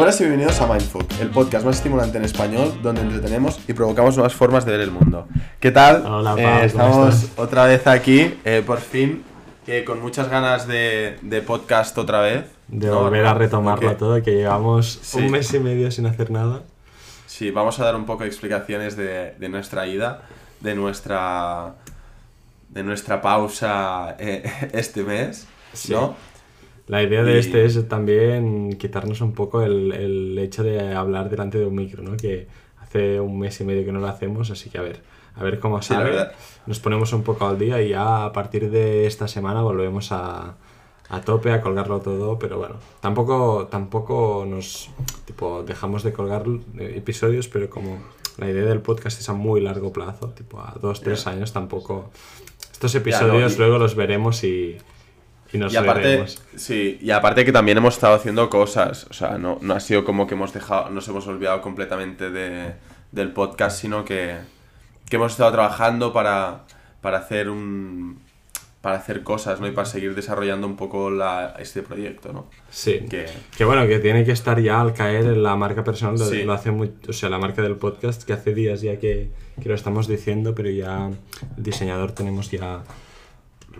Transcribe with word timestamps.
Buenas 0.00 0.18
y 0.18 0.24
bienvenidos 0.24 0.58
a 0.62 0.66
Mindfuck, 0.66 1.04
el 1.20 1.28
podcast 1.28 1.66
más 1.66 1.76
estimulante 1.76 2.16
en 2.16 2.24
español 2.24 2.72
donde 2.82 3.02
entretenemos 3.02 3.60
y 3.68 3.74
provocamos 3.74 4.16
nuevas 4.16 4.32
formas 4.32 4.64
de 4.64 4.72
ver 4.72 4.80
el 4.80 4.90
mundo. 4.90 5.28
¿Qué 5.60 5.70
tal? 5.70 6.06
Hola, 6.06 6.36
Eh, 6.38 6.42
Pau, 6.42 6.52
¿cómo 6.54 6.64
estamos 6.64 7.26
otra 7.36 7.66
vez 7.66 7.86
aquí, 7.86 8.34
eh, 8.46 8.62
por 8.66 8.78
fin, 8.80 9.22
que 9.66 9.84
con 9.84 10.00
muchas 10.00 10.30
ganas 10.30 10.66
de, 10.66 11.18
de 11.20 11.42
podcast 11.42 11.98
otra 11.98 12.22
vez. 12.22 12.46
De 12.68 12.86
¿no? 12.86 13.02
volver 13.02 13.26
a 13.26 13.34
retomarlo 13.34 13.94
todo, 13.96 14.22
que 14.22 14.30
llevamos 14.36 15.00
Sí. 15.02 15.18
un 15.18 15.30
mes 15.32 15.52
y 15.52 15.58
medio 15.58 15.90
sin 15.90 16.06
hacer 16.06 16.30
nada. 16.30 16.62
Sí, 17.26 17.50
vamos 17.50 17.78
a 17.78 17.84
dar 17.84 17.94
un 17.94 18.06
poco 18.06 18.22
de 18.22 18.30
explicaciones 18.30 18.96
de, 18.96 19.34
de 19.38 19.48
nuestra 19.50 19.86
ida, 19.86 20.22
de 20.60 20.74
nuestra, 20.76 21.74
de 22.70 22.82
nuestra 22.82 23.20
pausa 23.20 24.16
eh, 24.18 24.50
este 24.72 25.02
mes, 25.02 25.46
Sí. 25.74 25.92
¿no? 25.92 26.16
La 26.90 27.02
idea 27.02 27.22
de 27.22 27.34
Y- 27.36 27.38
este 27.38 27.64
es 27.64 27.88
también 27.88 28.72
quitarnos 28.78 29.20
un 29.20 29.32
poco 29.32 29.62
el, 29.62 29.92
el 29.92 30.38
hecho 30.38 30.62
de 30.62 30.92
hablar 30.94 31.30
delante 31.30 31.58
de 31.58 31.66
un 31.66 31.74
micro, 31.74 32.02
¿no? 32.02 32.16
Que 32.16 32.48
hace 32.80 33.20
un 33.20 33.38
mes 33.38 33.60
y 33.60 33.64
medio 33.64 33.84
que 33.84 33.92
no 33.92 34.00
lo 34.00 34.08
hacemos, 34.08 34.50
así 34.50 34.70
que 34.70 34.78
a 34.78 34.82
ver, 34.82 35.00
a 35.36 35.42
ver 35.44 35.60
cómo 35.60 35.80
Sí, 35.82 35.94
sale. 35.94 36.10
verdad. 36.10 36.32
Nos 36.66 36.80
ponemos 36.80 37.12
un 37.12 37.22
poco 37.22 37.46
al 37.46 37.58
día 37.58 37.80
y 37.80 37.90
ya 37.90 38.24
a 38.24 38.32
partir 38.32 38.70
de 38.70 39.06
esta 39.06 39.28
semana 39.28 39.62
volvemos 39.62 40.10
a, 40.10 40.56
a 41.08 41.20
tope, 41.20 41.52
a 41.52 41.60
colgarlo 41.60 42.00
todo, 42.00 42.38
pero 42.38 42.58
bueno, 42.58 42.76
tampoco, 43.00 43.68
tampoco 43.70 44.44
nos 44.48 44.90
tipo, 45.26 45.62
dejamos 45.62 46.02
de 46.02 46.12
colgar 46.12 46.44
episodios, 46.78 47.46
pero 47.48 47.70
como 47.70 47.98
la 48.38 48.50
idea 48.50 48.64
del 48.64 48.80
podcast 48.80 49.20
es 49.20 49.28
a 49.28 49.32
muy 49.32 49.60
largo 49.60 49.92
plazo, 49.92 50.30
tipo 50.30 50.58
a 50.60 50.74
dos, 50.80 51.00
tres 51.02 51.26
años, 51.28 51.52
tampoco... 51.52 52.10
Estos 52.72 52.94
no, 52.94 53.00
episodios 53.00 53.54
y- 53.54 53.58
luego 53.58 53.78
los 53.78 53.94
veremos 53.94 54.42
y, 54.42 54.76
y 55.52 55.58
nos 55.58 55.72
Y 55.72 55.76
aparte, 55.76 56.24
sí, 56.56 56.98
y 57.00 57.10
aparte 57.10 57.44
que 57.44 57.52
también 57.52 57.78
hemos 57.78 57.94
estado 57.94 58.14
haciendo 58.14 58.48
cosas, 58.50 59.06
o 59.10 59.12
sea, 59.14 59.38
no, 59.38 59.58
no 59.60 59.74
ha 59.74 59.80
sido 59.80 60.04
como 60.04 60.26
que 60.26 60.34
hemos 60.34 60.52
dejado, 60.52 60.90
nos 60.90 61.06
hemos 61.08 61.26
olvidado 61.26 61.60
completamente 61.60 62.30
de, 62.30 62.72
del 63.12 63.32
podcast, 63.32 63.80
sino 63.80 64.04
que, 64.04 64.36
que 65.08 65.16
hemos 65.16 65.32
estado 65.32 65.50
trabajando 65.52 66.12
para, 66.12 66.62
para 67.00 67.18
hacer 67.18 67.48
un 67.50 68.18
para 68.80 68.96
hacer 68.96 69.22
cosas, 69.22 69.60
¿no? 69.60 69.66
Y 69.66 69.72
para 69.72 69.84
seguir 69.84 70.14
desarrollando 70.14 70.66
un 70.66 70.74
poco 70.76 71.10
la, 71.10 71.54
este 71.58 71.82
proyecto, 71.82 72.32
¿no? 72.32 72.46
Sí. 72.70 73.00
Que, 73.10 73.26
Que 73.54 73.66
bueno, 73.66 73.86
que 73.86 73.98
tiene 73.98 74.24
que 74.24 74.32
estar 74.32 74.58
ya 74.58 74.80
al 74.80 74.94
caer 74.94 75.26
en 75.26 75.42
la 75.42 75.54
marca 75.54 75.84
personal, 75.84 76.18
lo, 76.18 76.24
Sí. 76.24 76.44
lo 76.44 76.54
hace 76.54 76.70
muy, 76.70 76.90
o 77.06 77.12
sea, 77.12 77.28
la 77.28 77.36
marca 77.38 77.60
del 77.60 77.76
podcast, 77.76 78.22
que 78.22 78.32
hace 78.32 78.54
días 78.54 78.80
ya 78.80 78.98
que, 78.98 79.28
que 79.62 79.68
lo 79.68 79.74
estamos 79.74 80.08
diciendo, 80.08 80.54
pero 80.54 80.70
ya 80.70 81.08
el 81.58 81.62
diseñador 81.62 82.12
tenemos 82.12 82.50
ya 82.50 82.82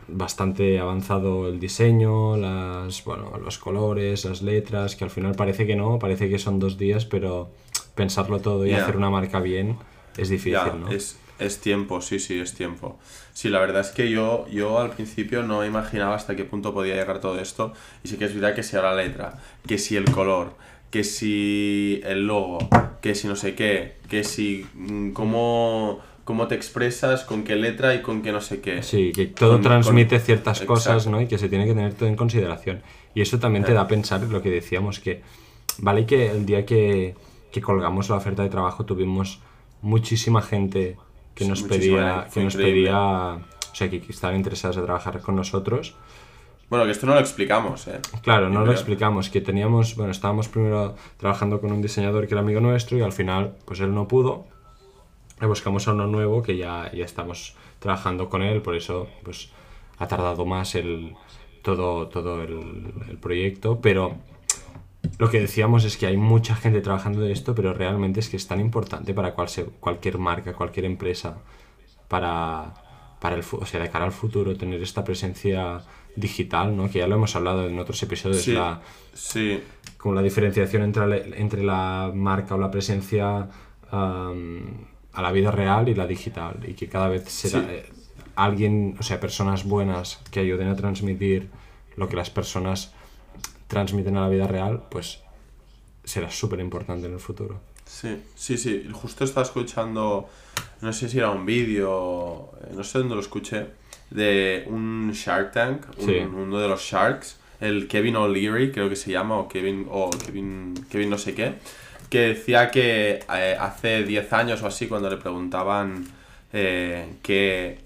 bastante 0.09 0.79
avanzado 0.79 1.49
el 1.49 1.61
diseño, 1.61 2.37
las, 2.37 3.05
bueno, 3.05 3.33
los 3.43 3.59
colores, 3.59 4.25
las 4.25 4.43
letras, 4.43 4.97
que 4.97 5.05
al 5.05 5.11
final 5.11 5.35
parece 5.35 5.67
que 5.67 5.77
no, 5.77 5.99
parece 5.99 6.29
que 6.29 6.39
son 6.39 6.59
dos 6.59 6.79
días, 6.79 7.05
pero 7.05 7.51
pensarlo 7.95 8.41
todo 8.41 8.67
y 8.67 8.73
hacer 8.73 8.97
una 8.97 9.11
marca 9.11 9.41
bien 9.41 9.77
es 10.17 10.29
difícil, 10.29 10.81
¿no? 10.81 10.91
es, 10.91 11.19
es 11.39 11.59
tiempo, 11.61 12.01
sí, 12.01 12.19
sí, 12.19 12.39
es 12.39 12.55
tiempo. 12.55 12.99
Sí, 13.33 13.49
la 13.49 13.61
verdad 13.61 13.81
es 13.81 13.91
que 13.91 14.11
yo, 14.11 14.47
yo 14.49 14.79
al 14.79 14.91
principio 14.91 15.43
no 15.43 15.65
imaginaba 15.65 16.15
hasta 16.15 16.37
qué 16.37 16.45
punto 16.45 16.75
podía 16.75 16.95
llegar 16.95 17.21
todo 17.21 17.41
esto. 17.41 17.73
Y 18.05 18.09
sí 18.09 18.17
que 18.17 18.27
es 18.27 18.35
verdad 18.35 18.55
que 18.55 18.63
si 18.63 18.77
ahora 18.77 18.95
la 18.95 19.03
letra, 19.03 19.39
que 19.67 19.79
si 19.79 19.97
el 19.97 20.05
color, 20.11 20.55
que 20.91 21.05
si 21.05 22.01
el 22.05 22.27
logo, 22.27 22.59
que 23.01 23.15
si 23.15 23.27
no 23.27 23.37
sé 23.37 23.55
qué, 23.55 23.97
que 24.09 24.25
si 24.25 24.67
mm, 24.75 25.13
cómo, 25.13 26.01
cómo 26.31 26.47
te 26.47 26.55
expresas, 26.55 27.25
con 27.25 27.43
qué 27.43 27.57
letra 27.57 27.93
y 27.95 28.03
con 28.03 28.23
qué 28.23 28.31
no 28.31 28.41
sé 28.41 28.61
qué. 28.61 28.83
Sí, 28.85 29.11
que 29.13 29.27
todo 29.27 29.55
Con- 29.55 29.63
transmite 29.63 30.17
con- 30.17 30.25
ciertas 30.27 30.61
cosas, 30.61 30.95
Exacto. 30.99 31.11
¿no? 31.11 31.21
Y 31.21 31.27
que 31.27 31.39
se 31.39 31.49
tiene 31.49 31.67
que 31.67 31.75
tener 31.75 31.95
todo 31.95 32.09
en 32.09 32.15
consideración. 32.17 32.83
Y 33.15 33.21
eso 33.21 33.39
también 33.41 33.65
te 33.65 33.73
Eh. 33.73 33.75
da 33.75 33.81
a 33.83 33.89
pensar 33.89 34.23
lo 34.23 34.41
que 34.41 34.51
decíamos, 34.51 35.01
que 35.01 35.23
vale 35.79 36.07
que 36.07 36.31
el 36.31 36.47
día 36.47 36.65
que, 36.65 37.17
que 37.51 37.61
colgamos 37.61 38.09
la 38.09 38.15
oferta 38.17 38.45
de 38.45 38.49
trabajo 38.49 38.85
tuvimos 38.85 39.41
muchísima 39.83 40.41
gente 40.41 40.97
que 41.35 41.45
Sí, 41.45 41.51
nos 41.51 41.63
pedía, 41.65 42.29
que 42.33 42.45
nos 42.45 42.55
increíble. 42.55 42.83
pedía, 42.83 42.99
o 43.03 43.75
sea, 43.75 43.91
que, 43.91 44.01
que 44.01 44.13
estaban 44.13 44.37
interesados 44.37 44.77
en 44.77 44.85
trabajar 44.85 45.21
con 45.21 45.35
nosotros. 45.35 45.97
Bueno, 46.69 46.85
que 46.85 46.93
esto 46.93 47.07
no 47.07 47.15
lo 47.15 47.21
explicamos, 47.21 47.89
¿eh? 47.89 47.99
Claro, 48.23 48.49
no 48.49 48.65
lo 48.65 48.71
explicamos, 48.71 49.29
que 49.31 49.41
teníamos, 49.41 49.97
bueno, 49.97 50.13
estábamos 50.13 50.47
primero 50.47 50.95
trabajando 51.17 51.61
con 51.61 51.73
un 51.73 51.83
diseñador 51.83 52.29
que 52.29 52.35
era 52.35 52.41
amigo 52.43 52.61
nuestro 52.61 52.97
y 52.97 53.03
al 53.03 53.11
final, 53.13 53.57
pues 53.65 53.81
él 53.81 53.93
no 53.93 54.07
pudo. 54.07 54.47
Le 55.41 55.47
buscamos 55.47 55.89
a 55.89 55.93
uno 55.93 56.07
nuevo 56.07 56.43
que 56.43 56.57
ya, 56.57 56.91
ya 56.93 57.05
estamos 57.05 57.55
trabajando 57.79 58.29
con 58.29 58.43
él, 58.43 58.61
por 58.63 58.75
eso, 58.77 59.09
pues, 59.25 59.51
ha 59.99 60.07
tardado 60.07 60.45
más 60.45 60.75
el, 60.75 61.15
todo, 61.63 62.09
todo 62.09 62.43
el, 62.43 62.93
el 63.09 63.17
proyecto, 63.19 63.81
pero 63.81 64.17
lo 65.19 65.31
que 65.31 65.41
decíamos 65.41 65.85
es 65.85 65.97
que 65.97 66.07
hay 66.07 66.17
mucha 66.17 66.55
gente 66.55 66.81
trabajando 66.83 67.21
de 67.23 67.33
esto, 67.33 67.55
pero 67.55 67.73
realmente 67.73 68.21
es 68.21 68.29
que 68.29 68.37
es 68.37 68.47
tan 68.47 68.61
importante 68.61 69.15
para 69.15 69.35
cualse- 69.35 69.71
cualquier 69.81 70.19
marca, 70.19 70.53
cualquier 70.53 70.85
empresa, 70.85 71.39
para, 72.09 72.75
para 73.21 73.37
el, 73.37 73.45
o 73.51 73.65
sea, 73.67 73.81
de 73.81 73.89
cara 73.91 74.05
al 74.05 74.13
futuro, 74.13 74.57
tener 74.57 74.83
esta 74.83 75.05
presencia 75.05 75.81
digital, 76.17 76.77
¿no? 76.77 76.91
Que 76.91 76.99
ya 76.99 77.07
lo 77.07 77.15
hemos 77.17 77.35
hablado 77.37 77.67
en 77.67 77.79
otros 77.79 78.03
episodios, 78.03 78.43
Sí, 78.43 78.53
la, 78.53 78.81
sí, 79.15 79.63
como 79.97 80.15
la 80.15 80.23
diferenciación 80.23 80.83
entre 80.83 81.07
la, 81.07 81.17
entre 81.17 81.63
la 81.63 82.11
marca 82.15 82.55
o 82.57 82.59
la 82.59 82.71
presencia 82.71 83.49
am, 83.91 84.87
a 85.13 85.23
la 85.23 85.33
vida 85.33 85.51
real 85.51 85.89
y 85.89 85.95
la 85.95 86.07
digital, 86.07 86.61
y 86.67 86.75
que 86.75 86.89
cada 86.89 87.09
vez 87.09 87.29
será 87.31 87.61
Sí. 87.61 87.67
eh, 87.71 87.87
alguien, 88.37 88.97
o 88.99 89.03
sea, 89.03 89.19
personas 89.21 89.65
buenas 89.65 90.21
que 90.31 90.41
ayuden 90.41 90.69
a 90.69 90.77
transmitir 90.77 91.49
lo 91.97 92.09
que 92.09 92.17
las 92.17 92.31
personas 92.31 92.93
transmiten 93.67 94.17
a 94.17 94.23
la 94.23 94.29
vida 94.29 94.47
real, 94.47 94.85
pues 94.91 95.21
será 96.05 96.31
súper 96.31 96.61
importante 96.61 97.07
en 97.07 97.13
el 97.15 97.21
futuro. 97.21 97.61
Sí, 97.85 98.23
sí, 98.37 98.57
sí. 98.57 98.89
Justo 98.93 99.25
estaba 99.25 99.45
escuchando, 99.45 100.29
no 100.81 100.93
sé 100.93 101.09
si 101.09 101.19
era 101.19 101.31
un 101.31 101.45
vídeo, 101.45 102.51
eh, 102.63 102.73
no 102.75 102.85
sé 102.85 102.99
dónde 102.99 103.15
lo 103.17 103.21
escuché, 103.21 103.67
de 104.11 104.65
un 104.69 105.11
Shark 105.13 105.53
Tank, 105.53 105.87
un- 105.99 106.07
Sí. 106.07 106.15
uno 106.19 106.59
de 106.59 106.69
los 106.69 106.81
Sharks, 106.83 107.37
el 107.61 107.89
Kevin 107.89 108.17
O'Leary, 108.17 108.73
creo 108.73 108.89
que 108.89 108.97
se 108.97 109.11
llama, 109.13 109.37
o 109.37 109.49
Kevin, 109.49 109.87
o 109.91 110.09
Kevin, 110.11 110.75
Kevin 110.91 111.11
no 111.11 111.19
sé 111.19 111.35
qué, 111.35 111.55
que 112.11 112.21
decía 112.21 112.71
que 112.71 113.21
eh, 113.35 113.57
hace 113.59 114.03
10 114.05 114.33
años 114.33 114.63
o 114.63 114.67
así, 114.67 114.87
cuando 114.89 115.09
le 115.09 115.17
preguntaban 115.17 116.07
eh, 116.53 117.15
qué, 117.23 117.79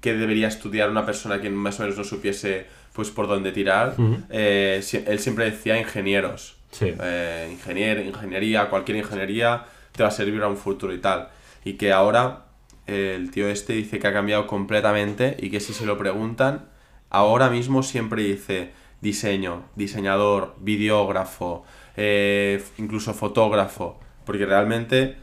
qué 0.00 0.14
debería 0.14 0.48
estudiar 0.48 0.88
una 0.90 1.04
persona 1.04 1.40
que 1.40 1.50
más 1.50 1.78
o 1.80 1.82
menos 1.82 1.98
no 1.98 2.04
supiese 2.04 2.66
pues 2.92 3.10
por 3.10 3.26
dónde 3.26 3.50
tirar, 3.50 3.96
eh, 4.30 4.78
si- 4.82 5.02
él 5.06 5.18
siempre 5.18 5.46
decía 5.50 5.76
ingenieros 5.78 6.56
Sí. 6.70 6.92
eh, 7.00 7.48
ingenier- 7.52 8.04
ingeniería, 8.06 8.68
cualquier 8.70 8.98
ingeniería 8.98 9.64
te 9.92 10.02
va 10.04 10.08
a 10.10 10.12
servir 10.12 10.40
a 10.42 10.48
un 10.48 10.56
futuro 10.56 10.92
y 10.94 10.98
tal. 10.98 11.28
Y 11.64 11.74
que 11.74 11.92
ahora 11.92 12.44
el 12.86 13.30
tío 13.32 13.48
este 13.48 13.72
dice 13.72 13.98
que 13.98 14.06
ha 14.06 14.12
cambiado 14.12 14.46
completamente 14.46 15.36
y 15.40 15.50
que 15.50 15.58
si 15.60 15.72
se 15.72 15.86
lo 15.86 15.96
preguntan, 15.98 16.66
ahora 17.10 17.48
mismo 17.50 17.82
siempre 17.82 18.22
dice 18.22 18.70
diseño, 19.00 19.64
diseñador, 19.76 20.54
videógrafo, 20.60 21.64
eh, 21.96 22.62
incluso 22.78 23.14
fotógrafo, 23.14 24.00
porque 24.24 24.46
realmente 24.46 25.16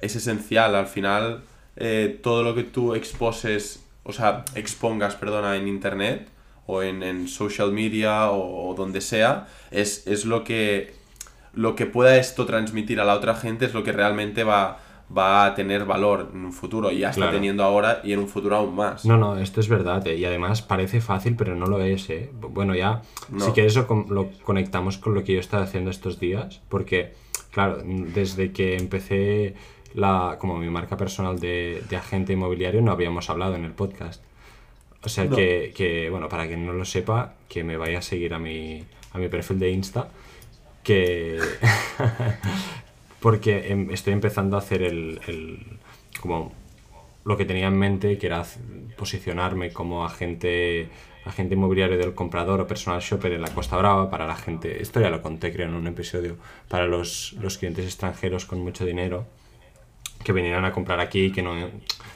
es 0.00 0.16
esencial. 0.16 0.74
Al 0.74 0.86
final, 0.86 1.44
eh, 1.76 2.18
todo 2.22 2.42
lo 2.42 2.54
que 2.54 2.64
tú 2.64 2.94
exposes, 2.94 3.84
o 4.04 4.12
sea, 4.12 4.44
expongas, 4.54 5.16
perdona, 5.16 5.56
en 5.56 5.68
internet 5.68 6.28
o 6.66 6.82
en, 6.82 7.02
en 7.02 7.28
social 7.28 7.72
media 7.72 8.30
o, 8.30 8.68
o 8.68 8.74
donde 8.74 9.00
sea, 9.00 9.48
es, 9.70 10.06
es 10.06 10.24
lo 10.24 10.44
que 10.44 10.98
lo 11.54 11.74
que 11.74 11.86
pueda 11.86 12.16
esto 12.16 12.46
transmitir 12.46 13.00
a 13.00 13.04
la 13.04 13.14
otra 13.14 13.34
gente 13.34 13.64
es 13.64 13.74
lo 13.74 13.82
que 13.82 13.90
realmente 13.90 14.44
va, 14.44 14.78
va 15.16 15.46
a 15.46 15.54
tener 15.54 15.84
valor 15.86 16.30
en 16.34 16.44
un 16.44 16.52
futuro 16.52 16.90
y 16.90 16.98
ya 16.98 17.10
está 17.10 17.22
Claro. 17.22 17.36
teniendo 17.36 17.62
ahora 17.64 18.00
y 18.04 18.12
en 18.12 18.18
un 18.18 18.28
futuro 18.28 18.56
aún 18.56 18.74
más. 18.76 19.04
No, 19.06 19.16
no, 19.16 19.38
esto 19.38 19.60
es 19.60 19.68
verdad, 19.68 20.06
eh, 20.06 20.16
y 20.16 20.24
además 20.26 20.60
parece 20.62 21.00
fácil, 21.00 21.34
pero 21.36 21.54
no 21.56 21.66
lo 21.66 21.80
es, 21.82 22.10
¿eh? 22.10 22.30
Bueno, 22.40 22.74
ya, 22.74 23.02
No. 23.30 23.44
si 23.44 23.52
quieres 23.52 23.74
lo, 23.76 23.86
con- 23.86 24.06
lo 24.10 24.30
conectamos 24.44 24.98
con 24.98 25.14
lo 25.14 25.24
que 25.24 25.32
yo 25.32 25.38
he 25.38 25.40
estado 25.40 25.62
haciendo 25.62 25.90
estos 25.90 26.20
días, 26.20 26.60
porque, 26.68 27.14
claro, 27.50 27.78
desde 27.84 28.52
que 28.52 28.76
empecé 28.76 29.54
la, 29.94 30.36
como 30.38 30.58
mi 30.58 30.68
marca 30.68 30.96
personal 30.98 31.38
de, 31.40 31.82
de 31.88 31.96
agente 31.96 32.34
inmobiliario 32.34 32.82
no 32.82 32.92
habíamos 32.92 33.30
hablado 33.30 33.54
en 33.54 33.64
el 33.64 33.72
podcast. 33.72 34.22
O 35.02 35.08
sea 35.08 35.24
No. 35.24 35.34
que, 35.36 35.72
que, 35.74 36.10
bueno, 36.10 36.28
para 36.28 36.46
quien 36.46 36.66
no 36.66 36.72
lo 36.74 36.84
sepa, 36.84 37.34
que 37.48 37.64
me 37.64 37.76
vaya 37.78 38.00
a 38.00 38.02
seguir 38.02 38.34
a 38.34 38.38
mi, 38.38 38.84
a 39.12 39.18
mi 39.18 39.28
perfil 39.28 39.58
de 39.58 39.70
Insta, 39.70 40.08
que... 40.82 41.38
porque 43.20 43.70
em- 43.72 43.90
estoy 43.90 44.12
empezando 44.12 44.56
a 44.56 44.60
hacer 44.60 44.82
el, 44.82 45.20
el- 45.26 45.66
como 46.20 46.52
lo 47.24 47.36
que 47.36 47.44
tenía 47.44 47.66
en 47.68 47.76
mente, 47.78 48.18
que 48.18 48.26
era 48.26 48.44
posicionarme 48.96 49.72
como 49.72 50.04
agente, 50.04 50.88
agente 51.26 51.54
inmobiliario 51.54 51.98
del 51.98 52.14
comprador 52.14 52.60
o 52.60 52.66
personal 52.66 53.00
shopper 53.00 53.32
en 53.32 53.42
la 53.42 53.50
Costa 53.52 53.76
Brava 53.76 54.08
para 54.10 54.26
la 54.26 54.36
gente, 54.36 54.80
esto 54.82 55.00
ya 55.00 55.10
lo 55.10 55.20
conté 55.20 55.52
creo 55.52 55.68
en 55.68 55.74
un 55.74 55.86
episodio, 55.86 56.36
para 56.68 56.86
los, 56.86 57.34
los 57.40 57.58
clientes 57.58 57.84
extranjeros 57.84 58.46
con 58.46 58.60
mucho 58.60 58.84
dinero, 58.86 59.26
que 60.24 60.32
vinieran 60.32 60.64
a 60.64 60.72
comprar 60.72 61.00
aquí 61.00 61.30
que 61.30 61.42
no, 61.42 61.54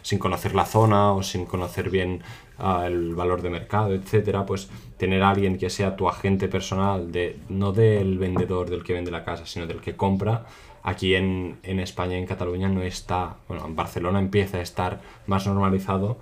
sin 0.02 0.19
conocer 0.19 0.54
la 0.54 0.64
zona 0.66 1.12
o 1.12 1.22
sin 1.22 1.46
conocer 1.46 1.88
bien 1.90 2.22
ah, 2.58 2.84
el 2.87 3.14
valor 3.14 3.43
de 3.43 3.50
mercado, 3.50 3.94
etcétera, 3.94 4.44
pues 4.44 4.70
tener 4.96 5.22
a 5.22 5.31
alguien 5.31 5.56
que 5.58 5.70
sea 5.70 5.94
tu 5.94 6.08
agente 6.08 6.49
personal, 6.49 7.12
de, 7.12 7.37
no 7.49 7.72
del 7.72 8.19
vendedor 8.19 8.70
del 8.70 8.82
que 8.82 8.93
vende 8.94 9.10
la 9.10 9.25
casa, 9.25 9.46
sino 9.46 9.66
del 9.66 9.81
que 9.81 9.94
compra, 9.94 10.46
aquí 10.82 11.14
en, 11.14 11.58
en 11.62 11.81
España, 11.81 12.17
en 12.17 12.26
Cataluña, 12.26 12.69
no 12.69 12.82
está, 12.82 13.37
bueno, 13.49 13.67
en 13.67 13.76
Barcelona 13.76 14.19
empieza 14.19 14.58
a 14.58 14.62
estar 14.62 15.00
más 15.26 15.46
normalizado, 15.46 16.19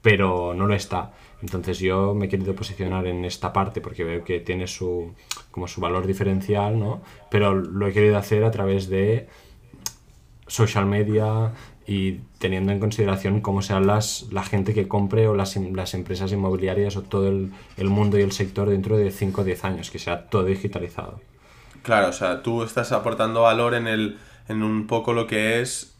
pero 0.00 0.54
no 0.54 0.66
lo 0.66 0.74
está. 0.74 1.12
Entonces 1.42 1.78
yo 1.80 2.14
me 2.14 2.26
he 2.26 2.28
querido 2.28 2.54
posicionar 2.54 3.06
en 3.06 3.24
esta 3.24 3.52
parte 3.52 3.80
porque 3.80 4.04
veo 4.04 4.24
que 4.24 4.40
tiene 4.40 4.66
su, 4.66 5.12
como 5.50 5.66
su 5.66 5.80
valor 5.80 6.06
diferencial, 6.06 6.78
¿no? 6.78 7.02
Pero 7.30 7.54
lo 7.54 7.86
he 7.86 7.92
querido 7.92 8.16
hacer 8.16 8.44
a 8.44 8.50
través 8.50 8.88
de 8.88 9.28
social 10.46 10.86
media 10.86 11.52
y 11.86 12.20
teniendo 12.38 12.70
en 12.70 12.78
consideración 12.78 13.40
cómo 13.40 13.60
sean 13.60 13.86
las, 13.86 14.28
la 14.30 14.44
gente 14.44 14.72
que 14.72 14.86
compre 14.86 15.26
o 15.26 15.34
las, 15.34 15.56
las 15.56 15.94
empresas 15.94 16.30
inmobiliarias 16.32 16.96
o 16.96 17.02
todo 17.02 17.28
el, 17.28 17.50
el, 17.76 17.88
mundo 17.88 18.18
y 18.18 18.22
el 18.22 18.32
sector 18.32 18.68
dentro 18.68 18.96
de 18.96 19.10
5 19.10 19.40
o 19.40 19.44
10 19.44 19.64
años, 19.64 19.90
que 19.90 19.98
sea 19.98 20.28
todo 20.28 20.44
digitalizado. 20.44 21.20
Claro, 21.82 22.08
o 22.08 22.12
sea, 22.12 22.42
tú 22.42 22.62
estás 22.62 22.92
aportando 22.92 23.42
valor 23.42 23.74
en, 23.74 23.86
el, 23.86 24.18
en 24.48 24.62
un 24.62 24.86
poco 24.86 25.12
lo 25.12 25.26
que 25.26 25.60
es... 25.60 25.94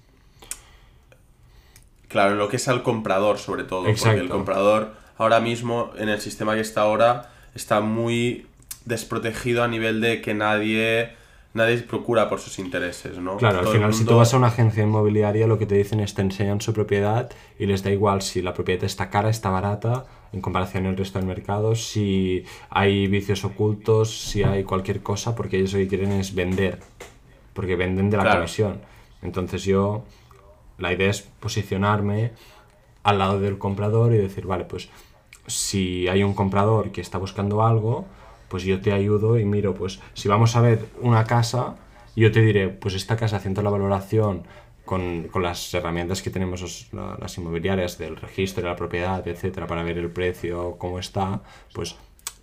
Claro, 2.08 2.34
lo 2.34 2.49
que 2.49 2.56
es 2.56 2.69
al 2.69 2.82
comprador 2.82 3.38
sobre 3.38 3.64
todo, 3.64 3.87
Exacto. 3.87 4.11
porque 4.11 4.20
el 4.20 4.29
comprador 4.29 4.93
ahora 5.17 5.40
mismo 5.40 5.93
en 5.96 6.08
el 6.08 6.20
sistema 6.20 6.55
que 6.55 6.61
está 6.61 6.82
ahora 6.82 7.31
está 7.55 7.81
muy 7.81 8.46
desprotegido 8.84 9.62
a 9.62 9.69
nivel 9.69 10.00
de 10.00 10.20
que 10.20 10.34
nadie 10.34 11.12
nadie 11.55 11.79
procura 11.79 12.29
por 12.29 12.40
sus 12.40 12.58
intereses, 12.58 13.19
¿no? 13.19 13.37
Claro, 13.37 13.61
al 13.61 13.69
final 13.69 13.94
si 13.94 14.05
tú 14.05 14.17
vas 14.17 14.32
a 14.32 14.37
una 14.37 14.49
agencia 14.49 14.82
inmobiliaria 14.82 15.46
lo 15.46 15.58
que 15.58 15.67
te 15.67 15.75
dicen 15.75 16.00
es 16.00 16.14
te 16.14 16.23
enseñan 16.23 16.61
su 16.61 16.73
propiedad 16.73 17.31
y 17.58 17.67
les 17.67 17.82
da 17.82 17.90
igual 17.90 18.23
si 18.23 18.43
la 18.43 18.55
propiedad 18.55 18.84
está 18.84 19.11
cara, 19.11 19.29
está 19.29 19.50
barata 19.50 20.05
en 20.32 20.40
comparación 20.40 20.87
al 20.87 20.96
resto 20.96 21.19
del 21.19 21.29
mercado, 21.29 21.75
si 21.75 22.44
hay 22.70 23.06
vicios 23.06 23.44
ocultos, 23.44 24.31
si 24.31 24.43
hay 24.43 24.64
cualquier 24.64 25.02
cosa, 25.02 25.34
porque 25.34 25.58
ellos 25.58 25.75
lo 25.75 25.81
que 25.81 25.88
quieren 25.88 26.12
es 26.12 26.34
vender, 26.34 26.81
porque 27.52 27.76
venden 27.76 28.11
de 28.11 28.17
la 28.17 28.23
claro. 28.23 28.38
comisión. 28.40 28.81
Entonces 29.20 29.64
yo, 29.64 30.05
la 30.79 30.93
idea 30.93 31.11
es 31.11 31.23
posicionarme 31.23 32.32
al 33.02 33.19
lado 33.19 33.40
del 33.40 33.58
comprador 33.58 34.14
y 34.14 34.19
decir, 34.19 34.46
vale, 34.46 34.64
pues 34.64 34.88
si 35.46 36.08
hay 36.08 36.23
un 36.23 36.34
comprador 36.34 36.93
que 36.93 37.00
está 37.00 37.19
buscando 37.19 37.62
algo, 37.62 38.06
pues 38.49 38.64
yo 38.64 38.81
te 38.81 38.93
ayudo 38.93 39.38
y 39.38 39.44
miro, 39.44 39.75
pues 39.75 40.00
si 40.14 40.29
vamos 40.29 40.56
a 40.56 40.61
ver 40.61 40.87
una 41.00 41.25
casa, 41.25 41.76
yo 42.14 42.31
te 42.31 42.40
diré, 42.40 42.69
pues 42.69 42.94
esta 42.94 43.17
casa 43.17 43.37
haciendo 43.37 43.62
la 43.62 43.70
valoración 43.70 44.44
con, 44.84 45.29
con 45.29 45.43
las 45.43 45.73
herramientas 45.75 46.23
que 46.23 46.31
tenemos 46.31 46.88
las 46.93 47.38
inmobiliarias 47.38 47.99
del 47.99 48.17
registro 48.17 48.62
de 48.62 48.69
la 48.69 48.76
propiedad, 48.76 49.26
etcétera, 49.26 49.67
para 49.67 49.82
ver 49.82 49.99
el 49.99 50.11
precio, 50.11 50.76
cómo 50.79 50.99
está, 50.99 51.43
pues 51.73 51.96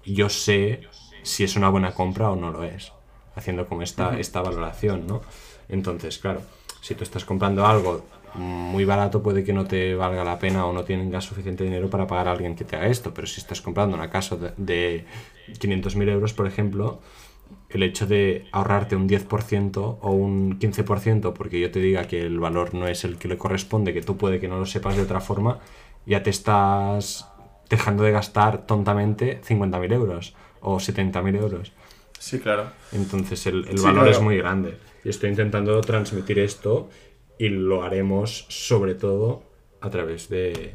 yo 0.06 0.30
sé 0.30 0.82
si 1.24 1.44
es 1.44 1.56
una 1.56 1.70
buena 1.70 1.94
compra 1.94 2.32
o 2.32 2.36
no 2.36 2.52
lo 2.52 2.64
es, 2.64 2.94
haciendo 3.36 3.68
como 3.68 3.82
esta, 3.82 4.18
esta 4.20 4.42
valoración, 4.42 5.06
¿no? 5.06 5.22
Entonces, 5.68 6.18
claro, 6.18 6.42
si 6.82 6.96
tú 6.96 7.04
estás 7.04 7.26
comprando 7.26 7.66
algo 7.66 8.06
muy 8.36 8.86
barato 8.86 9.24
puede 9.24 9.44
que 9.44 9.54
no 9.54 9.66
te 9.66 9.96
valga 9.96 10.24
la 10.24 10.38
pena 10.38 10.66
o 10.66 10.74
no 10.74 10.84
tengas 10.84 11.26
suficiente 11.26 11.64
dinero 11.64 11.90
para 11.90 12.06
pagar 12.08 12.28
a 12.28 12.32
alguien 12.32 12.56
que 12.56 12.64
te 12.64 12.76
haga 12.76 12.88
esto, 12.88 13.14
pero 13.14 13.28
si 13.28 13.40
estás 13.40 13.62
comprando 13.62 13.98
una 13.98 14.10
casa 14.10 14.36
de, 14.36 14.54
de 14.58 15.06
500.000 15.60 16.10
euros, 16.10 16.34
por 16.34 16.48
ejemplo, 16.48 17.00
el 17.70 17.84
hecho 17.84 18.08
de 18.08 18.46
ahorrarte 18.52 18.96
un 18.96 19.08
10% 19.08 19.98
o 20.02 20.12
un 20.12 20.60
15% 20.60 21.34
porque 21.34 21.60
yo 21.60 21.72
te 21.72 21.80
diga 21.80 22.06
que 22.06 22.22
el 22.22 22.40
valor 22.40 22.74
no 22.74 22.88
es 22.88 23.04
el 23.04 23.18
que 23.18 23.28
le 23.28 23.38
corresponde, 23.38 23.94
que 23.94 24.02
tú 24.02 24.18
puede 24.18 24.40
que 24.40 24.48
no 24.48 24.58
lo 24.58 24.66
sepas 24.66 24.96
de 24.96 25.04
otra 25.04 25.22
forma, 25.22 25.60
ya 26.06 26.24
te 26.24 26.32
estás 26.32 27.30
dejando 27.70 28.04
de 28.04 28.12
gastar 28.12 28.66
tontamente 28.66 29.42
50.000 29.42 29.94
euros 29.94 30.36
o 30.62 30.78
70.000 30.78 31.38
euros. 31.38 31.72
Sí, 32.18 32.40
claro. 32.40 32.72
Entonces 32.92 33.46
el, 33.46 33.68
el 33.68 33.78
valor 33.78 34.04
claro. 34.04 34.12
es 34.12 34.22
muy 34.22 34.38
grande. 34.38 34.78
Y 35.04 35.10
estoy 35.10 35.30
intentando 35.30 35.80
transmitir 35.82 36.40
esto 36.40 36.90
y 37.38 37.50
lo 37.50 37.84
haremos 37.84 38.46
sobre 38.50 38.96
todo 38.96 39.44
a 39.80 39.90
través 39.90 40.28
de, 40.28 40.74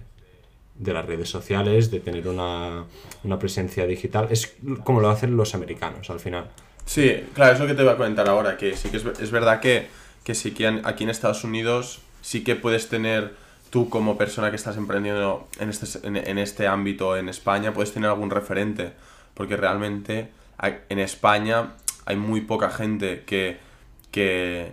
de 0.74 0.92
las 0.92 1.04
redes 1.04 1.28
sociales, 1.28 1.90
de 1.90 2.00
tener 2.00 2.26
una, 2.26 2.86
una, 3.22 3.38
presencia 3.38 3.86
digital. 3.86 4.28
Es 4.30 4.56
como 4.82 5.00
lo 5.00 5.10
hacen 5.10 5.36
los 5.36 5.54
americanos 5.54 6.08
al 6.10 6.20
final. 6.20 6.50
Sí, 6.86 7.24
claro, 7.34 7.54
es 7.54 7.60
lo 7.60 7.66
que 7.66 7.74
te 7.74 7.82
voy 7.82 7.92
a 7.92 7.96
comentar 7.96 8.28
ahora, 8.28 8.56
que 8.56 8.76
sí 8.76 8.90
que 8.90 8.98
es, 8.98 9.04
es 9.04 9.30
verdad 9.30 9.60
que, 9.60 9.88
que 10.22 10.34
sí 10.34 10.52
que 10.52 10.80
aquí 10.84 11.04
en 11.04 11.10
Estados 11.10 11.44
Unidos 11.44 12.00
sí 12.20 12.44
que 12.44 12.56
puedes 12.56 12.88
tener 12.88 13.34
tú 13.70 13.88
como 13.88 14.16
persona 14.16 14.50
que 14.50 14.56
estás 14.56 14.76
emprendiendo 14.76 15.48
en 15.58 15.70
este, 15.70 16.06
en, 16.06 16.16
en 16.16 16.38
este 16.38 16.66
ámbito 16.66 17.16
en 17.16 17.28
España, 17.28 17.72
puedes 17.72 17.92
tener 17.92 18.10
algún 18.10 18.30
referente, 18.30 18.92
porque 19.34 19.56
realmente 19.56 20.30
en 20.60 20.98
España 20.98 21.74
hay 22.06 22.16
muy 22.16 22.42
poca 22.42 22.70
gente 22.70 23.24
que, 23.26 23.58
que, 24.10 24.72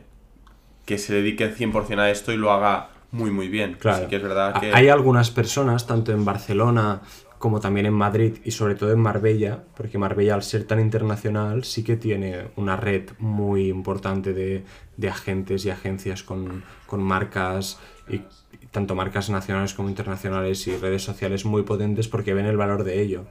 que 0.86 0.98
se 0.98 1.14
dedique 1.14 1.56
100% 1.56 2.00
a 2.00 2.10
esto 2.12 2.32
y 2.32 2.38
lo 2.38 2.52
haga 2.52 2.90
muy 3.12 3.32
muy 3.32 3.48
bien. 3.48 3.74
Claro. 3.80 3.98
Así 3.98 4.08
que 4.08 4.18
es 4.18 4.24
verdad 4.24 4.60
que... 4.60 4.74
Hay 4.74 4.90
algunas 4.90 5.32
personas, 5.32 5.88
tanto 5.88 6.12
en 6.12 6.24
Barcelona 6.24 7.02
como 7.42 7.60
también 7.60 7.88
en 7.88 7.94
Madrid 7.94 8.36
y 8.46 8.52
sobre 8.52 8.76
todo 8.76 8.94
en 8.94 9.00
Marbella, 9.00 9.64
porque 9.76 9.98
Marbella 9.98 10.36
al 10.36 10.44
ser 10.44 10.66
tan 10.66 10.80
internacional 10.80 11.64
sí 11.64 11.84
que 11.84 11.98
tiene 11.98 12.50
una 12.56 12.78
red 12.78 13.10
muy 13.18 13.68
importante 13.68 14.32
de, 14.32 14.64
de 14.96 15.10
agentes 15.10 15.66
y 15.66 15.72
agencias 15.72 16.22
con, 16.22 16.64
con 16.86 17.02
marcas 17.02 17.80
y 18.08 18.22
tanto 18.70 18.94
marcas 18.94 19.32
nacionales 19.32 19.74
como 19.74 19.90
internacionales 19.90 20.68
y 20.68 20.78
redes 20.78 21.04
sociales 21.04 21.44
muy 21.44 21.64
potentes 21.64 22.08
porque 22.08 22.36
ven 22.36 22.46
el 22.46 22.58
valor 22.58 22.84
de 22.84 23.02
ello. 23.02 23.26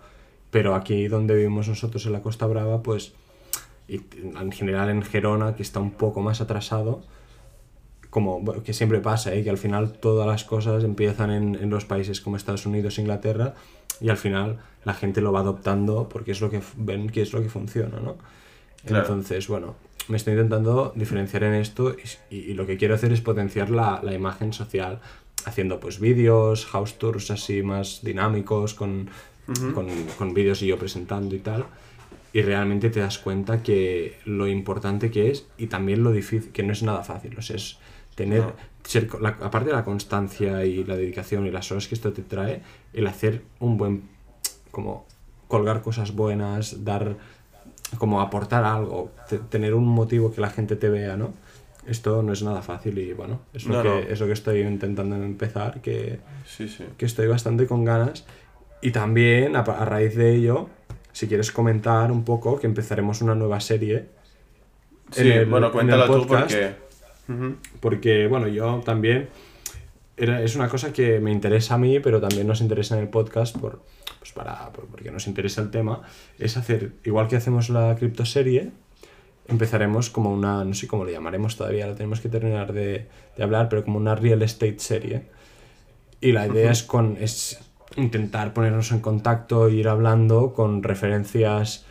Pero 0.50 0.74
aquí 0.74 1.06
donde 1.06 1.36
vivimos 1.36 1.68
nosotros 1.68 2.04
en 2.04 2.12
la 2.12 2.20
Costa 2.20 2.46
Brava, 2.46 2.82
pues 2.82 3.12
y 3.86 4.00
en 4.22 4.50
general 4.50 4.90
en 4.90 5.02
Gerona, 5.02 5.54
que 5.54 5.62
está 5.62 5.78
un 5.78 5.92
poco 5.92 6.20
más 6.20 6.40
atrasado, 6.40 7.02
como 8.10 8.44
que 8.64 8.72
siempre 8.72 8.98
pasa, 8.98 9.32
¿eh? 9.34 9.44
que 9.44 9.50
al 9.50 9.58
final 9.58 9.92
todas 9.92 10.26
las 10.26 10.42
cosas 10.42 10.82
empiezan 10.82 11.30
en, 11.30 11.54
en, 11.54 11.70
los 11.70 11.84
países 11.84 12.20
como 12.20 12.36
Estados 12.36 12.66
Unidos 12.66 12.98
Inglaterra 12.98 13.54
y 14.00 14.08
al 14.08 14.16
final 14.16 14.58
la 14.84 14.94
gente 14.94 15.20
lo 15.20 15.32
va 15.32 15.40
adoptando 15.40 16.08
porque 16.08 16.32
es 16.32 16.40
lo 16.40 16.50
que 16.50 16.60
ven 16.76 17.10
que 17.10 17.22
es 17.22 17.32
lo 17.32 17.42
que 17.42 17.48
funciona, 17.48 18.00
¿no? 18.00 18.16
Claro. 18.84 19.04
Entonces, 19.04 19.46
bueno, 19.48 19.76
me 20.08 20.16
estoy 20.16 20.32
intentando 20.32 20.92
diferenciar 20.96 21.44
en 21.44 21.54
esto 21.54 21.94
y, 22.30 22.54
lo 22.54 22.66
que 22.66 22.76
quiero 22.76 22.94
hacer 22.94 23.12
es 23.12 23.20
potenciar 23.20 23.70
la, 23.70 24.00
la 24.02 24.14
imagen 24.14 24.52
social 24.52 25.00
haciendo 25.44 25.80
pues 25.80 26.00
vídeos, 26.00 26.66
house 26.66 26.98
tours 26.98 27.30
así 27.30 27.62
más 27.62 28.00
dinámicos 28.02 28.74
con, 28.74 29.08
uh 29.48 29.52
-huh. 29.52 29.74
con, 29.74 29.88
con 30.18 30.34
vídeos 30.34 30.62
y 30.62 30.66
yo 30.66 30.78
presentando 30.78 31.34
y 31.34 31.40
tal 31.40 31.66
y 32.32 32.42
realmente 32.42 32.90
te 32.90 33.00
das 33.00 33.18
cuenta 33.18 33.62
que 33.62 34.18
lo 34.24 34.46
importante 34.46 35.10
que 35.10 35.30
es 35.30 35.46
y 35.58 35.66
también 35.66 36.04
lo 36.04 36.12
difícil, 36.12 36.52
que 36.52 36.62
no 36.62 36.72
es 36.72 36.82
nada 36.82 37.02
fácil, 37.02 37.36
o 37.36 37.42
sea, 37.42 37.56
es 37.56 37.78
tener, 38.14 38.42
no. 38.42 38.52
Ser, 38.90 39.08
la, 39.20 39.28
aparte 39.40 39.70
de 39.70 39.76
la 39.76 39.84
constancia 39.84 40.64
y 40.64 40.82
la 40.82 40.96
dedicación 40.96 41.46
y 41.46 41.52
las 41.52 41.70
horas 41.70 41.86
que 41.86 41.94
esto 41.94 42.12
te 42.12 42.22
trae, 42.22 42.60
el 42.92 43.06
hacer 43.06 43.42
un 43.60 43.76
buen, 43.76 44.02
como 44.72 45.06
colgar 45.46 45.80
cosas 45.80 46.12
buenas, 46.12 46.84
dar, 46.84 47.16
como 47.98 48.20
aportar 48.20 48.64
algo, 48.64 49.12
te, 49.28 49.38
tener 49.38 49.74
un 49.74 49.86
motivo 49.86 50.32
que 50.32 50.40
la 50.40 50.50
gente 50.50 50.74
te 50.74 50.88
vea, 50.88 51.16
¿no? 51.16 51.32
Esto 51.86 52.24
no 52.24 52.32
es 52.32 52.42
nada 52.42 52.62
fácil 52.62 52.98
y 52.98 53.12
bueno, 53.12 53.42
es 53.54 53.64
lo, 53.64 53.76
no, 53.76 53.82
que, 53.82 53.88
no. 53.88 53.98
Es 53.98 54.18
lo 54.18 54.26
que 54.26 54.32
estoy 54.32 54.60
intentando 54.62 55.14
empezar, 55.14 55.80
que, 55.80 56.18
sí, 56.44 56.68
sí. 56.68 56.84
que 56.98 57.06
estoy 57.06 57.28
bastante 57.28 57.68
con 57.68 57.84
ganas. 57.84 58.24
Y 58.82 58.90
también, 58.90 59.54
a, 59.54 59.60
a 59.60 59.84
raíz 59.84 60.16
de 60.16 60.34
ello, 60.34 60.68
si 61.12 61.28
quieres 61.28 61.52
comentar 61.52 62.10
un 62.10 62.24
poco, 62.24 62.58
que 62.58 62.66
empezaremos 62.66 63.22
una 63.22 63.36
nueva 63.36 63.60
serie. 63.60 64.06
Sí, 65.12 65.30
el, 65.30 65.46
bueno, 65.46 65.70
cuéntalo 65.70 66.06
tú 66.06 66.26
porque... 66.26 66.89
Uh 67.30 67.32
-huh. 67.32 67.56
Porque, 67.80 68.26
bueno, 68.26 68.48
yo 68.48 68.80
también... 68.84 69.28
Era, 70.16 70.42
es 70.42 70.54
una 70.54 70.68
cosa 70.68 70.92
que 70.92 71.18
me 71.18 71.32
interesa 71.32 71.74
a 71.74 71.78
mí, 71.78 71.98
pero 72.00 72.20
también 72.20 72.46
nos 72.46 72.60
interesa 72.60 72.94
en 72.96 73.02
el 73.02 73.08
podcast 73.08 73.56
por, 73.56 73.82
pues 74.18 74.32
para, 74.32 74.70
por, 74.70 74.84
porque 74.86 75.10
nos 75.10 75.26
interesa 75.26 75.62
el 75.62 75.70
tema. 75.70 76.02
Es 76.38 76.58
hacer, 76.58 76.92
igual 77.04 77.26
que 77.26 77.36
hacemos 77.36 77.70
la 77.70 77.96
criptoserie, 77.96 78.70
empezaremos 79.48 80.10
como 80.10 80.30
una, 80.30 80.62
no 80.64 80.74
sé 80.74 80.86
cómo 80.86 81.06
le 81.06 81.12
llamaremos 81.12 81.56
todavía, 81.56 81.86
la 81.86 81.94
tenemos 81.94 82.20
que 82.20 82.28
terminar 82.28 82.74
de, 82.74 83.06
de 83.36 83.42
hablar, 83.42 83.70
pero 83.70 83.82
como 83.82 83.96
una 83.96 84.14
real 84.14 84.42
estate 84.42 84.78
serie. 84.78 85.22
Y 86.20 86.32
la 86.32 86.46
idea 86.46 86.66
uh 86.66 86.68
-huh. 86.68 86.72
es 86.72 86.82
con... 86.82 87.16
Es, 87.18 87.60
intentar 87.96 88.52
ponernos 88.52 88.92
en 88.92 89.00
contacto 89.00 89.68
e 89.68 89.74
ir 89.74 89.88
hablando 89.88 90.52
con 90.52 90.82
referencias 90.82 91.84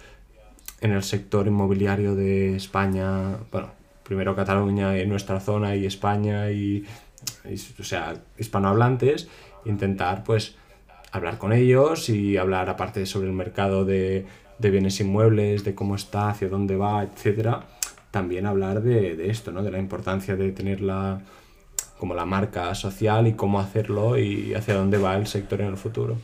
en 0.81 0.91
el 0.91 1.03
sector 1.03 1.47
inmobiliario 1.47 2.15
de 2.15 2.55
España, 2.55 3.37
bueno, 3.51 3.71
primero 4.09 4.35
Cataluña 4.35 4.97
y 4.97 5.05
nuestra 5.05 5.39
zona 5.39 5.75
y 5.75 5.85
España 5.85 6.49
y, 6.49 6.83
y, 7.45 7.53
o 7.79 7.83
sea, 7.83 8.15
hispanohablantes, 8.39 9.29
intentar 9.65 10.23
pues 10.23 10.55
hablar 11.11 11.37
con 11.37 11.53
ellos 11.53 12.09
y 12.09 12.35
hablar 12.35 12.71
aparte 12.71 13.05
sobre 13.05 13.27
el 13.27 13.33
mercado 13.33 13.85
de, 13.85 14.25
de 14.57 14.69
bienes 14.71 14.99
inmuebles, 14.99 15.63
de 15.63 15.75
cómo 15.75 15.93
está, 15.93 16.29
hacia 16.31 16.49
dónde 16.49 16.75
va, 16.75 17.03
etcétera, 17.03 17.67
también 18.09 18.47
hablar 18.47 18.81
de, 18.81 19.15
de 19.15 19.29
esto, 19.29 19.51
¿no? 19.51 19.61
De 19.61 19.69
la 19.69 19.77
importancia 19.77 20.35
de 20.35 20.51
tener 20.53 20.81
la 20.81 21.21
como 21.99 22.15
la 22.15 22.25
marca 22.25 22.73
social 22.73 23.27
y 23.27 23.33
cómo 23.33 23.59
hacerlo 23.59 24.17
y 24.17 24.55
hacia 24.55 24.73
dónde 24.73 24.97
va 24.97 25.17
el 25.17 25.27
sector 25.27 25.61
en 25.61 25.67
el 25.67 25.77
futuro. 25.77 26.17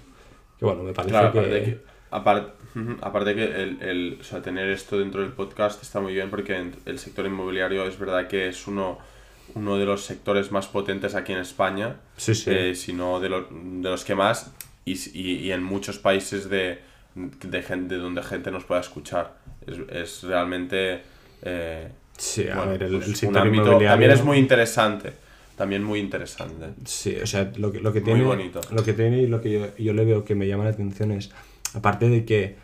Que 0.57 0.65
bueno, 0.65 0.81
me 0.81 0.93
parece 0.93 1.11
Claro, 1.11 1.33
que... 1.33 1.81
aparte 2.09 2.64
apar- 2.75 2.81
ujú, 2.93 2.97
aparte 3.01 3.35
que 3.35 3.43
el, 3.43 3.77
el- 3.81 4.17
o 4.19 4.23
sea, 4.23 4.41
tener 4.41 4.69
esto 4.69 4.99
dentro 4.99 5.21
del 5.21 5.31
podcast 5.31 5.81
está 5.81 5.99
muy 5.99 6.13
bien 6.13 6.29
porque 6.29 6.71
el 6.85 6.99
sector 6.99 7.25
inmobiliario 7.25 7.87
es 7.87 7.97
verdad 7.97 8.27
que 8.27 8.47
es 8.49 8.67
uno, 8.67 8.99
uno 9.53 9.77
de 9.77 9.85
los 9.85 10.03
sectores 10.03 10.51
más 10.51 10.67
potentes 10.67 11.15
aquí 11.15 11.33
en 11.33 11.39
España, 11.39 11.97
Sí, 12.17 12.35
sí. 12.35 12.49
eh, 12.51 12.75
si 12.75 12.93
no 12.93 13.19
de, 13.19 13.29
lo- 13.29 13.47
de 13.51 13.89
los 13.89 14.03
que 14.03 14.15
más, 14.15 14.51
y, 14.85 14.93
y- 15.17 15.37
y 15.39 15.51
en 15.51 15.63
muchos 15.63 15.97
países 15.99 16.49
de, 16.49 16.79
de 17.15 17.61
gente 17.63 17.95
donde 17.95 18.21
gente 18.23 18.51
nos 18.51 18.65
pueda 18.65 18.81
escuchar. 18.81 19.35
Es, 19.65 19.77
es 19.89 20.23
realmente... 20.23 21.01
eh, 21.41 21.89
Sí, 22.17 22.47
a 22.47 22.55
bueno, 22.55 22.71
ver, 22.71 22.83
el, 22.83 22.91
pues 22.95 23.07
el 23.07 23.15
sector 23.15 23.41
ámbito- 23.41 23.63
inmobiliario... 23.65 23.89
También 23.89 24.11
es 24.11 24.23
muy 24.23 24.37
interesante. 24.37 25.11
También 25.57 25.83
muy 25.83 25.99
interesante. 25.99 26.67
Sí, 26.85 27.15
o 27.21 27.25
sea, 27.27 27.51
lo 27.57 27.71
que, 27.71 27.79
lo 27.79 27.91
que 27.93 27.99
Muy 28.01 28.05
tiene, 28.11 28.23
bonito. 28.25 28.61
lo 28.71 28.83
que 28.83 28.93
tiene 28.93 29.21
y 29.21 29.27
lo 29.27 29.41
que 29.41 29.51
yo, 29.53 29.67
yo 29.77 29.93
le 29.93 30.03
veo 30.05 30.23
que 30.25 30.35
me 30.35 30.47
llama 30.47 30.65
la 30.65 30.69
atención 30.71 31.11
es, 31.13 31.31
aparte 31.73 32.09
de 32.09 32.25
que 32.25 32.55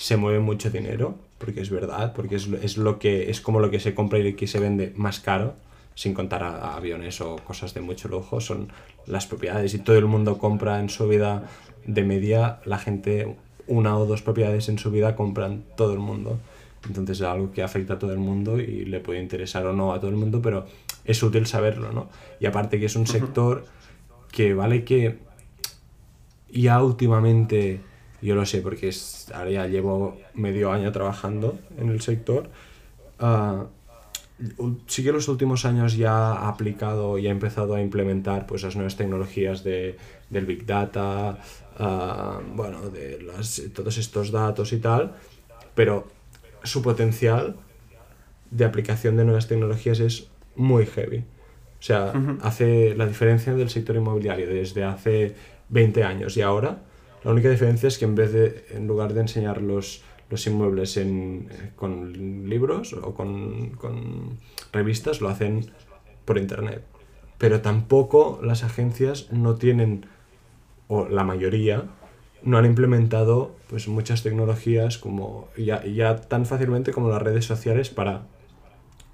se 0.00 0.16
mueve 0.16 0.38
mucho 0.38 0.70
dinero, 0.70 1.14
porque 1.36 1.60
es 1.60 1.68
verdad, 1.68 2.14
porque 2.14 2.36
es, 2.36 2.48
es 2.62 2.78
lo 2.78 2.98
que 2.98 3.30
es 3.30 3.42
como 3.42 3.60
lo 3.60 3.70
que 3.70 3.80
se 3.80 3.94
compra 3.94 4.18
y 4.18 4.32
que 4.32 4.46
se 4.46 4.58
vende 4.58 4.94
más 4.96 5.20
caro, 5.20 5.52
sin 5.94 6.14
contar 6.14 6.42
a, 6.42 6.56
a 6.56 6.76
aviones 6.76 7.20
o 7.20 7.36
cosas 7.36 7.74
de 7.74 7.82
mucho 7.82 8.08
lujo, 8.08 8.40
son 8.40 8.72
las 9.06 9.26
propiedades 9.26 9.74
y 9.74 9.78
todo 9.78 9.98
el 9.98 10.06
mundo 10.06 10.38
compra 10.38 10.80
en 10.80 10.88
su 10.88 11.06
vida 11.06 11.50
de 11.84 12.02
media, 12.02 12.60
la 12.64 12.78
gente 12.78 13.36
una 13.66 13.98
o 13.98 14.06
dos 14.06 14.22
propiedades 14.22 14.70
en 14.70 14.78
su 14.78 14.90
vida 14.90 15.14
compran 15.14 15.64
todo 15.76 15.92
el 15.92 15.98
mundo. 15.98 16.38
Entonces 16.86 17.20
es 17.20 17.26
algo 17.26 17.52
que 17.52 17.62
afecta 17.62 17.94
a 17.94 17.98
todo 17.98 18.12
el 18.12 18.18
mundo 18.18 18.58
y 18.58 18.86
le 18.86 19.00
puede 19.00 19.20
interesar 19.20 19.66
o 19.66 19.74
no 19.74 19.92
a 19.92 20.00
todo 20.00 20.08
el 20.08 20.16
mundo, 20.16 20.40
pero 20.40 20.64
es 21.04 21.22
útil 21.22 21.46
saberlo, 21.46 21.92
¿no? 21.92 22.08
Y 22.40 22.46
aparte 22.46 22.80
que 22.80 22.86
es 22.86 22.96
un 22.96 23.06
sector 23.06 23.66
que 24.32 24.54
vale 24.54 24.82
que 24.82 25.18
ya 26.48 26.82
últimamente, 26.82 27.80
yo 28.22 28.34
lo 28.34 28.44
sé 28.46 28.60
porque 28.60 28.88
es, 28.88 29.30
ahora 29.34 29.50
ya 29.50 29.66
llevo 29.66 30.18
medio 30.34 30.72
año 30.72 30.90
trabajando 30.92 31.58
en 31.78 31.88
el 31.88 32.00
sector, 32.00 32.48
ul- 34.58 34.78
sí 34.86 35.02
que 35.02 35.12
los 35.12 35.28
últimos 35.28 35.64
años 35.64 35.96
ya 35.96 36.32
ha 36.32 36.48
aplicado 36.48 37.18
y 37.18 37.26
ha 37.26 37.30
empezado 37.30 37.74
a 37.74 37.80
implementar 37.82 38.46
pues 38.46 38.62
las 38.62 38.74
nuevas 38.76 38.96
tecnologías 38.96 39.62
de, 39.64 39.96
del 40.30 40.46
Big 40.46 40.66
Data, 40.66 41.38
ah, 41.78 42.40
bueno, 42.54 42.88
de 42.90 43.20
las, 43.22 43.62
todos 43.74 43.98
estos 43.98 44.30
datos 44.30 44.72
y 44.72 44.78
tal, 44.78 45.14
pero 45.74 46.08
su 46.62 46.82
potencial 46.82 47.56
de 48.50 48.64
aplicación 48.64 49.16
de 49.16 49.24
nuevas 49.24 49.46
tecnologías 49.48 50.00
es 50.00 50.28
muy 50.56 50.84
heavy. 50.86 51.18
O 51.18 51.82
sea, 51.82 52.12
hace 52.42 52.94
la 52.94 53.06
diferencia 53.06 53.54
del 53.54 53.70
sector 53.70 53.96
inmobiliario 53.96 54.46
desde 54.48 54.84
hace 54.84 55.34
20 55.70 56.04
años 56.04 56.36
y 56.36 56.42
ahora, 56.42 56.82
la 57.24 57.32
única 57.32 57.50
diferencia 57.50 57.86
es 57.86 57.98
que 57.98 58.04
en 58.04 58.14
vez 58.14 58.32
de, 58.32 58.66
en 58.70 58.86
lugar 58.86 59.12
de 59.12 59.20
enseñar 59.20 59.60
los, 59.60 60.02
los 60.30 60.46
inmuebles 60.46 60.96
en, 60.96 61.48
eh, 61.50 61.72
con 61.76 62.48
libros 62.48 62.92
o 62.92 63.14
con, 63.14 63.70
con 63.70 64.38
revistas, 64.72 65.20
lo 65.20 65.28
hacen 65.28 65.70
por 66.24 66.38
internet. 66.38 66.84
Pero 67.38 67.60
tampoco 67.60 68.40
las 68.42 68.64
agencias 68.64 69.30
no 69.32 69.56
tienen, 69.56 70.06
o 70.88 71.08
la 71.08 71.24
mayoría, 71.24 71.84
no 72.42 72.58
han 72.58 72.64
implementado 72.64 73.54
pues 73.68 73.88
muchas 73.88 74.22
tecnologías 74.22 74.98
como 74.98 75.48
ya, 75.56 75.84
ya 75.84 76.16
tan 76.16 76.46
fácilmente 76.46 76.92
como 76.92 77.10
las 77.10 77.20
redes 77.20 77.44
sociales 77.44 77.90
para 77.90 78.22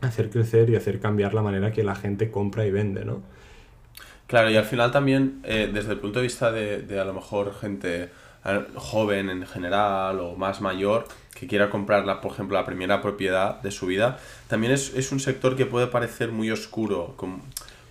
hacer 0.00 0.30
crecer 0.30 0.70
y 0.70 0.76
hacer 0.76 1.00
cambiar 1.00 1.34
la 1.34 1.42
manera 1.42 1.72
que 1.72 1.82
la 1.82 1.94
gente 1.94 2.30
compra 2.30 2.66
y 2.66 2.70
vende, 2.70 3.04
¿no? 3.04 3.22
Claro, 4.26 4.50
y 4.50 4.56
al 4.56 4.64
final 4.64 4.90
también, 4.90 5.40
eh, 5.44 5.70
desde 5.72 5.92
el 5.92 5.98
punto 5.98 6.18
de 6.18 6.24
vista 6.24 6.50
de, 6.50 6.82
de 6.82 6.98
a 7.00 7.04
lo 7.04 7.14
mejor 7.14 7.54
gente 7.54 8.10
joven 8.76 9.28
en 9.28 9.44
general 9.46 10.20
o 10.20 10.36
más 10.36 10.60
mayor 10.60 11.06
que 11.34 11.46
quiera 11.48 11.68
comprar, 11.68 12.04
la, 12.06 12.20
por 12.20 12.32
ejemplo, 12.32 12.56
la 12.56 12.64
primera 12.64 13.02
propiedad 13.02 13.60
de 13.60 13.70
su 13.70 13.86
vida, 13.86 14.18
también 14.48 14.72
es, 14.72 14.94
es 14.94 15.10
un 15.12 15.20
sector 15.20 15.56
que 15.56 15.66
puede 15.66 15.88
parecer 15.88 16.30
muy 16.32 16.50
oscuro, 16.50 17.14
como, 17.16 17.40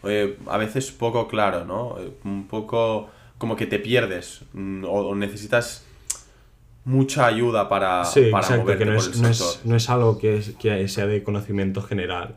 eh, 0.04 0.38
a 0.48 0.58
veces 0.58 0.92
poco 0.92 1.27
claro, 1.27 1.65
¿no? 1.65 1.98
Eh, 2.00 2.12
Un 2.24 2.48
poco 2.48 3.10
como 3.38 3.56
que 3.58 3.65
te 3.68 3.80
pierdes 3.80 4.42
mm, 4.54 4.86
o, 4.86 4.88
o 5.10 5.15
necesitas 5.15 5.84
mucha 6.86 7.25
ayuda 7.25 7.68
para, 7.68 8.06
Sí, 8.06 8.30
para 8.32 8.44
exacto, 8.44 8.62
moverte 8.63 8.84
que 8.86 8.92
no 8.92 8.96
por 8.98 9.10
es, 9.10 9.15
el 9.15 9.22
no, 9.22 9.34
sector. 9.34 9.54
es, 9.60 9.65
no 9.65 9.75
es 9.75 9.89
algo 9.89 10.18
que, 10.18 10.38
es- 10.38 10.51
que 10.56 10.88
sea 10.88 11.06
de 11.08 11.24
conocimiento 11.24 11.82
general. 11.82 12.36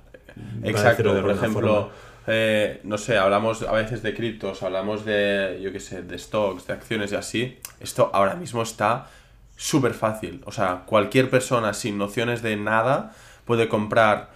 Exacto, 0.62 1.20
por 1.20 1.30
ejemplo, 1.30 1.50
forma. 1.52 1.88
Eh, 2.28 2.80
no 2.84 2.98
sé, 2.98 3.16
hablamos 3.18 3.62
a 3.62 3.72
veces 3.72 4.02
de 4.02 4.14
criptos, 4.14 4.62
hablamos 4.62 5.04
de, 5.04 5.58
yo 5.62 5.72
qué 5.72 5.80
sé, 5.80 6.02
de 6.02 6.18
stocks, 6.18 6.66
de 6.66 6.74
acciones 6.74 7.10
y 7.12 7.16
así. 7.16 7.58
Esto 7.80 8.10
ahora 8.12 8.34
mismo 8.34 8.62
está 8.62 9.06
súper 9.56 9.94
fácil. 9.94 10.42
O 10.44 10.52
sea, 10.52 10.82
cualquier 10.86 11.30
persona 11.30 11.72
sin 11.74 11.96
nociones 11.98 12.42
de 12.42 12.56
nada 12.56 13.12
puede 13.44 13.68
comprar 13.68 14.30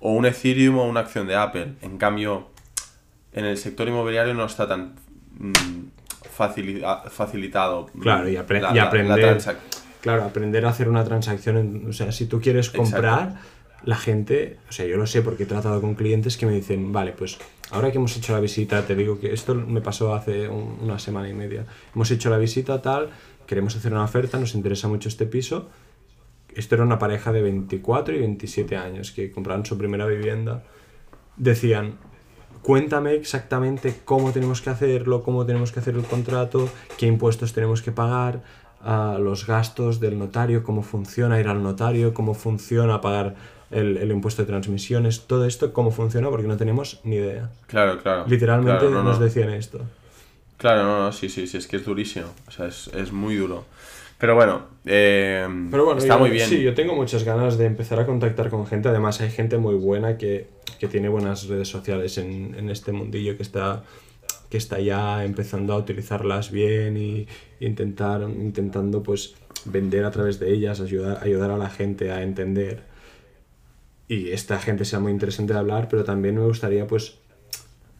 o 0.00 0.12
un 0.12 0.26
Ethereum 0.26 0.78
o 0.78 0.84
una 0.84 1.00
acción 1.00 1.26
de 1.26 1.36
Apple. 1.36 1.74
En 1.82 1.98
cambio, 1.98 2.48
en 3.32 3.44
el 3.44 3.56
sector 3.58 3.86
inmobiliario 3.88 4.32
no 4.34 4.46
está 4.46 4.66
tan 4.66 4.94
mm, 5.38 5.52
facilitado. 7.10 7.86
Claro, 8.00 8.28
y, 8.28 8.36
apre- 8.36 8.60
la- 8.60 8.70
y 8.70 8.74
la- 8.74 8.74
la 8.74 8.82
aprender, 8.84 9.16
claro, 10.00 10.24
aprender 10.24 10.64
a 10.66 10.70
hacer 10.70 10.88
una 10.88 11.04
transacción. 11.04 11.56
en- 11.58 11.88
o 11.88 11.92
sea, 11.92 12.12
si 12.12 12.26
tú 12.26 12.40
quieres 12.40 12.70
comprar, 12.70 13.34
la 13.84 13.96
gente, 13.96 14.58
o 14.68 14.72
sea, 14.72 14.86
yo 14.86 14.96
lo 14.96 15.06
sé 15.06 15.22
porque 15.22 15.44
he 15.44 15.46
tratado 15.46 15.80
con 15.80 15.94
clientes 15.94 16.36
que 16.36 16.46
me 16.46 16.52
dicen, 16.52 16.92
vale, 16.92 17.12
pues 17.12 17.38
ahora 17.70 17.90
que 17.92 17.98
hemos 17.98 18.16
hecho 18.16 18.32
la 18.32 18.40
visita, 18.40 18.84
te 18.86 18.94
digo 18.94 19.18
que 19.20 19.32
esto 19.32 19.54
me 19.54 19.80
pasó 19.80 20.14
hace 20.14 20.48
un- 20.48 20.78
una 20.82 20.98
semana 20.98 21.28
y 21.28 21.34
media. 21.34 21.64
Hemos 21.94 22.10
hecho 22.10 22.28
la 22.30 22.38
visita 22.38 22.82
tal, 22.82 23.10
queremos 23.46 23.76
hacer 23.76 23.92
una 23.92 24.04
oferta, 24.04 24.38
nos 24.38 24.54
interesa 24.54 24.88
mucho 24.88 25.08
este 25.08 25.26
piso. 25.26 25.68
Esto 26.54 26.74
era 26.74 26.84
una 26.84 26.98
pareja 26.98 27.30
de 27.32 27.40
24 27.42 28.14
y 28.14 28.18
27 28.18 28.76
años 28.76 29.12
que 29.12 29.30
compraron 29.30 29.64
su 29.64 29.78
primera 29.78 30.06
vivienda. 30.06 30.64
Decían, 31.36 31.98
cuéntame 32.62 33.14
exactamente 33.14 33.94
cómo 34.04 34.32
tenemos 34.32 34.60
que 34.60 34.70
hacerlo, 34.70 35.22
cómo 35.22 35.46
tenemos 35.46 35.70
que 35.72 35.78
hacer 35.80 35.94
el 35.94 36.02
contrato, 36.02 36.68
qué 36.98 37.06
impuestos 37.06 37.52
tenemos 37.52 37.80
que 37.80 37.92
pagar, 37.92 38.42
ah, 38.82 39.18
los 39.20 39.46
gastos 39.46 40.00
del 40.00 40.18
notario, 40.18 40.64
cómo 40.64 40.82
funciona 40.82 41.38
ir 41.38 41.46
al 41.48 41.62
notario, 41.62 42.12
cómo 42.12 42.34
funciona 42.34 43.00
pagar 43.00 43.36
el, 43.70 43.96
el 43.98 44.10
impuesto 44.10 44.42
de 44.42 44.46
transmisiones, 44.48 45.22
todo 45.26 45.44
esto, 45.46 45.72
cómo 45.72 45.90
funciona, 45.90 46.30
porque 46.30 46.46
no 46.48 46.56
tenemos 46.56 47.00
ni 47.04 47.16
idea. 47.16 47.50
Claro, 47.66 47.98
claro. 48.02 48.24
Literalmente 48.26 48.78
Claro, 48.86 48.90
no, 48.94 49.02
nos 49.02 49.18
no. 49.18 49.24
decían 49.24 49.50
esto. 49.50 49.80
Claro, 50.56 50.84
no, 50.84 50.98
no, 51.04 51.12
sí, 51.12 51.28
sí, 51.28 51.46
sí, 51.46 51.56
es 51.56 51.66
que 51.66 51.76
es 51.76 51.84
durísimo. 51.84 52.26
O 52.46 52.50
sea, 52.50 52.66
es, 52.66 52.88
es 52.88 53.12
muy 53.12 53.36
duro. 53.36 53.64
Pero 54.18 54.34
bueno, 54.34 54.62
eh, 54.84 55.46
Pero 55.70 55.84
bueno, 55.84 56.00
está 56.00 56.14
yo- 56.14 56.18
muy 56.20 56.30
bien. 56.30 56.48
Sí, 56.48 56.60
yo 56.62 56.74
tengo 56.74 56.96
muchas 56.96 57.22
ganas 57.22 57.56
de 57.56 57.66
empezar 57.66 58.00
a 58.00 58.06
contactar 58.06 58.50
con 58.50 58.66
gente. 58.66 58.88
Además, 58.88 59.20
hay 59.20 59.30
gente 59.30 59.58
muy 59.58 59.76
buena 59.76 60.18
que, 60.18 60.48
que 60.80 60.88
tiene 60.88 61.08
buenas 61.08 61.46
redes 61.46 61.68
sociales 61.68 62.18
en, 62.18 62.56
en 62.58 62.68
este 62.70 62.90
mundillo 62.90 63.36
que 63.36 63.44
está, 63.44 63.84
que 64.50 64.56
está 64.56 64.80
ya 64.80 65.24
empezando 65.24 65.74
a 65.74 65.76
utilizarlas 65.78 66.50
bien 66.50 66.96
y, 66.96 67.28
y 67.60 67.66
intentar, 67.66 68.22
intentando 68.22 69.04
pues 69.04 69.36
vender 69.64 70.04
a 70.04 70.10
través 70.10 70.40
de 70.40 70.52
ellas, 70.52 70.80
ayudar, 70.80 71.20
ayudar 71.22 71.52
a 71.52 71.56
la 71.56 71.70
gente 71.70 72.10
a 72.10 72.22
entender. 72.24 72.82
Y 74.08 74.30
esta 74.30 74.58
gente 74.58 74.84
sea 74.84 75.00
muy 75.00 75.12
interesante 75.12 75.52
de 75.52 75.58
hablar, 75.58 75.88
pero 75.90 76.02
también 76.04 76.34
me 76.36 76.44
gustaría 76.44 76.86
pues 76.86 77.18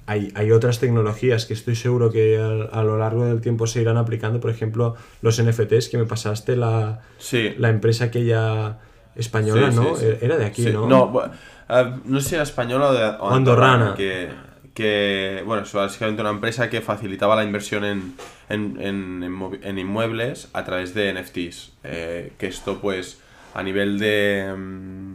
hay, 0.06 0.32
hay 0.34 0.52
otras 0.52 0.80
tecnologías 0.80 1.44
que 1.44 1.52
estoy 1.52 1.76
seguro 1.76 2.10
que 2.10 2.38
a, 2.38 2.78
a 2.78 2.82
lo 2.82 2.96
largo 2.96 3.26
del 3.26 3.42
tiempo 3.42 3.66
se 3.66 3.82
irán 3.82 3.98
aplicando, 3.98 4.40
por 4.40 4.50
ejemplo, 4.50 4.94
los 5.20 5.42
NFTs 5.42 5.90
que 5.90 5.98
me 5.98 6.06
pasaste, 6.06 6.56
la, 6.56 7.02
Sí. 7.18 7.54
la 7.58 7.68
empresa 7.68 8.04
aquella 8.06 8.78
española, 9.16 9.70
Sí, 9.70 9.76
¿no? 9.76 9.96
sí, 9.96 10.06
sí. 10.06 10.16
Era 10.24 10.38
de 10.38 10.46
aquí, 10.46 10.64
¿no? 10.70 10.86
No, 10.86 11.22
eh, 11.68 11.94
no 12.06 12.20
sé 12.20 12.28
si 12.30 12.34
era 12.36 12.44
española 12.44 12.88
o, 12.88 12.92
de, 12.94 13.04
o 13.20 13.30
andorrana. 13.30 13.94
Que, 13.94 14.30
que, 14.72 15.42
bueno, 15.44 15.64
es 15.64 15.72
básicamente 15.74 16.22
una 16.22 16.30
empresa 16.30 16.70
que 16.70 16.80
facilitaba 16.80 17.36
la 17.36 17.44
inversión 17.44 17.84
en, 17.84 18.14
en, 18.48 18.80
en, 18.80 19.58
en 19.62 19.78
inmuebles 19.78 20.48
a 20.54 20.64
través 20.64 20.94
de 20.94 21.12
NFTs. 21.12 21.72
Eh, 21.84 22.32
que 22.38 22.46
esto, 22.46 22.80
pues, 22.80 23.20
a 23.54 23.62
nivel 23.62 23.98
de, 23.98 24.54
mm, 24.56 25.14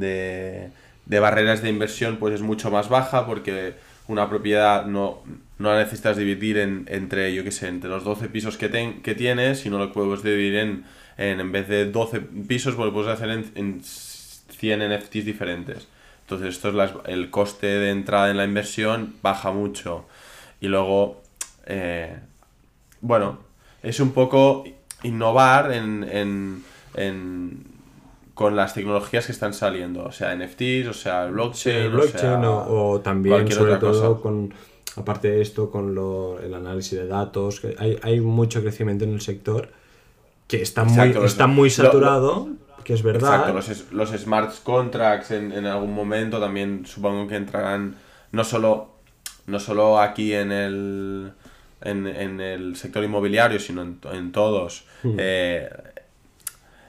de, 0.00 0.70
de 1.06 1.20
barreras 1.20 1.62
de 1.62 1.68
inversión, 1.70 2.16
pues 2.18 2.34
es 2.34 2.42
mucho 2.42 2.70
más 2.70 2.88
baja 2.88 3.26
porque 3.26 3.74
una 4.08 4.28
propiedad 4.28 4.86
no, 4.86 5.22
no 5.58 5.72
la 5.72 5.78
necesitas 5.80 6.16
dividir 6.16 6.58
en, 6.58 6.84
entre, 6.88 7.34
yo 7.34 7.42
qué 7.44 7.50
sé, 7.50 7.68
entre 7.68 7.90
los 7.90 8.04
12 8.04 8.28
pisos 8.28 8.56
que, 8.56 8.68
ten- 8.68 9.02
que 9.02 9.14
tienes, 9.14 9.60
sino 9.60 9.78
lo 9.78 9.92
puedes 9.92 10.22
dividir 10.22 10.56
en, 10.56 10.84
en, 11.18 11.40
en 11.40 11.52
vez 11.52 11.68
de 11.68 11.90
12 11.90 12.20
pisos, 12.20 12.74
pues 12.74 12.86
lo 12.86 12.92
puedes 12.92 13.10
hacer 13.10 13.30
en, 13.30 13.50
en 13.54 13.82
100 13.82 14.82
NFTs 14.82 15.24
diferentes. 15.24 15.88
Entonces, 16.22 16.48
esto 16.56 16.82
es 16.82 16.90
el 17.06 17.30
coste 17.30 17.66
de 17.66 17.90
entrada 17.90 18.30
en 18.30 18.36
la 18.36 18.44
inversión 18.44 19.14
baja 19.22 19.52
mucho. 19.52 20.06
Y 20.60 20.68
luego, 20.68 21.22
eh, 21.66 22.16
bueno, 23.00 23.38
es 23.82 24.00
un 24.00 24.12
poco 24.12 24.64
innovar 25.02 25.72
en, 25.72 26.08
en 26.94 27.75
con 28.36 28.54
las 28.54 28.74
tecnologías 28.74 29.26
que 29.26 29.32
están 29.32 29.54
saliendo, 29.54 30.04
o 30.04 30.12
sea, 30.12 30.36
NFTs, 30.36 30.88
o 30.88 30.92
sea, 30.92 31.24
el 31.24 31.32
blockchain, 31.32 31.92
o, 31.94 32.06
sea, 32.06 32.38
o, 32.50 32.90
o 32.92 33.00
también 33.00 33.50
sobre 33.50 33.76
todo 33.78 34.12
cosa. 34.12 34.22
con 34.22 34.54
aparte 34.96 35.30
de 35.30 35.42
esto 35.42 35.70
con 35.70 35.94
lo, 35.94 36.38
el 36.40 36.54
análisis 36.54 36.98
de 36.98 37.06
datos 37.06 37.60
que 37.60 37.74
hay, 37.78 37.98
hay 38.02 38.20
mucho 38.20 38.60
crecimiento 38.62 39.04
en 39.04 39.14
el 39.14 39.20
sector 39.20 39.70
que 40.46 40.62
está 40.62 40.82
Exacto, 40.82 41.18
muy 41.20 41.26
está 41.26 41.46
muy 41.46 41.68
lo- 41.70 41.74
saturado 41.74 42.48
que 42.84 42.92
es 42.94 43.02
verdad 43.02 43.48
Exacto, 43.50 43.52
los, 43.92 43.92
los 43.92 44.20
smart 44.20 44.52
contracts 44.62 45.30
en, 45.32 45.52
en 45.52 45.66
algún 45.66 45.92
momento 45.94 46.38
también 46.38 46.84
supongo 46.86 47.26
que 47.26 47.36
entrarán 47.36 47.96
no 48.32 48.44
solo, 48.44 48.90
no 49.46 49.58
solo 49.58 49.98
aquí 50.00 50.32
en 50.34 50.52
el, 50.52 51.32
en, 51.80 52.06
en 52.06 52.40
el 52.40 52.76
sector 52.76 53.02
inmobiliario, 53.02 53.58
sino 53.58 53.82
en, 53.82 53.98
en 54.12 54.30
todos. 54.32 54.84
Hmm. 55.02 55.16
Eh, 55.18 55.68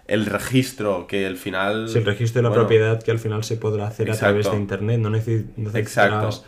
el 0.07 0.25
registro, 0.25 1.05
que 1.07 1.25
al 1.27 1.37
final... 1.37 1.89
Sí, 1.89 1.97
el 1.97 2.05
registro 2.05 2.39
de 2.39 2.43
la 2.43 2.49
bueno, 2.49 2.63
propiedad 2.63 3.01
que 3.03 3.11
al 3.11 3.19
final 3.19 3.43
se 3.43 3.57
podrá 3.57 3.87
hacer 3.87 4.09
a 4.09 4.15
través 4.15 4.49
de 4.49 4.55
internet 4.57 4.99
no 4.99 5.09
necesi- 5.09 5.47
no 5.57 5.71
necesitarás 5.71 6.37
Exacto. 6.37 6.45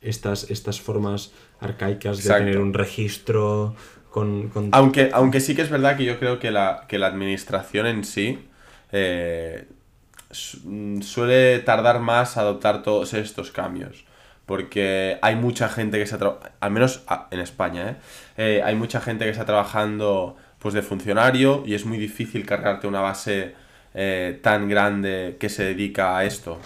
estas 0.00 0.50
estas 0.50 0.80
formas 0.80 1.32
arcaicas 1.60 2.22
de 2.22 2.32
tener 2.32 2.58
un 2.58 2.72
registro 2.74 3.74
con, 4.10 4.48
con- 4.48 4.70
Aunque, 4.72 5.10
aunque 5.12 5.40
sí 5.40 5.54
que 5.54 5.62
es 5.62 5.70
verdad 5.70 5.96
que 5.96 6.04
yo 6.04 6.18
creo 6.18 6.38
que 6.38 6.50
la, 6.50 6.84
que 6.88 6.98
la 6.98 7.08
administración 7.08 7.86
en 7.86 8.04
sí 8.04 8.38
eh, 8.92 9.66
mm, 10.64 11.02
suele 11.02 11.58
tardar 11.60 12.00
más 12.00 12.36
a 12.36 12.40
adoptar 12.40 12.82
todos 12.82 13.14
estos 13.14 13.50
cambios. 13.50 14.04
Porque 14.46 15.18
hay 15.22 15.34
mucha 15.34 15.68
gente 15.68 15.96
que 15.98 16.04
está, 16.04 16.38
al 16.60 16.70
menos 16.70 17.02
en 17.32 17.40
España, 17.40 17.90
¿eh? 17.90 17.96
Eh, 18.36 18.62
hay 18.64 18.76
mucha 18.76 19.00
gente 19.00 19.24
que 19.24 19.32
está 19.32 19.44
trabajando 19.44 20.36
pues 20.66 20.74
de 20.74 20.82
funcionario 20.82 21.62
y 21.64 21.74
es 21.74 21.86
muy 21.86 21.96
difícil 21.96 22.44
cargarte 22.44 22.88
una 22.88 23.00
base 23.00 23.54
eh, 23.94 24.40
tan 24.42 24.68
grande 24.68 25.36
que 25.38 25.48
se 25.48 25.62
dedica 25.62 26.18
a 26.18 26.24
esto. 26.24 26.58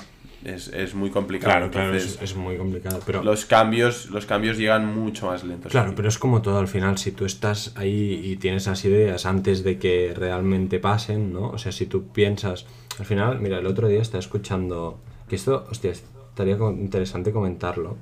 Es, 0.43 0.69
es 0.69 0.95
muy 0.95 1.11
complicado. 1.11 1.71
claro 1.71 1.95
es, 1.95 2.19
es 2.23 2.35
muy 2.35 2.57
complicado 2.57 3.01
pero 3.05 3.23
los 3.23 3.45
cambios, 3.45 4.09
los 4.09 4.25
cambios 4.25 4.57
llegan 4.57 4.87
mucho 4.87 5.27
más 5.27 5.45
lentos. 5.45 5.71
Claro, 5.71 5.93
pero 5.95 6.09
es 6.09 6.17
como 6.17 6.41
todo 6.41 6.59
al 6.59 6.69
final, 6.69 6.97
si 6.97 7.13
tú 7.13 7.27
estás 7.27 7.75
ahí 7.77 8.23
y 8.25 8.37
tienes 8.37 8.67
las 8.69 8.83
ideas 8.87 9.27
antes 9.27 9.65
de 9.65 9.79
que 9.79 10.15
realmente 10.17 10.79
pasen, 10.79 11.35
¿no? 11.35 11.51
O 11.51 11.59
sea, 11.59 11.71
si 11.71 11.85
tú 11.85 12.09
piensas, 12.09 12.65
al 12.99 13.05
final, 13.05 13.39
mira, 13.39 13.59
el 13.59 13.67
otro 13.67 13.87
día 13.87 14.01
estaba 14.01 14.21
escuchando, 14.21 14.99
que 15.29 15.37
esto, 15.37 15.67
hostia, 15.71 15.91
estaría 15.91 16.57
interesante 16.71 17.33
comentarlo. 17.33 17.99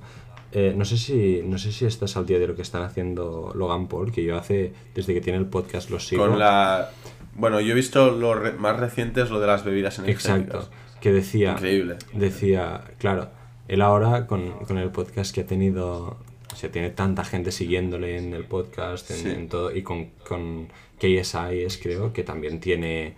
Eh, 0.52 0.72
no 0.74 0.84
sé 0.86 0.96
si 0.96 1.42
no 1.44 1.58
sé 1.58 1.72
si 1.72 1.84
estás 1.84 2.16
al 2.16 2.24
día 2.24 2.38
de 2.38 2.46
lo 2.48 2.56
que 2.56 2.62
están 2.62 2.82
haciendo 2.82 3.52
Logan 3.54 3.86
Paul, 3.88 4.10
que 4.12 4.24
yo 4.24 4.36
hace, 4.36 4.72
desde 4.94 5.12
que 5.14 5.20
tiene 5.20 5.38
el 5.38 5.46
podcast 5.46 5.90
los 5.90 6.06
sigo. 6.06 6.26
Con 6.26 6.38
la. 6.38 6.90
Bueno, 7.34 7.60
yo 7.60 7.72
he 7.72 7.74
visto 7.74 8.10
lo 8.10 8.34
re- 8.34 8.52
más 8.54 8.78
recientes, 8.80 9.30
lo 9.30 9.40
de 9.40 9.46
las 9.46 9.64
bebidas 9.64 9.98
energéticas. 9.98 10.40
Exacto. 10.40 10.70
Que 11.00 11.12
decía. 11.12 11.52
Increíble. 11.52 11.96
Decía, 12.14 12.82
claro, 12.98 13.28
él 13.68 13.82
ahora 13.82 14.26
con, 14.26 14.50
con 14.64 14.78
el 14.78 14.90
podcast 14.90 15.34
que 15.34 15.42
ha 15.42 15.46
tenido. 15.46 16.16
O 16.50 16.56
sea, 16.56 16.72
tiene 16.72 16.90
tanta 16.90 17.24
gente 17.24 17.52
siguiéndole 17.52 18.16
en 18.16 18.32
el 18.32 18.44
podcast, 18.44 19.10
en, 19.10 19.16
Sí. 19.18 19.28
en 19.28 19.48
todo. 19.48 19.70
Y 19.76 19.82
con, 19.82 20.06
con 20.26 20.68
KSI 20.98 21.62
es, 21.64 21.78
creo, 21.78 22.12
que 22.12 22.24
también 22.24 22.58
tiene 22.58 23.14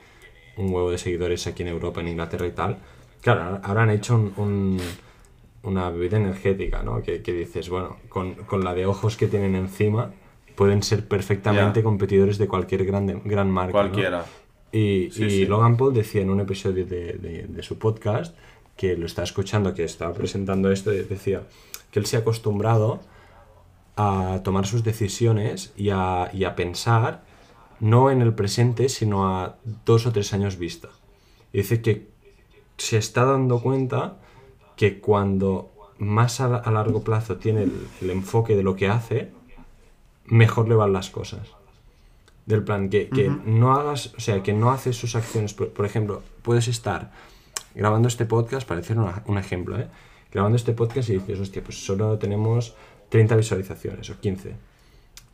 un 0.57 0.71
huevo 0.75 0.91
de 0.91 0.99
seguidores 0.99 1.47
aquí 1.47 1.63
en 1.63 1.69
Europa, 1.69 2.01
en 2.01 2.09
Inglaterra 2.09 2.47
y 2.47 2.51
tal. 2.51 2.77
Claro, 3.23 3.43
ahora- 3.45 3.61
ahora 3.63 3.83
han 3.85 3.91
hecho 3.91 4.15
un- 4.17 4.33
un- 4.37 4.81
una 5.63 5.91
bebida 5.91 6.17
energética, 6.17 6.83
¿no? 6.83 7.03
Que, 7.03 7.23
que 7.23 7.33
dices, 7.33 7.69
bueno, 7.69 7.97
con, 8.09 8.35
con 8.35 8.65
la 8.65 8.75
de 8.75 8.87
ojos 8.87 9.17
que 9.17 9.27
tienen 9.27 9.55
encima, 9.55 10.13
pueden 10.57 10.83
ser 10.83 11.07
perfectamente 11.07 11.83
competidores 11.83 12.39
de 12.39 12.49
cualquier 12.49 12.85
grande, 12.85 13.21
gran 13.25 13.51
marca. 13.51 13.73
¿no? 13.73 13.89
Cualquiera. 13.91 14.25
Y, 14.73 15.11
Sí, 15.11 15.25
y 15.25 15.31
sí. 15.31 15.47
Logan 15.47 15.77
Paul 15.77 15.93
decía 15.95 16.23
en 16.23 16.31
un 16.31 16.41
episodio 16.41 16.87
de, 16.87 17.15
de- 17.15 17.47
de 17.49 17.63
su 17.63 17.79
podcast, 17.79 18.37
que 18.77 18.97
lo 18.97 19.05
estaba 19.07 19.25
escuchando, 19.25 19.75
que 19.75 19.85
estaba 19.85 20.15
presentando 20.15 20.71
esto, 20.71 20.93
y 20.93 21.03
decía 21.03 21.43
que 21.91 21.99
él 21.99 22.07
se 22.07 22.17
ha 22.17 22.21
acostumbrado 22.21 23.01
a 23.97 24.41
tomar 24.45 24.67
sus 24.67 24.83
decisiones 24.85 25.73
y 25.77 25.91
a, 25.91 26.31
y 26.33 26.45
a 26.45 26.55
pensar 26.57 27.23
no 27.81 28.11
en 28.11 28.23
el 28.23 28.33
presente, 28.35 28.89
sino 28.89 29.27
a 29.37 29.57
dos 29.85 30.07
o 30.07 30.13
tres 30.13 30.33
años 30.33 30.57
vista. 30.59 30.89
Y 31.53 31.59
dice 31.59 31.83
que 31.83 32.07
se 32.79 32.97
está 32.99 33.25
dando 33.25 33.61
cuenta 33.61 34.19
que 34.81 34.99
cuando 34.99 35.69
más 35.99 36.41
a, 36.41 36.57
a 36.57 36.71
largo 36.71 37.03
plazo 37.05 37.37
tiene 37.37 37.65
el, 37.65 37.73
el 38.01 38.09
enfoque 38.09 38.57
de 38.57 38.63
lo 38.63 38.77
que 38.77 38.89
hace, 38.89 39.31
mejor 40.25 40.71
le 40.71 40.75
van 40.75 40.95
las 40.95 41.11
cosas. 41.11 41.49
Del 42.47 42.65
plan, 42.65 42.89
que, 42.89 43.11
que 43.11 43.31
no 43.45 43.75
hagas, 43.75 44.15
o 44.17 44.21
sea, 44.21 44.43
que 44.43 44.55
no 44.55 44.71
haces 44.71 44.97
sus 44.97 45.15
acciones. 45.17 45.53
Por, 45.53 45.69
por 45.69 45.85
ejemplo, 45.85 46.23
puedes 46.41 46.67
estar 46.67 47.13
grabando 47.75 48.09
este 48.09 48.25
podcast, 48.25 48.67
para 48.67 48.81
decir 48.81 48.97
una- 48.99 49.23
un 49.27 49.37
ejemplo, 49.37 49.79
¿eh? 49.79 49.89
Grabando 50.33 50.57
este 50.57 50.73
podcast 50.73 51.11
y 51.11 51.19
dices, 51.19 51.39
hostia, 51.39 51.63
pues 51.63 51.85
solo 51.85 52.17
tenemos 52.19 52.75
30 53.11 53.37
visualizaciones 53.37 54.09
o 54.09 54.19
15. 54.19 54.55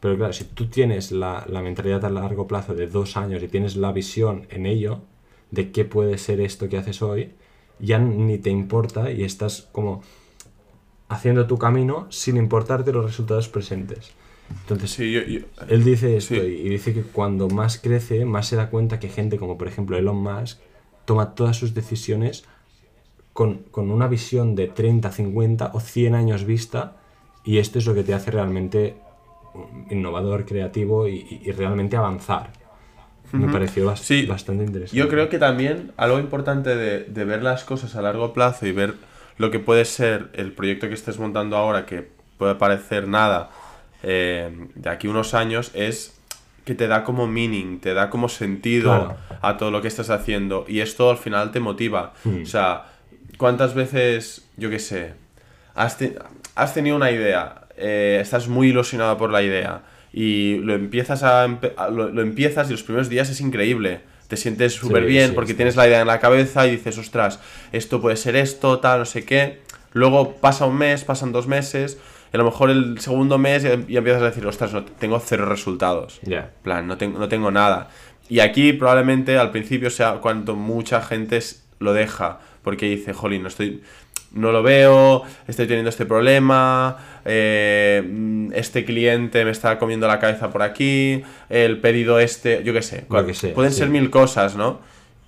Pero 0.00 0.16
claro, 0.16 0.32
si 0.32 0.42
tú 0.42 0.66
tienes 0.66 1.12
la, 1.12 1.44
la 1.48 1.62
mentalidad 1.62 2.04
a 2.04 2.10
largo 2.10 2.48
plazo 2.48 2.74
de 2.74 2.88
dos 2.88 3.16
años 3.16 3.40
y 3.44 3.48
tienes 3.48 3.76
la 3.76 3.92
visión 3.92 4.48
en 4.50 4.66
ello, 4.66 5.02
de 5.52 5.70
qué 5.70 5.84
puede 5.84 6.18
ser 6.18 6.40
esto 6.40 6.68
que 6.68 6.78
haces 6.78 7.00
hoy, 7.00 7.30
ya 7.78 7.98
ni 7.98 8.38
te 8.38 8.50
importa 8.50 9.10
y 9.10 9.22
estás 9.24 9.68
como 9.72 10.02
haciendo 11.08 11.46
tu 11.46 11.58
camino 11.58 12.06
sin 12.10 12.36
importarte 12.36 12.92
los 12.92 13.04
resultados 13.04 13.48
presentes. 13.48 14.12
Entonces, 14.62 14.90
Sí, 14.92 15.12
yo, 15.12 15.22
yo- 15.22 15.40
él 15.68 15.84
dice 15.84 16.16
esto 16.16 16.34
Sí. 16.34 16.40
y 16.40 16.68
dice 16.68 16.94
que 16.94 17.02
cuando 17.02 17.48
más 17.48 17.78
crece, 17.78 18.24
más 18.24 18.46
se 18.46 18.56
da 18.56 18.70
cuenta 18.70 18.98
que 19.00 19.08
gente 19.08 19.38
como 19.38 19.58
por 19.58 19.68
ejemplo 19.68 19.96
Elon 19.96 20.16
Musk 20.22 20.58
toma 21.04 21.34
todas 21.34 21.56
sus 21.56 21.74
decisiones 21.74 22.44
con, 23.32 23.64
con 23.70 23.90
una 23.90 24.08
visión 24.08 24.54
de 24.54 24.68
30, 24.68 25.10
50 25.12 25.70
o 25.74 25.80
100 25.80 26.14
años 26.14 26.44
vista 26.44 26.96
y 27.44 27.58
esto 27.58 27.78
es 27.78 27.86
lo 27.86 27.94
que 27.94 28.02
te 28.02 28.14
hace 28.14 28.30
realmente 28.30 28.96
innovador, 29.90 30.44
creativo 30.46 31.06
y, 31.08 31.16
y- 31.16 31.42
y 31.44 31.52
realmente 31.52 31.96
avanzar. 31.96 32.52
Me 33.32 33.52
pareció 33.52 33.84
bas- 33.86 33.98
Sí, 34.00 34.24
bastante 34.26 34.64
interesante. 34.64 34.96
yo 34.96 35.08
creo 35.08 35.28
que 35.28 35.38
también 35.38 35.92
algo 35.96 36.18
importante 36.18 36.74
de, 36.76 37.04
de 37.04 37.24
ver 37.24 37.42
las 37.42 37.64
cosas 37.64 37.94
a 37.96 38.02
largo 38.02 38.32
plazo 38.32 38.66
y 38.66 38.72
ver 38.72 38.94
lo 39.38 39.50
que 39.50 39.58
puede 39.58 39.84
ser 39.84 40.28
el 40.34 40.52
proyecto 40.52 40.88
que 40.88 40.94
estés 40.94 41.18
montando 41.18 41.56
ahora, 41.56 41.84
que 41.86 42.08
puede 42.38 42.54
parecer 42.54 43.08
nada, 43.08 43.50
eh, 44.02 44.68
de 44.74 44.90
aquí 44.90 45.08
unos 45.08 45.34
años, 45.34 45.70
es 45.74 46.14
que 46.64 46.74
te 46.74 46.88
da 46.88 47.04
como 47.04 47.26
meaning, 47.26 47.78
te 47.80 47.94
da 47.94 48.10
como 48.10 48.28
sentido 48.28 48.90
Claro. 48.90 49.16
a 49.42 49.56
todo 49.56 49.70
lo 49.70 49.82
que 49.82 49.88
estás 49.88 50.10
haciendo. 50.10 50.64
Y 50.68 50.80
esto 50.80 51.10
al 51.10 51.16
final 51.18 51.52
te 51.52 51.60
motiva. 51.60 52.12
Hmm. 52.24 52.42
O 52.42 52.46
sea, 52.46 52.86
¿cuántas 53.38 53.74
veces, 53.74 54.46
yo 54.56 54.68
qué 54.70 54.78
sé, 54.78 55.14
has, 55.74 55.98
te- 55.98 56.16
has 56.54 56.74
tenido 56.74 56.96
una 56.96 57.10
idea, 57.10 57.62
eh, 57.76 58.18
estás 58.20 58.48
muy 58.48 58.68
ilusionado 58.70 59.16
por 59.16 59.30
la 59.30 59.42
idea 59.42 59.82
y 60.16 60.56
lo 60.60 60.72
empiezas, 60.74 61.22
a, 61.22 61.46
lo, 61.46 62.08
lo 62.08 62.22
empiezas 62.22 62.68
y 62.68 62.72
los 62.72 62.82
primeros 62.82 63.10
días 63.10 63.28
es 63.28 63.42
increíble. 63.42 64.00
Te 64.28 64.38
sientes 64.38 64.72
súper 64.72 65.04
bien 65.04 65.28
sí, 65.28 65.32
porque 65.34 65.50
sí. 65.50 65.56
tienes 65.56 65.76
la 65.76 65.86
idea 65.86 66.00
en 66.00 66.06
la 66.06 66.20
cabeza 66.20 66.66
y 66.66 66.70
dices, 66.70 66.96
ostras, 66.96 67.38
esto 67.70 68.00
puede 68.00 68.16
ser 68.16 68.34
esto, 68.34 68.80
tal, 68.80 69.00
no 69.00 69.04
sé 69.04 69.26
qué. 69.26 69.60
Luego 69.92 70.36
pasa 70.36 70.64
un 70.64 70.78
mes, 70.78 71.04
pasan 71.04 71.32
dos 71.32 71.46
meses, 71.46 71.98
y 72.32 72.36
a 72.36 72.38
lo 72.38 72.44
mejor 72.46 72.70
el 72.70 72.98
segundo 72.98 73.36
mes 73.36 73.62
ya, 73.62 73.76
ya 73.86 73.98
empiezas 73.98 74.22
a 74.22 74.24
decir, 74.24 74.46
ostras, 74.46 74.72
no, 74.72 74.86
tengo 74.86 75.20
cero 75.20 75.44
resultados. 75.44 76.18
En 76.24 76.46
plan, 76.62 76.86
no 76.86 76.96
tengo, 76.96 77.18
no 77.18 77.28
tengo 77.28 77.50
nada. 77.50 77.90
Y 78.30 78.40
aquí 78.40 78.72
probablemente 78.72 79.36
al 79.36 79.50
principio 79.50 79.90
sea 79.90 80.14
cuando 80.14 80.56
mucha 80.56 81.02
gente 81.02 81.40
lo 81.78 81.92
deja, 81.92 82.40
porque 82.62 82.86
dice, 82.88 83.12
jolín, 83.12 83.42
no 83.42 83.48
estoy... 83.48 83.82
No 84.32 84.52
lo 84.52 84.62
veo, 84.62 85.22
estoy 85.48 85.66
teniendo 85.66 85.88
este 85.88 86.04
problema, 86.04 86.96
eh, 87.24 88.02
mm, 88.06 88.52
este 88.52 88.84
cliente 88.84 89.44
me 89.44 89.50
está 89.50 89.78
comiendo 89.78 90.06
la 90.06 90.18
cabeza 90.18 90.50
por 90.50 90.62
aquí, 90.62 91.22
el 91.48 91.80
pedido 91.80 92.20
este, 92.20 92.62
yo 92.62 92.72
qué 92.72 92.82
sé, 92.82 93.06
que 93.08 93.34
sea, 93.34 93.54
pueden 93.54 93.72
sí. 93.72 93.78
ser 93.78 93.88
mil 93.88 94.10
cosas, 94.10 94.56
¿no? 94.56 94.80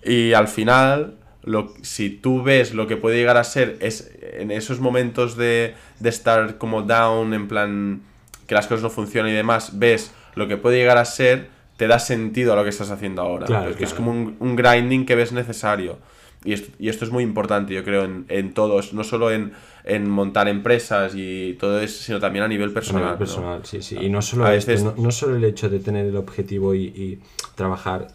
Y 0.05 0.33
al 0.33 0.49
final, 0.49 1.15
lo, 1.43 1.73
si 1.83 2.11
tú 2.11 2.43
ves 2.43 2.75
lo 2.75 2.87
que 2.87 2.97
puede 2.97 3.17
llegar 3.17 3.37
a 3.37 3.45
ser 3.45 3.77
es 3.81 4.11
en 4.21 4.51
esos 4.51 4.81
momentos 4.81 5.37
de, 5.37 5.75
de 6.01 6.09
estar 6.09 6.59
como 6.59 6.83
down, 6.83 7.35
en 7.35 7.49
plan 7.49 8.03
que 8.47 8.55
las 8.55 8.67
cosas 8.67 8.83
no 8.83 8.91
funcionan 8.91 9.31
y 9.31 9.35
demás, 9.35 9.79
ves 9.79 10.13
lo 10.35 10.49
que 10.49 10.57
puede 10.57 10.79
llegar 10.79 10.99
a 10.99 11.05
ser, 11.05 11.49
te 11.77 11.87
da 11.87 11.99
sentido 11.99 12.53
a 12.53 12.57
lo 12.57 12.65
que 12.65 12.71
estás 12.71 12.91
haciendo 12.91 13.23
ahora. 13.23 13.47
Claro, 13.47 13.69
Porque 13.71 13.85
es 13.85 13.91
claro. 13.91 14.05
como 14.05 14.19
un, 14.19 14.37
un 14.41 14.57
grinding 14.57 15.07
que 15.07 15.15
ves 15.15 15.33
necesario. 15.33 15.99
Y 16.44 16.53
esto, 16.53 16.72
y 16.79 16.88
esto 16.88 17.05
es 17.05 17.11
muy 17.11 17.24
importante, 17.24 17.74
yo 17.74 17.83
creo, 17.83 18.05
en, 18.05 18.24
en 18.29 18.55
todos, 18.55 18.92
no 18.94 19.03
solo 19.03 19.33
en, 19.33 19.53
en 19.85 20.09
montar 20.09 20.46
empresas 20.48 21.12
y 21.16 21.55
todo 21.59 21.81
eso, 21.81 22.03
sino 22.03 22.20
también 22.20 22.44
a 22.44 22.48
nivel 22.48 22.70
A 22.70 22.74
personal. 22.74 23.03
nivel 23.03 23.12
¿no? 23.14 23.18
personal, 23.18 23.66
sí, 23.66 23.83
sí. 23.83 23.96
Y 24.01 24.09
no 24.09 24.22
solo, 24.22 24.44
A 24.44 24.55
esto, 24.55 24.70
veces- 24.70 24.85
no, 24.85 24.94
no 24.96 25.11
solo 25.11 25.37
el 25.37 25.44
hecho 25.44 25.68
de 25.68 25.81
tener 25.81 26.07
el 26.07 26.16
objetivo 26.16 26.74
y, 26.74 26.85
y 26.85 27.18
trabajar 27.57 28.09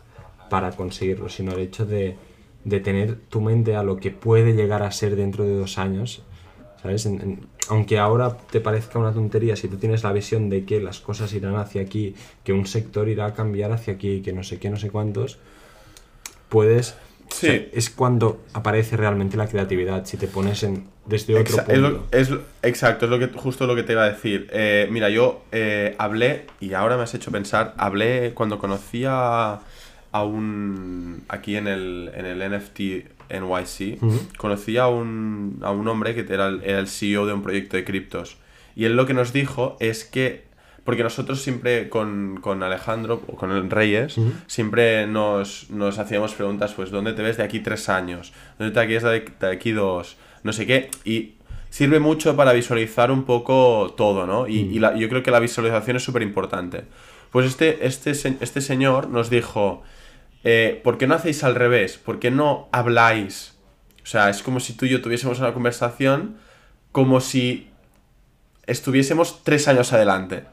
para 0.50 0.72
conseguirlo, 0.72 1.28
sino 1.30 1.52
el 1.52 1.60
hecho 1.60 1.86
de, 1.86 2.16
de 2.64 2.80
tener 2.80 3.16
tu 3.30 3.42
mente 3.42 3.76
a 3.76 3.84
lo 3.84 3.98
que 3.98 4.12
puede 4.12 4.54
llegar 4.54 4.84
a 4.84 4.92
ser 4.92 5.16
dentro 5.18 5.44
de 5.44 5.58
dos 5.58 5.78
años. 5.78 6.24
¿Sabes? 6.82 7.06
En- 7.06 7.22
en- 7.22 7.48
aunque 7.70 7.98
ahora 7.98 8.38
te 8.52 8.60
parezca 8.62 9.00
una 9.00 9.14
tontería, 9.14 9.56
si 9.56 9.68
tú 9.70 9.78
tienes 9.78 10.04
la 10.04 10.12
visión 10.14 10.50
de 10.50 10.66
que 10.66 10.82
las 10.82 11.00
cosas 11.00 11.34
irán 11.34 11.56
hacia 11.56 11.82
aquí, 11.82 12.14
que 12.44 12.52
un 12.54 12.66
sector 12.68 13.08
irá 13.10 13.26
a 13.28 13.34
cambiar 13.34 13.72
hacia 13.72 13.94
aquí, 13.96 14.22
que 14.22 14.32
no 14.34 14.44
sé 14.44 14.60
qué, 14.60 14.70
no 14.70 14.78
sé 14.78 14.90
cuántos, 14.92 15.40
puedes 16.50 16.96
Sí. 17.30 17.48
O 17.48 17.50
sea, 17.52 17.62
es 17.74 17.90
cuando 17.90 18.42
aparece 18.54 18.96
realmente 18.98 19.38
la 19.38 19.48
creatividad, 19.48 20.06
si 20.06 20.18
te 20.18 20.28
pones 20.28 20.64
en, 20.64 20.86
desde 21.06 21.36
otro 21.40 21.58
Exa- 21.58 21.66
punto. 21.66 21.72
es 21.74 21.80
lo- 21.80 22.08
es 22.12 22.30
lo- 22.30 22.42
exacto, 22.62 23.06
es 23.06 23.12
lo 23.12 23.20
que, 23.20 23.28
justo 23.28 23.66
lo 23.68 23.76
que 23.76 23.84
te 23.84 23.94
iba 23.94 24.04
a 24.04 24.12
decir. 24.12 24.48
Eh, 24.52 24.88
mira, 24.92 25.10
yo 25.10 25.42
eh, 25.52 25.96
hablé, 25.98 26.46
y 26.60 26.74
ahora 26.74 26.96
me 26.98 27.04
has 27.04 27.14
hecho 27.16 27.32
pensar, 27.32 27.74
hablé 27.78 28.34
cuando 28.34 28.60
conocí 28.60 29.04
a, 29.08 29.60
a 30.12 30.24
un... 30.24 31.24
aquí 31.28 31.56
en 31.56 31.68
el, 31.68 32.12
en 32.16 32.26
el 32.26 32.52
NFT 32.52 32.80
NYC, 33.30 34.00
conocí 34.38 34.78
a 34.78 34.88
un, 34.88 35.60
a 35.64 35.72
un 35.72 35.88
hombre 35.88 36.14
que 36.14 36.22
era 36.34 36.48
el, 36.48 36.62
era 36.64 36.80
el 36.80 36.88
CEO 36.88 37.26
de 37.26 37.34
un 37.34 37.42
proyecto 37.42 37.78
de 37.78 37.84
criptos. 37.84 38.38
Y 38.76 38.86
él 38.86 38.96
lo 38.96 39.06
que 39.06 39.14
nos 39.14 39.34
dijo 39.34 39.78
es 39.80 40.04
que, 40.06 40.44
porque 40.84 41.04
nosotros 41.04 41.42
siempre 41.42 41.88
con, 41.90 42.40
con 42.42 42.62
Alejandro, 42.64 43.22
o 43.28 43.36
con 43.36 43.52
el 43.52 43.70
Reyes, 43.70 44.16
siempre 44.48 45.08
nos, 45.08 45.70
nos 45.70 45.98
hacíamos 46.00 46.34
preguntas, 46.34 46.74
pues, 46.74 46.92
¿dónde 46.92 47.14
te 47.14 47.22
ves 47.22 47.38
de 47.38 47.44
aquí 47.44 47.60
tres 47.62 47.88
años? 47.90 48.34
¿Dónde 48.60 48.74
te 48.74 48.86
ves 48.86 49.04
de, 49.04 49.48
aquí 49.48 49.72
dos? 49.72 50.18
No 50.44 50.52
sé 50.52 50.66
qué. 50.66 50.90
Y 51.06 51.36
sirve 51.70 52.00
mucho 52.00 52.36
para 52.36 52.52
visualizar 52.54 53.12
un 53.12 53.24
poco 53.24 53.94
todo, 53.96 54.28
¿no? 54.28 54.48
Y, 54.48 54.60
y 54.60 54.80
la- 54.80 54.96
yo 54.96 55.08
creo 55.10 55.24
que 55.24 55.32
la 55.32 55.40
visualización 55.40 55.96
es 55.98 56.04
súper 56.04 56.22
importante. 56.22 56.84
Pues 57.32 57.48
este, 57.48 57.88
este, 57.88 58.12
este 58.12 58.62
señor 58.62 59.08
nos 59.10 59.30
dijo, 59.30 59.82
eh, 60.44 60.82
¿por 60.84 60.98
qué 60.98 61.08
no 61.08 61.16
hacéis 61.16 61.44
al 61.46 61.56
revés? 61.56 61.98
¿Por 61.98 62.20
qué 62.20 62.30
no 62.30 62.68
habláis? 62.74 63.58
O 64.04 64.06
sea, 64.06 64.30
es 64.30 64.44
como 64.44 64.60
si 64.60 64.74
tú 64.74 64.86
y 64.86 64.90
yo 64.90 65.02
tuviésemos 65.02 65.40
una 65.40 65.54
conversación 65.54 66.36
como 66.92 67.22
si 67.22 67.70
estuviésemos 68.68 69.44
tres 69.44 69.68
años 69.68 69.94
adelante. 69.94 70.44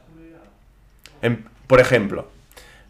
Em- 1.22 1.44
por 1.66 1.80
ejemplo, 1.80 2.28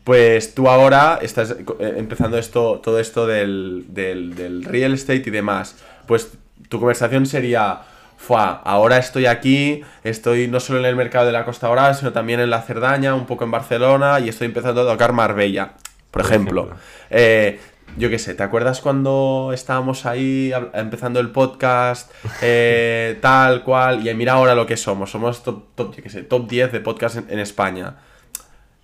pues 0.04 0.54
tú 0.54 0.68
ahora 0.68 1.18
estás 1.22 1.50
eh, 1.50 1.94
empezando 1.96 2.38
esto, 2.38 2.80
todo 2.82 2.98
esto 2.98 3.26
del, 3.26 3.84
del, 3.88 4.34
del 4.34 4.64
real 4.64 4.94
estate 4.94 5.24
y 5.26 5.30
demás. 5.30 5.76
Pues 6.06 6.32
tu 6.68 6.78
conversación 6.78 7.26
sería, 7.26 7.80
Fua, 8.16 8.60
ahora 8.64 8.98
estoy 8.98 9.26
aquí, 9.26 9.82
estoy 10.04 10.48
no 10.48 10.60
solo 10.60 10.78
en 10.80 10.86
el 10.86 10.96
mercado 10.96 11.26
de 11.26 11.32
la 11.32 11.44
Costa 11.44 11.68
Brava, 11.68 11.94
sino 11.94 12.12
también 12.12 12.40
en 12.40 12.50
la 12.50 12.62
Cerdaña, 12.62 13.14
un 13.14 13.26
poco 13.26 13.44
en 13.44 13.50
Barcelona, 13.50 14.20
y 14.20 14.28
estoy 14.28 14.46
empezando 14.46 14.82
a 14.82 14.92
tocar 14.92 15.12
Marbella, 15.12 15.72
por 16.10 16.22
ejemplo. 16.22 16.62
ejemplo. 16.62 16.80
Eh, 17.10 17.60
yo 17.96 18.08
qué 18.08 18.18
sé, 18.18 18.34
¿te 18.34 18.42
acuerdas 18.42 18.80
cuando 18.80 19.50
estábamos 19.52 20.06
ahí 20.06 20.52
empezando 20.74 21.18
el 21.20 21.30
podcast, 21.30 22.10
eh, 22.42 23.18
tal 23.20 23.62
cual? 23.64 24.06
Y 24.06 24.14
mira 24.14 24.34
ahora 24.34 24.54
lo 24.54 24.66
que 24.66 24.76
somos, 24.76 25.10
somos 25.10 25.42
top, 25.42 25.64
top, 25.74 25.96
yo 25.96 26.02
qué 26.02 26.10
sé, 26.10 26.22
top 26.22 26.48
10 26.48 26.72
de 26.72 26.80
podcast 26.80 27.16
en, 27.16 27.26
en 27.30 27.38
España. 27.38 27.96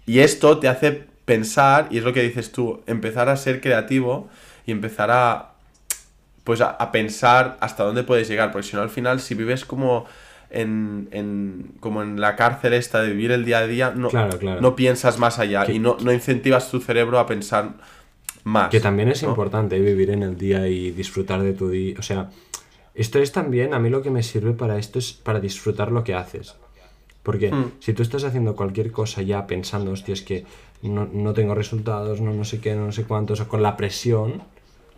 Y 0.07 0.21
esto 0.21 0.59
te 0.59 0.69
hace 0.69 1.05
pensar, 1.25 1.89
y 1.91 1.99
es 1.99 2.05
lo 2.05 2.13
que 2.13 2.23
dices 2.23 2.53
tú, 2.53 2.81
empezar 2.87 3.29
a 3.29 3.37
ser 3.37 3.61
creativo 3.61 4.29
y 4.65 4.71
empezar 4.73 5.11
a, 5.11 5.53
pues 6.45 6.61
a, 6.61 6.71
a 6.71 6.93
pensar 6.93 7.57
hasta 7.61 7.83
dónde 7.85 8.05
puedes 8.05 8.29
llegar, 8.29 8.53
porque 8.53 8.69
si 8.69 8.77
no 8.77 8.83
al 8.83 8.91
final 8.91 9.19
si 9.21 9.35
vives 9.35 9.65
como 9.65 10.05
en, 10.51 11.09
en- 11.11 11.73
como 11.81 12.03
en 12.03 12.21
la 12.21 12.37
cárcel 12.37 12.73
esta 12.75 13.03
de 13.03 13.11
vivir 13.11 13.33
el 13.33 13.45
día 13.45 13.59
a 13.59 13.67
día, 13.67 13.91
no, 13.97 14.09
Claro, 14.09 14.39
claro. 14.39 14.61
no 14.61 14.77
piensas 14.77 15.19
más 15.19 15.41
allá 15.41 15.67
Que- 15.67 15.73
y 15.75 15.79
no, 15.81 15.97
no 16.01 16.13
incentivas 16.13 16.71
tu 16.71 16.79
cerebro 16.81 17.19
a 17.19 17.27
pensar 17.27 17.71
más. 18.45 18.71
Que 18.71 18.79
también 18.79 19.09
es 19.09 19.25
¿no? 19.25 19.31
importante 19.31 19.77
¿eh? 19.77 19.81
vivir 19.81 20.11
en 20.11 20.23
el 20.23 20.37
día 20.39 20.69
y 20.69 20.93
disfrutar 20.93 21.43
de 21.43 21.53
tu 21.53 21.69
día. 21.69 21.97
O 21.99 22.03
sea, 22.03 22.31
esto 22.95 23.19
es 23.19 23.33
también, 23.33 23.75
a 23.75 23.81
mí 23.81 23.91
lo 23.91 24.03
que 24.03 24.11
me 24.11 24.23
sirve 24.23 24.53
para 24.53 24.79
esto 24.79 25.01
es 25.01 25.13
para 25.13 25.41
disfrutar 25.41 25.91
lo 25.91 26.05
que 26.05 26.15
haces. 26.15 26.55
Porque 27.27 27.51
Hmm. 27.51 27.73
si 27.81 27.93
tú 27.93 28.03
estás 28.03 28.23
haciendo 28.25 28.55
cualquier 28.55 28.93
cosa 28.93 29.21
ya 29.23 29.47
pensando, 29.49 29.91
hostia, 29.91 30.15
es 30.15 30.23
que 30.23 30.45
no, 30.83 31.09
no 31.13 31.33
tengo 31.35 31.55
resultados, 31.55 32.21
no, 32.21 32.33
no 32.33 32.45
sé 32.45 32.61
qué, 32.61 32.75
no 32.77 32.93
sé 32.93 33.03
cuántos, 33.05 33.41
o 33.41 33.49
con 33.49 33.61
la 33.63 33.77
presión, 33.77 34.43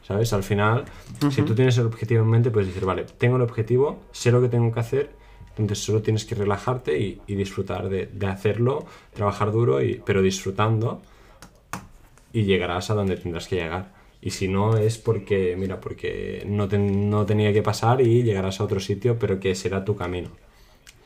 ¿sabes? 0.06 0.32
Al 0.34 0.42
final, 0.42 0.84
si 1.30 1.40
tú 1.42 1.54
tienes 1.54 1.78
el 1.78 1.86
objetivo 1.86 2.22
en 2.22 2.28
mente, 2.30 2.50
puedes 2.50 2.68
decir, 2.68 2.84
vale, 2.84 3.06
tengo 3.16 3.36
el 3.36 3.42
objetivo, 3.42 3.86
sé 4.12 4.30
lo 4.30 4.40
que 4.42 4.48
tengo 4.48 4.70
que 4.74 4.80
hacer, 4.80 5.10
entonces 5.56 5.78
solo 5.84 6.02
tienes 6.02 6.24
que 6.26 6.34
relajarte 6.34 6.98
y, 6.98 7.20
y 7.26 7.34
disfrutar 7.34 7.88
de, 7.88 8.06
de 8.12 8.26
hacerlo, 8.26 8.84
trabajar 9.14 9.50
duro, 9.50 9.82
y, 9.82 10.00
pero 10.04 10.20
disfrutando 10.22 11.00
y 12.32 12.42
llegarás 12.44 12.90
a 12.90 12.94
donde 12.94 13.16
tendrás 13.16 13.48
que 13.48 13.56
llegar. 13.56 13.92
Y 14.20 14.30
si 14.30 14.48
no 14.48 14.76
es 14.76 14.98
porque, 14.98 15.56
mira, 15.56 15.80
porque 15.80 16.42
no, 16.46 16.68
ten- 16.68 17.08
no 17.08 17.24
tenía 17.24 17.52
que 17.52 17.62
pasar 17.62 18.00
y 18.00 18.22
llegarás 18.22 18.60
a 18.60 18.64
otro 18.64 18.80
sitio, 18.80 19.18
pero 19.18 19.40
que 19.40 19.54
será 19.54 19.84
tu 19.84 19.96
camino. 19.96 20.30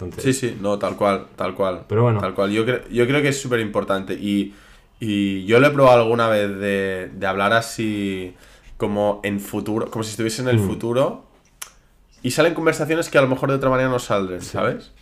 Entonces, 0.00 0.24
Sí, 0.24 0.48
sí, 0.48 0.58
no, 0.60 0.78
tal 0.78 0.96
cual, 0.96 1.26
tal 1.36 1.54
cual. 1.54 1.84
Pero 1.88 2.02
bueno. 2.04 2.20
Tal 2.20 2.34
cual. 2.34 2.50
Yo, 2.50 2.64
cre- 2.66 2.88
yo 2.90 3.06
creo 3.06 3.22
que 3.22 3.28
es 3.28 3.40
súper 3.40 3.60
importante. 3.60 4.14
Y, 4.14 4.54
y 5.00 5.44
yo 5.44 5.60
lo 5.60 5.66
he 5.68 5.70
probado 5.70 6.02
alguna 6.02 6.28
vez 6.28 6.48
de, 6.58 7.10
de 7.14 7.26
hablar 7.26 7.52
así 7.52 8.34
como 8.76 9.20
en 9.22 9.38
futuro, 9.40 9.90
como 9.90 10.02
si 10.02 10.10
estuviese 10.10 10.42
en 10.42 10.48
el 10.48 10.58
Mm. 10.58 10.66
futuro. 10.66 11.24
Y 12.22 12.30
salen 12.32 12.54
conversaciones 12.54 13.08
que 13.08 13.18
a 13.18 13.22
lo 13.22 13.28
mejor 13.28 13.50
de 13.50 13.56
otra 13.56 13.68
manera 13.70 13.88
no 13.88 13.98
saldrán, 13.98 14.42
¿sabes? 14.42 14.92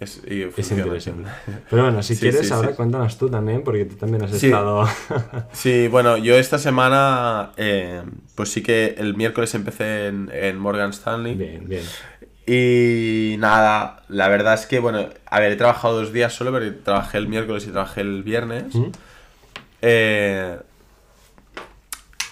Es, 0.00 0.20
y 0.28 0.42
es 0.42 0.70
interesante. 0.72 1.30
Pero 1.70 1.84
bueno, 1.84 2.02
si 2.02 2.16
Sí, 2.16 2.22
quieres, 2.22 2.48
sí, 2.48 2.52
ahora 2.52 2.70
sí. 2.70 2.74
cuéntanos 2.74 3.16
tú 3.16 3.28
también, 3.30 3.62
porque 3.62 3.84
tú 3.84 3.94
también 3.94 4.24
has 4.24 4.32
estado. 4.32 4.84
Sí, 5.52 5.86
bueno, 5.86 6.16
yo 6.16 6.34
esta 6.34 6.58
semana, 6.58 7.52
eh, 7.56 8.02
pues 8.34 8.48
sí 8.50 8.60
que 8.60 8.96
el 8.98 9.14
miércoles 9.16 9.54
empecé 9.54 10.08
en, 10.08 10.30
en 10.34 10.58
Morgan 10.58 10.90
Stanley. 10.90 11.36
bien, 11.36 11.68
bien. 11.68 11.84
Y 12.46 13.36
nada, 13.38 14.02
la 14.08 14.28
verdad 14.28 14.54
es 14.54 14.66
que, 14.66 14.78
bueno, 14.78 15.08
a 15.26 15.40
ver, 15.40 15.52
he 15.52 15.56
trabajado 15.56 15.98
dos 16.00 16.12
días 16.12 16.32
solo, 16.34 16.52
pero 16.52 16.74
trabajé 16.76 17.18
el 17.18 17.26
miércoles 17.28 17.66
y 17.66 17.70
trabajé 17.70 18.02
el 18.02 18.22
viernes. 18.22 18.74
¿Mm? 18.74 18.90
Eh, 19.82 20.58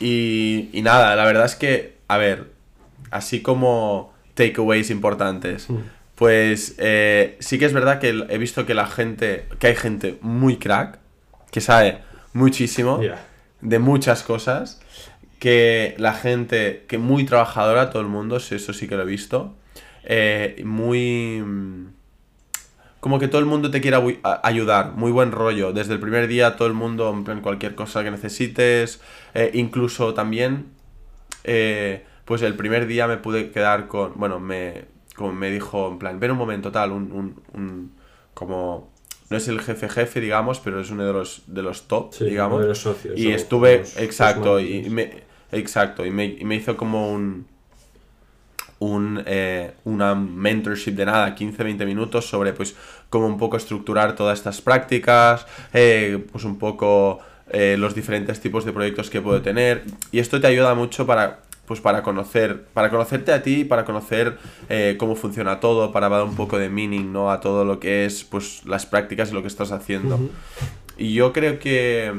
y, 0.01 0.68
y 0.72 0.83
nada, 0.83 1.14
la 1.16 1.25
verdad 1.25 1.44
es 1.46 1.55
que, 1.57 1.96
a 2.09 2.18
ver, 2.18 2.51
así 3.11 3.40
como 3.42 4.12
takeaways 4.35 4.90
importantes, 4.90 5.68
Mm. 5.70 5.77
pues 6.16 6.75
eh, 6.79 7.37
sí 7.40 7.59
que 7.59 7.66
es 7.66 7.72
verdad 7.72 7.98
que 7.98 8.09
he 8.29 8.38
visto 8.38 8.66
que 8.66 8.75
la 8.75 8.87
gente, 8.87 9.46
que 9.59 9.68
hay 9.68 9.77
gente 9.77 10.18
muy 10.20 10.57
crack, 10.57 10.98
que 11.51 11.61
sabe 11.61 11.98
muchísimo 12.33 12.98
de 13.61 13.79
muchas 13.79 14.22
cosas, 14.22 14.81
que 15.38 15.94
la 15.98 16.14
gente, 16.14 16.85
que 16.88 16.98
muy 16.98 17.25
trabajadora, 17.25 17.90
todo 17.90 18.03
el 18.03 18.09
mundo, 18.09 18.37
eso 18.37 18.72
sí 18.72 18.88
que 18.88 18.96
lo 18.96 19.03
he 19.03 19.07
visto, 19.07 19.55
eh, 20.05 20.62
muy... 20.65 21.41
mm, 21.45 21.87
Como 23.01 23.19
que 23.19 23.27
todo 23.27 23.41
el 23.41 23.47
mundo 23.47 23.71
te 23.71 23.81
quiere 23.81 23.97
abu- 23.97 24.19
a- 24.23 24.47
ayudar, 24.47 24.93
muy 24.93 25.11
buen 25.11 25.33
rollo. 25.33 25.73
Desde 25.73 25.93
el 25.93 26.01
primer 26.01 26.29
día 26.29 26.57
todo 26.57 26.69
el 26.69 26.75
mundo, 26.75 27.11
en 27.11 27.25
plan, 27.25 27.41
cualquier 27.41 27.75
cosa 27.75 28.05
que 28.05 28.11
necesites, 28.12 29.01
eh, 29.35 29.51
incluso 29.55 30.15
también, 30.15 30.67
eh, 31.45 32.05
pues 32.25 32.43
el 32.43 32.57
primer 32.57 32.87
día 32.87 33.09
me 33.09 33.19
pude 33.19 33.51
quedar 33.51 33.88
con, 33.88 34.15
bueno, 34.17 34.41
me, 34.41 34.87
como 35.17 35.33
me 35.33 35.51
dijo, 35.51 35.88
en 35.91 35.99
plan, 35.99 36.21
ven 36.21 36.33
un 36.33 36.38
momento 36.38 36.73
tal, 36.73 36.93
un, 36.93 37.12
un, 37.12 37.43
un- 37.55 37.93
como, 38.35 38.93
no 39.31 39.37
es 39.37 39.49
el 39.49 39.61
jefe 39.61 39.88
jefe, 39.88 40.21
digamos, 40.21 40.61
pero 40.61 40.81
es 40.81 40.91
uno 40.91 41.05
de 41.07 41.12
los, 41.12 41.43
de 41.47 41.62
los 41.62 41.88
top, 41.88 42.15
Sí, 42.15 42.25
digamos. 42.27 42.57
uno 42.57 42.62
de 42.62 42.69
los 42.69 42.79
socios, 42.79 43.19
Y 43.19 43.31
estuve, 43.33 43.79
los- 43.79 43.95
los 43.97 44.03
exacto, 44.05 44.61
y 44.61 44.91
me, 44.91 45.25
exacto, 45.53 46.07
y 46.07 46.11
me, 46.11 46.27
y 46.27 46.45
me 46.45 46.57
hizo 46.57 46.77
como 46.77 47.12
un, 47.12 47.47
un, 48.83 49.23
eh, 49.27 49.73
una 49.85 50.14
mentorship 50.14 50.92
de 50.92 51.07
nada, 51.07 51.35
15-20 51.35 51.87
minutos 51.87 52.27
sobre 52.27 52.53
pues 52.53 52.75
cómo 53.11 53.27
un 53.27 53.38
poco 53.38 53.57
estructurar 53.57 54.16
todas 54.16 54.38
estas 54.38 54.61
prácticas, 54.61 55.47
eh, 55.73 56.25
pues 56.33 56.45
un 56.45 56.59
poco 56.59 57.21
eh, 57.51 57.77
los 57.79 57.95
diferentes 57.95 58.40
tipos 58.40 58.64
de 58.64 58.73
proyectos 58.73 59.09
que 59.09 59.21
puedo 59.21 59.40
tener. 59.40 59.85
Y 60.11 60.18
esto 60.18 60.40
te 60.40 60.47
ayuda 60.49 60.75
mucho 60.75 61.07
para 61.07 61.40
pues 61.66 61.81
para 61.81 62.03
conocer, 62.03 62.64
para 62.75 62.90
conocerte 62.90 63.33
a 63.33 63.42
ti, 63.42 63.64
para 63.64 63.85
conocer 63.85 64.37
eh, 64.68 64.97
cómo 64.99 65.14
funciona 65.14 65.61
todo, 65.61 65.92
para 65.92 66.09
dar 66.09 66.25
un 66.25 66.35
poco 66.35 66.59
de 66.59 66.68
meaning, 66.68 67.12
¿no? 67.12 67.31
A 67.31 67.40
todo 67.40 67.64
lo 67.64 67.79
que 67.79 68.05
es, 68.05 68.25
pues, 68.25 68.62
las 68.66 68.85
prácticas 68.85 69.31
y 69.31 69.35
lo 69.35 69.42
que 69.42 69.49
estás 69.49 69.71
haciendo. 69.71 70.18
Y 70.99 71.14
yo 71.14 71.33
creo 71.33 71.61
que, 71.61 72.12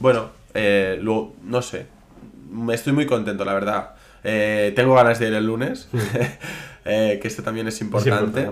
bueno, 0.00 0.30
eh, 0.54 0.98
luego, 1.00 1.34
no 1.44 1.60
sé, 1.60 1.86
estoy 2.72 2.94
muy 2.94 3.06
contento, 3.06 3.44
la 3.44 3.52
verdad. 3.52 3.90
Eh, 4.24 4.72
tengo 4.74 4.94
ganas 4.94 5.18
de 5.18 5.28
ir 5.28 5.34
el 5.34 5.46
lunes, 5.46 5.88
eh, 6.84 7.18
que 7.20 7.28
esto 7.28 7.42
también 7.42 7.68
es 7.68 7.74
Es 7.76 7.82
importante. 7.82 8.48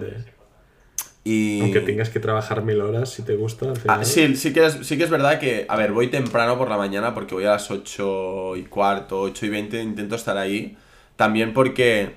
Y... 1.24 1.62
Aunque 1.62 1.81
tengas 1.81 2.11
que 2.11 2.20
trabajar 2.20 2.62
mil 2.62 2.81
horas, 2.83 3.11
si 3.11 3.22
te 3.22 3.35
gusta, 3.35 3.70
al 3.70 3.77
final. 3.79 4.00
Ah, 4.00 4.05
sí, 4.05 4.37
sí 4.37 4.53
que, 4.53 4.66
es, 4.66 4.79
sí 4.83 4.98
que 4.98 5.05
es 5.05 5.11
verdad 5.11 5.40
que, 5.40 5.64
a 5.68 5.77
ver, 5.77 5.92
voy 5.92 6.09
temprano 6.09 6.59
por 6.59 6.68
la 6.68 6.77
mañana 6.77 7.14
porque 7.14 7.35
voy 7.35 7.44
a 7.44 7.53
las 7.53 7.70
8 7.70 8.57
y 8.57 8.64
cuarto, 8.64 9.22
8 9.22 9.46
y 9.46 9.48
20, 9.48 9.83
intento 9.83 10.16
estar 10.16 10.37
ahí. 10.37 10.77
También 11.16 11.55
porque, 11.55 12.11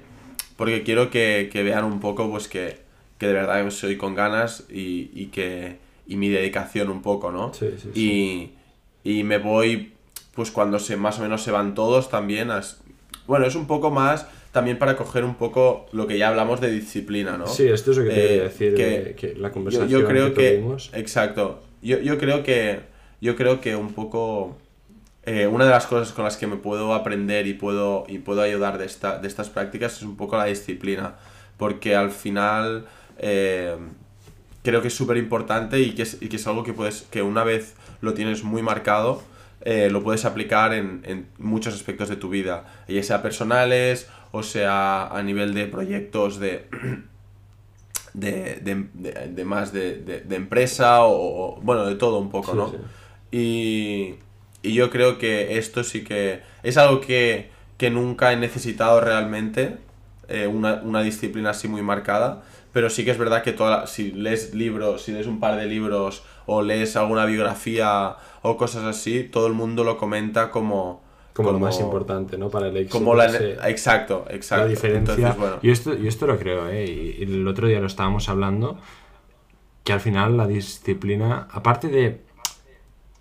porque 0.57 0.83
quiero 0.83 1.09
que, 1.09 1.49
que 1.51 1.63
vean 1.63 1.85
un 1.85 2.01
poco, 2.01 2.29
pues 2.29 2.49
que, 2.49 2.79
que 3.17 3.27
de 3.27 3.33
verdad 3.33 3.69
soy 3.69 3.95
con 3.95 4.13
ganas 4.13 4.65
y, 4.69 5.09
y 5.13 5.27
que 5.27 5.77
y 6.05 6.15
mi 6.17 6.29
dedicación 6.29 6.89
un 6.89 7.01
poco, 7.01 7.31
¿no? 7.31 7.53
Sí, 7.53 7.67
sí, 7.81 8.51
y, 9.03 9.09
y 9.19 9.23
me 9.23 9.37
voy, 9.37 9.93
pues 10.33 10.51
cuando 10.51 10.79
se, 10.79 10.97
más 10.97 11.19
o 11.19 11.21
menos 11.21 11.43
se 11.43 11.51
van 11.51 11.75
todos 11.75 12.09
también. 12.09 12.51
as- 12.51 12.81
bueno, 13.27 13.45
es 13.45 13.55
un 13.55 13.67
poco 13.67 13.91
más 13.91 14.25
también 14.51 14.79
para 14.79 14.95
coger 14.97 15.23
un 15.23 15.35
poco 15.35 15.85
lo 15.91 16.07
que 16.07 16.17
ya 16.17 16.29
hablamos 16.29 16.61
de 16.61 16.71
disciplina, 16.71 17.37
¿no? 17.37 17.47
Sí, 17.47 17.67
esto 17.67 17.91
es 17.91 17.97
lo 17.97 18.03
que 18.05 18.09
te 18.09 18.15
Eh, 18.15 18.27
quería 18.27 18.43
decir, 18.43 18.75
que- 18.75 19.15
que 19.15 19.27
la 19.35 19.49
yo, 19.49 19.53
conversación 19.53 19.89
yo 19.89 20.07
creo 20.07 20.33
que, 20.33 20.49
tuvimos. 20.51 20.89
exacto 20.93 21.63
yo, 21.81 21.99
yo 21.99 22.17
creo 22.17 22.43
que 22.43 22.79
yo 23.21 23.35
creo 23.35 23.61
que 23.61 23.75
un 23.75 23.93
poco 23.93 24.57
eh, 25.25 25.47
una 25.47 25.65
de 25.65 25.71
las 25.71 25.85
cosas 25.87 26.13
con 26.13 26.23
las 26.23 26.37
que 26.37 26.47
me 26.47 26.55
puedo 26.55 26.93
aprender 26.93 27.47
y 27.47 27.53
puedo, 27.53 28.05
y 28.07 28.19
puedo 28.19 28.41
ayudar 28.41 28.77
de, 28.77 28.85
esta, 28.85 29.19
de 29.19 29.27
estas 29.27 29.49
prácticas 29.49 29.97
es 29.97 30.03
un 30.03 30.15
poco 30.15 30.37
la 30.37 30.45
disciplina, 30.45 31.15
porque 31.57 31.95
al 31.95 32.11
final 32.11 32.85
eh, 33.17 33.75
creo 34.63 34.81
que 34.81 34.87
es 34.89 34.93
súper 34.95 35.17
importante 35.17 35.79
y, 35.79 35.91
que 35.91 36.03
es, 36.03 36.17
y 36.21 36.29
que 36.29 36.37
es 36.37 36.47
algo 36.47 36.63
que, 36.63 36.73
puedes, 36.73 37.03
que 37.03 37.21
una 37.21 37.43
vez 37.43 37.75
lo 38.01 38.13
tienes 38.13 38.43
muy 38.43 38.61
marcado, 38.61 39.21
eh, 39.61 39.89
lo 39.89 40.03
puedes 40.03 40.25
aplicar 40.25 40.73
en, 40.73 41.01
en, 41.05 41.27
muchos 41.37 41.73
aspectos 41.73 42.09
de 42.09 42.15
tu 42.15 42.29
vida, 42.29 42.65
ya 42.87 43.01
sea 43.03 43.21
personales 43.21 44.07
o 44.31 44.43
sea 44.43 45.07
a 45.07 45.23
nivel 45.23 45.53
de 45.53 45.65
proyectos 45.65 46.39
de, 46.39 46.67
de, 48.13 48.55
de, 48.61 49.29
de 49.29 49.45
más 49.45 49.73
de, 49.73 50.23
empresa 50.29 51.05
o, 51.05 51.59
bueno, 51.61 51.85
de 51.85 51.95
todo 51.95 52.19
un 52.19 52.29
poco, 52.29 52.53
¿no? 52.53 52.73
Y, 53.31 54.15
y, 54.61 54.73
yo 54.73 54.89
creo 54.89 55.17
que 55.17 55.57
esto 55.57 55.83
sí 55.83 56.03
que 56.03 56.41
es 56.63 56.77
algo 56.77 57.01
que, 57.01 57.49
que 57.77 57.89
nunca 57.89 58.31
he 58.31 58.37
necesitado 58.37 59.01
realmente, 59.01 59.77
eh, 60.27 60.47
una, 60.47 60.81
una, 60.83 61.01
disciplina 61.01 61.51
así 61.51 61.67
muy 61.67 61.81
marcada, 61.81 62.43
pero 62.73 62.89
sí 62.89 63.05
que 63.05 63.11
es 63.11 63.17
verdad 63.17 63.43
que 63.43 63.53
toda 63.53 63.87
si 63.87 64.11
lees 64.11 64.53
libros, 64.53 65.01
si 65.01 65.11
lees 65.11 65.27
un 65.27 65.39
par 65.39 65.55
de 65.55 65.65
libros 65.65 66.23
o 66.45 66.61
lees 66.61 66.95
alguna 66.95 67.25
biografía 67.25 68.15
o 68.41 68.57
cosas 68.57 68.83
así, 68.83 69.23
todo 69.23 69.47
el 69.47 69.53
mundo 69.53 69.83
lo 69.83 69.97
comenta 69.97 70.49
como... 70.49 71.05
Como, 71.33 71.51
lo 71.51 71.59
más 71.59 71.79
importante, 71.79 72.35
¿no? 72.35 72.49
Para 72.49 72.67
el 72.67 72.77
éxito. 72.77 72.97
Como 72.97 73.13
la, 73.13 73.27
exacto, 73.69 74.25
exacto. 74.27 74.63
La 74.63 74.69
diferencia. 74.69 75.35
bueno. 75.37 75.57
y, 75.61 75.69
esto, 75.69 75.93
y 75.93 76.07
esto 76.07 76.25
lo 76.25 76.39
creo, 76.39 76.67
¿eh? 76.67 76.85
Y 76.85 77.23
el 77.23 77.47
otro 77.47 77.67
día 77.67 77.79
lo 77.79 77.85
estábamos 77.85 78.27
hablando, 78.27 78.79
que 79.83 79.93
al 79.93 79.99
final 79.99 80.35
la 80.35 80.47
disciplina, 80.47 81.47
aparte 81.51 81.89
de... 81.89 82.21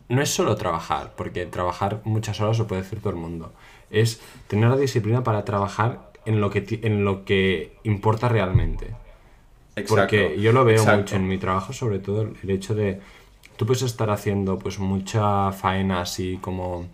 No 0.08 0.22
es 0.22 0.30
solo 0.30 0.56
trabajar, 0.56 1.12
porque 1.14 1.44
trabajar 1.44 2.00
muchas 2.04 2.40
horas 2.40 2.58
lo 2.58 2.66
puede 2.66 2.80
hacer 2.80 3.00
todo 3.00 3.10
el 3.10 3.16
mundo. 3.16 3.52
Es 3.90 4.22
tener 4.48 4.70
la 4.70 4.76
disciplina 4.76 5.22
para 5.22 5.44
trabajar 5.44 6.10
en 6.26 6.40
lo 6.40 6.50
que, 6.50 6.80
en 6.82 7.04
lo 7.04 7.24
que 7.24 7.76
importa 7.84 8.28
realmente. 8.28 8.88
Porque 9.88 10.40
yo 10.40 10.52
lo 10.52 10.64
veo 10.64 10.84
mucho 10.84 11.16
en 11.16 11.28
mi 11.28 11.38
trabajo, 11.38 11.72
sobre 11.72 11.98
todo 11.98 12.22
el 12.22 12.50
hecho 12.50 12.74
de 12.74 13.00
tú 13.56 13.66
puedes 13.66 13.82
estar 13.82 14.10
haciendo 14.10 14.58
pues 14.58 14.78
mucha 14.78 15.52
faena 15.52 16.00
así 16.00 16.38
como 16.40 16.86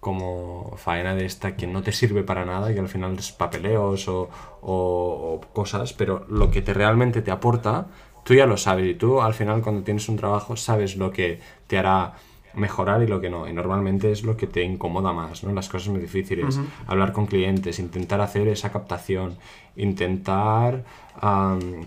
como 0.00 0.76
faena 0.78 1.14
de 1.14 1.26
esta 1.26 1.56
que 1.56 1.66
no 1.66 1.82
te 1.82 1.92
sirve 1.92 2.22
para 2.22 2.46
nada 2.46 2.72
y 2.72 2.78
al 2.78 2.88
final 2.88 3.18
es 3.18 3.32
papeleos 3.32 4.08
o, 4.08 4.30
o, 4.62 5.40
cosas, 5.52 5.92
pero 5.92 6.24
lo 6.28 6.50
que 6.50 6.62
te 6.62 6.72
realmente 6.72 7.20
te 7.20 7.30
aporta, 7.30 7.86
tú 8.24 8.32
ya 8.32 8.46
lo 8.46 8.56
sabes 8.56 8.86
y 8.86 8.94
tú 8.94 9.20
al 9.20 9.34
final 9.34 9.60
cuando 9.60 9.82
tienes 9.82 10.08
un 10.08 10.16
trabajo 10.16 10.56
sabes 10.56 10.96
lo 10.96 11.12
que 11.12 11.40
te 11.66 11.76
hará 11.76 12.14
mejorar 12.54 13.02
y 13.02 13.06
lo 13.06 13.20
que 13.20 13.30
no. 13.30 13.48
Y 13.48 13.52
normalmente 13.52 14.10
es 14.10 14.22
lo 14.22 14.36
que 14.36 14.46
te 14.46 14.62
incomoda 14.62 15.12
más, 15.12 15.44
¿no? 15.44 15.52
Las 15.52 15.68
cosas 15.68 15.88
muy 15.88 16.00
difíciles. 16.00 16.58
Hablar 16.86 17.12
con 17.12 17.26
clientes, 17.26 17.78
intentar 17.78 18.20
hacer 18.20 18.48
esa 18.48 18.72
captación, 18.72 19.36
intentar 19.76 20.84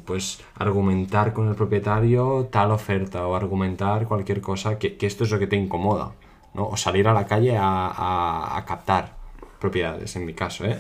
pues 0.06 0.42
argumentar 0.56 1.34
con 1.34 1.48
el 1.48 1.56
propietario 1.56 2.48
tal 2.52 2.72
oferta 2.72 3.26
o 3.26 3.36
argumentar 3.36 4.08
cualquier 4.08 4.42
cosa 4.42 4.78
que, 4.78 4.98
esto 5.02 5.24
es 5.24 5.32
lo 5.32 5.40
que 5.40 5.48
te 5.48 5.56
incomoda, 5.56 6.12
¿no? 6.54 6.68
O 6.68 6.78
salir 6.78 7.08
a 7.08 7.14
la 7.14 7.26
calle 7.26 7.58
a, 7.58 8.58
a, 8.58 8.66
captar 8.66 9.14
propiedades, 9.60 10.16
en 10.16 10.26
mi 10.26 10.34
caso, 10.34 10.66
¿eh? 10.66 10.80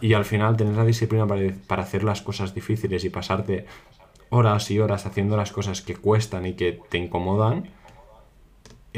Y 0.00 0.14
al 0.14 0.24
final 0.24 0.56
tener 0.56 0.74
la 0.76 0.84
disciplina 0.84 1.26
para, 1.26 1.42
para 1.66 1.82
hacer 1.82 2.02
las 2.02 2.22
cosas 2.22 2.54
difíciles 2.54 3.04
y 3.04 3.10
pasarte 3.10 3.66
horas 4.30 4.70
y 4.70 4.78
horas 4.78 5.04
haciendo 5.04 5.36
las 5.36 5.52
cosas 5.52 5.82
que 5.82 5.94
cuestan 5.94 6.46
y 6.46 6.54
que 6.54 6.80
te 6.88 6.96
incomodan, 6.96 7.68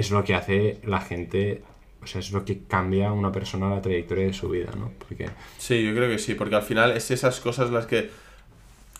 es 0.01 0.11
lo 0.11 0.25
que 0.25 0.35
hace 0.35 0.81
la 0.85 1.01
gente, 1.01 1.63
o 2.03 2.07
sea, 2.07 2.21
es 2.21 2.33
lo 2.33 2.45
que 2.45 2.65
cambia 2.65 3.09
a 3.09 3.13
una 3.13 3.31
persona 3.31 3.69
la 3.69 3.83
trayectoria 3.83 4.27
de 4.27 4.33
su 4.33 4.49
vida, 4.49 4.71
¿no? 4.77 4.93
Porque... 4.99 5.31
Sí, 5.59 5.85
yo 5.85 5.95
creo 5.95 6.09
que 6.09 6.19
sí, 6.19 6.35
porque 6.35 6.57
al 6.57 6.63
final 6.63 6.93
es 6.93 7.11
esas 7.11 7.41
cosas 7.41 7.71
las 7.71 7.87
que... 7.87 8.11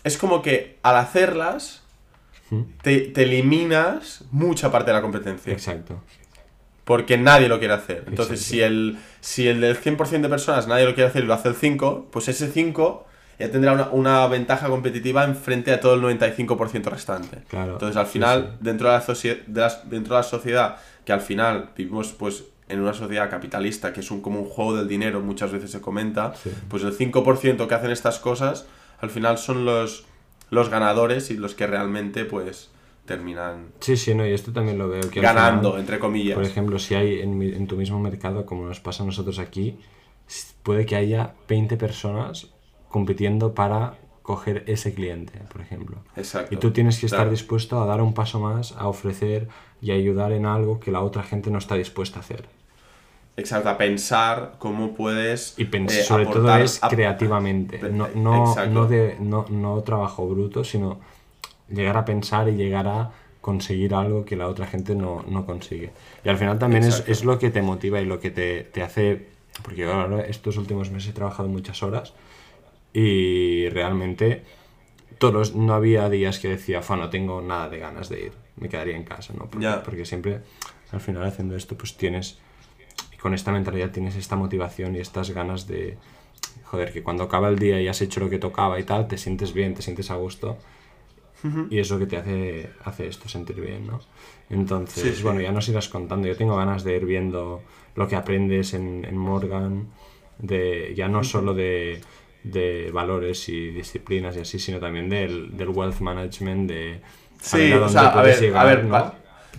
Es 0.03 0.17
como 0.17 0.41
que 0.41 0.77
al 0.81 0.95
hacerlas 0.97 1.81
te, 2.81 3.21
eliminas 3.21 4.23
mucha 4.31 4.71
parte 4.71 4.91
de 4.91 4.95
la 4.95 5.01
competencia. 5.01 5.53
Exacto. 5.53 6.01
Porque 6.83 7.17
nadie 7.17 7.47
lo 7.47 7.59
quiere 7.59 7.73
hacer. 7.73 8.03
Entonces, 8.07 8.41
si 8.41 8.61
el, 8.61 8.97
si 9.19 9.47
el 9.47 9.61
del 9.61 9.79
100% 9.79 10.21
de 10.21 10.29
personas 10.29 10.67
nadie 10.67 10.85
lo 10.85 10.93
quiere 10.93 11.09
hacer 11.09 11.23
y 11.23 11.27
lo 11.27 11.33
hace 11.33 11.49
el 11.49 11.55
5, 11.55 12.09
pues 12.11 12.27
ese 12.27 12.49
5 12.49 13.05
ya 13.39 13.49
tendrá 13.49 13.73
una, 13.73 13.89
una, 13.89 14.27
ventaja 14.27 14.67
competitiva 14.67 15.23
en 15.23 15.35
frente 15.35 15.71
a 15.71 15.79
todo 15.79 15.95
el 15.95 16.19
95% 16.19 16.83
restante. 16.85 17.43
Claro, 17.47 17.73
Entonces, 17.73 17.97
al 17.97 18.07
final, 18.07 18.57
Dentro, 18.59 18.91
de 18.91 18.97
la 18.97 19.13
de 19.47 19.71
dentro 19.85 20.15
de 20.15 20.21
la 20.21 20.23
sociedad, 20.23 20.77
que 21.05 21.13
al 21.13 21.21
final 21.21 21.71
vivimos 21.75 22.13
pues 22.13 22.45
en 22.67 22.79
una 22.79 22.93
sociedad 22.93 23.29
capitalista, 23.29 23.91
que 23.91 23.99
es 23.99 24.11
un, 24.11 24.21
como 24.21 24.39
un 24.39 24.45
juego 24.45 24.75
del 24.75 24.87
dinero, 24.87 25.19
muchas 25.21 25.51
veces 25.51 25.71
se 25.71 25.81
comenta, 25.81 26.33
pues 26.69 26.83
el 26.83 26.97
5% 26.97 27.67
que 27.67 27.75
hacen 27.75 27.91
estas 27.91 28.19
cosas, 28.19 28.65
al 28.99 29.09
final 29.09 29.37
son 29.37 29.65
los, 29.65 30.05
los 30.49 30.69
ganadores 30.69 31.31
y 31.31 31.37
los 31.37 31.53
que 31.53 31.67
realmente 31.67 32.23
pues 32.25 32.69
terminan 33.05 33.69
sí 33.79 33.97
sí 33.97 34.13
no 34.13 34.25
y 34.27 34.31
esto 34.31 34.53
también 34.53 34.77
lo 34.77 34.87
veo 34.87 35.09
que 35.09 35.21
ganando 35.21 35.77
entre 35.79 35.97
comillas. 35.97 36.35
por 36.35 36.45
ejemplo 36.45 36.77
si 36.77 36.93
hay 36.93 37.19
en, 37.19 37.41
en, 37.41 37.65
tu 37.65 37.75
mismo 37.75 37.99
mercado 37.99 38.45
como 38.45 38.67
nos 38.67 38.79
pasa 38.79 39.01
a 39.01 39.07
nosotros 39.07 39.39
aquí 39.39 39.79
puede 40.61 40.85
que 40.85 40.95
haya 40.95 41.33
20 41.49 41.77
personas 41.77 42.47
compitiendo 42.89 43.55
para 43.55 43.97
coger 44.21 44.63
ese 44.67 44.93
cliente, 44.93 45.39
por 45.51 45.61
ejemplo. 45.61 45.97
Exacto. 46.15 46.53
Y 46.53 46.57
tú 46.57 46.71
tienes 46.71 46.99
que 46.99 47.05
estar 47.05 47.29
dispuesto 47.29 47.81
a 47.81 47.85
dar 47.85 48.01
un 48.01 48.13
paso 48.13 48.39
más, 48.39 48.73
a 48.73 48.87
ofrecer 48.87 49.47
y 49.81 49.91
ayudar 49.91 50.31
en 50.31 50.45
algo 50.45 50.79
que 50.79 50.91
la 50.91 51.01
otra 51.01 51.23
gente 51.23 51.49
no 51.49 51.57
está 51.57 51.75
dispuesta 51.75 52.19
a 52.19 52.21
hacer. 52.21 52.45
Exacto, 53.37 53.69
a 53.69 53.77
pensar 53.77 54.55
cómo 54.59 54.93
puedes. 54.93 55.55
Y 55.57 55.65
pensar, 55.65 55.99
eh, 55.99 56.03
sobre 56.03 56.25
todo 56.27 56.55
es 56.57 56.79
creativamente, 56.79 57.79
no, 57.89 58.09
no, 58.13 58.55
no, 58.67 58.87
de, 58.87 59.17
no, 59.19 59.45
no 59.49 59.81
trabajo 59.81 60.27
bruto, 60.27 60.63
sino 60.63 60.99
llegar 61.69 61.97
a 61.97 62.05
pensar 62.05 62.49
y 62.49 62.55
llegar 62.55 62.87
a 62.87 63.11
conseguir 63.39 63.95
algo 63.95 64.25
que 64.25 64.35
la 64.35 64.47
otra 64.47 64.67
gente 64.67 64.93
no, 64.93 65.23
no 65.27 65.45
consigue. 65.45 65.91
Y 66.23 66.29
al 66.29 66.37
final 66.37 66.59
también 66.59 66.83
es, 66.83 67.03
es, 67.07 67.23
lo 67.23 67.39
que 67.39 67.49
te 67.49 67.61
motiva 67.63 67.99
y 67.99 68.05
lo 68.05 68.19
que 68.19 68.29
te, 68.29 68.63
te 68.63 68.83
hace, 68.83 69.29
porque 69.63 69.85
ahora 69.85 70.21
estos 70.21 70.57
últimos 70.57 70.91
meses 70.91 71.09
he 71.09 71.13
trabajado 71.13 71.49
muchas 71.49 71.81
horas 71.81 72.13
y 72.93 73.69
realmente 73.69 74.43
todos, 75.17 75.55
no 75.55 75.73
había 75.73 76.09
días 76.09 76.39
que 76.39 76.49
decía, 76.49 76.81
no 76.89 77.09
tengo 77.09 77.41
nada 77.41 77.69
de 77.69 77.77
ganas 77.77 78.09
de 78.09 78.25
ir, 78.25 78.33
me 78.57 78.69
quedaría 78.69 78.95
en 78.95 79.03
casa, 79.03 79.33
¿no? 79.37 79.49
Porque, 79.49 79.67
porque 79.85 80.05
siempre, 80.05 80.41
al 80.91 80.99
final 80.99 81.23
haciendo 81.25 81.55
esto, 81.55 81.77
pues 81.77 81.95
tienes, 81.95 82.39
y 83.13 83.17
con 83.17 83.33
esta 83.33 83.51
mentalidad 83.51 83.91
tienes 83.91 84.15
esta 84.15 84.35
motivación 84.35 84.95
y 84.95 84.99
estas 84.99 85.29
ganas 85.29 85.67
de, 85.67 85.97
joder, 86.65 86.91
que 86.91 87.03
cuando 87.03 87.23
acaba 87.23 87.49
el 87.49 87.59
día 87.59 87.79
y 87.81 87.87
has 87.87 88.01
hecho 88.01 88.19
lo 88.19 88.29
que 88.29 88.39
tocaba 88.39 88.79
y 88.79 88.83
tal, 88.83 89.07
te 89.07 89.17
sientes 89.17 89.53
bien, 89.53 89.73
te 89.75 89.81
sientes 89.81 90.09
a 90.09 90.15
gusto. 90.15 90.57
Y 91.71 91.79
es 91.79 91.89
lo 91.89 91.97
que 91.97 92.05
te 92.05 92.17
hace, 92.17 92.69
hace 92.83 93.07
esto, 93.07 93.27
sentir 93.27 93.59
bien, 93.59 93.87
¿no? 93.87 93.99
Entonces, 94.51 95.23
bueno, 95.23 95.41
ya 95.41 95.51
nos 95.51 95.67
irás 95.69 95.89
contando. 95.89 96.27
Yo 96.27 96.37
tengo 96.37 96.55
ganas 96.55 96.83
de 96.83 96.95
ir 96.95 97.05
viendo 97.05 97.63
lo 97.95 98.07
que 98.07 98.15
aprendes 98.15 98.75
en, 98.75 99.03
en 99.05 99.17
Morgan, 99.17 99.87
de 100.37 100.93
ya 100.95 101.07
no 101.07 101.23
solo 101.23 101.55
de 101.55 101.99
de 102.43 102.89
valores 102.91 103.47
y 103.49 103.69
disciplinas 103.71 104.35
y 104.37 104.41
así, 104.41 104.59
sino 104.59 104.79
también 104.79 105.09
del, 105.09 105.55
del 105.55 105.69
wealth 105.69 105.99
management, 105.99 106.69
de... 106.69 107.01
Sí, 107.39 107.71
o 107.73 107.89
sea, 107.89 108.09
a 108.09 108.21
ver, 108.21 108.55
a 108.55 108.63
ver, 108.63 108.85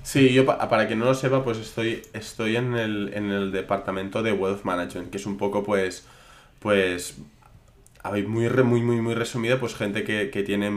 sí, 0.03 0.33
yo 0.33 0.47
para 0.47 0.87
quien 0.87 1.01
no 1.01 1.07
lo 1.07 1.15
sepa, 1.15 1.43
pues 1.43 1.59
estoy, 1.59 2.03
estoy 2.13 2.57
en, 2.57 2.75
el, 2.75 3.13
en 3.15 3.31
el 3.31 3.51
departamento 3.51 4.23
de 4.23 4.33
wealth 4.33 4.63
management, 4.63 5.11
que 5.11 5.17
es 5.17 5.27
un 5.27 5.37
poco 5.37 5.65
pues, 5.65 6.07
pues, 6.61 7.19
muy, 8.05 8.49
muy, 8.49 8.83
muy, 8.83 9.01
muy 9.01 9.15
resumido, 9.15 9.59
pues 9.59 9.75
gente 9.75 10.05
que, 10.05 10.31
que 10.31 10.43
tiene 10.45 10.71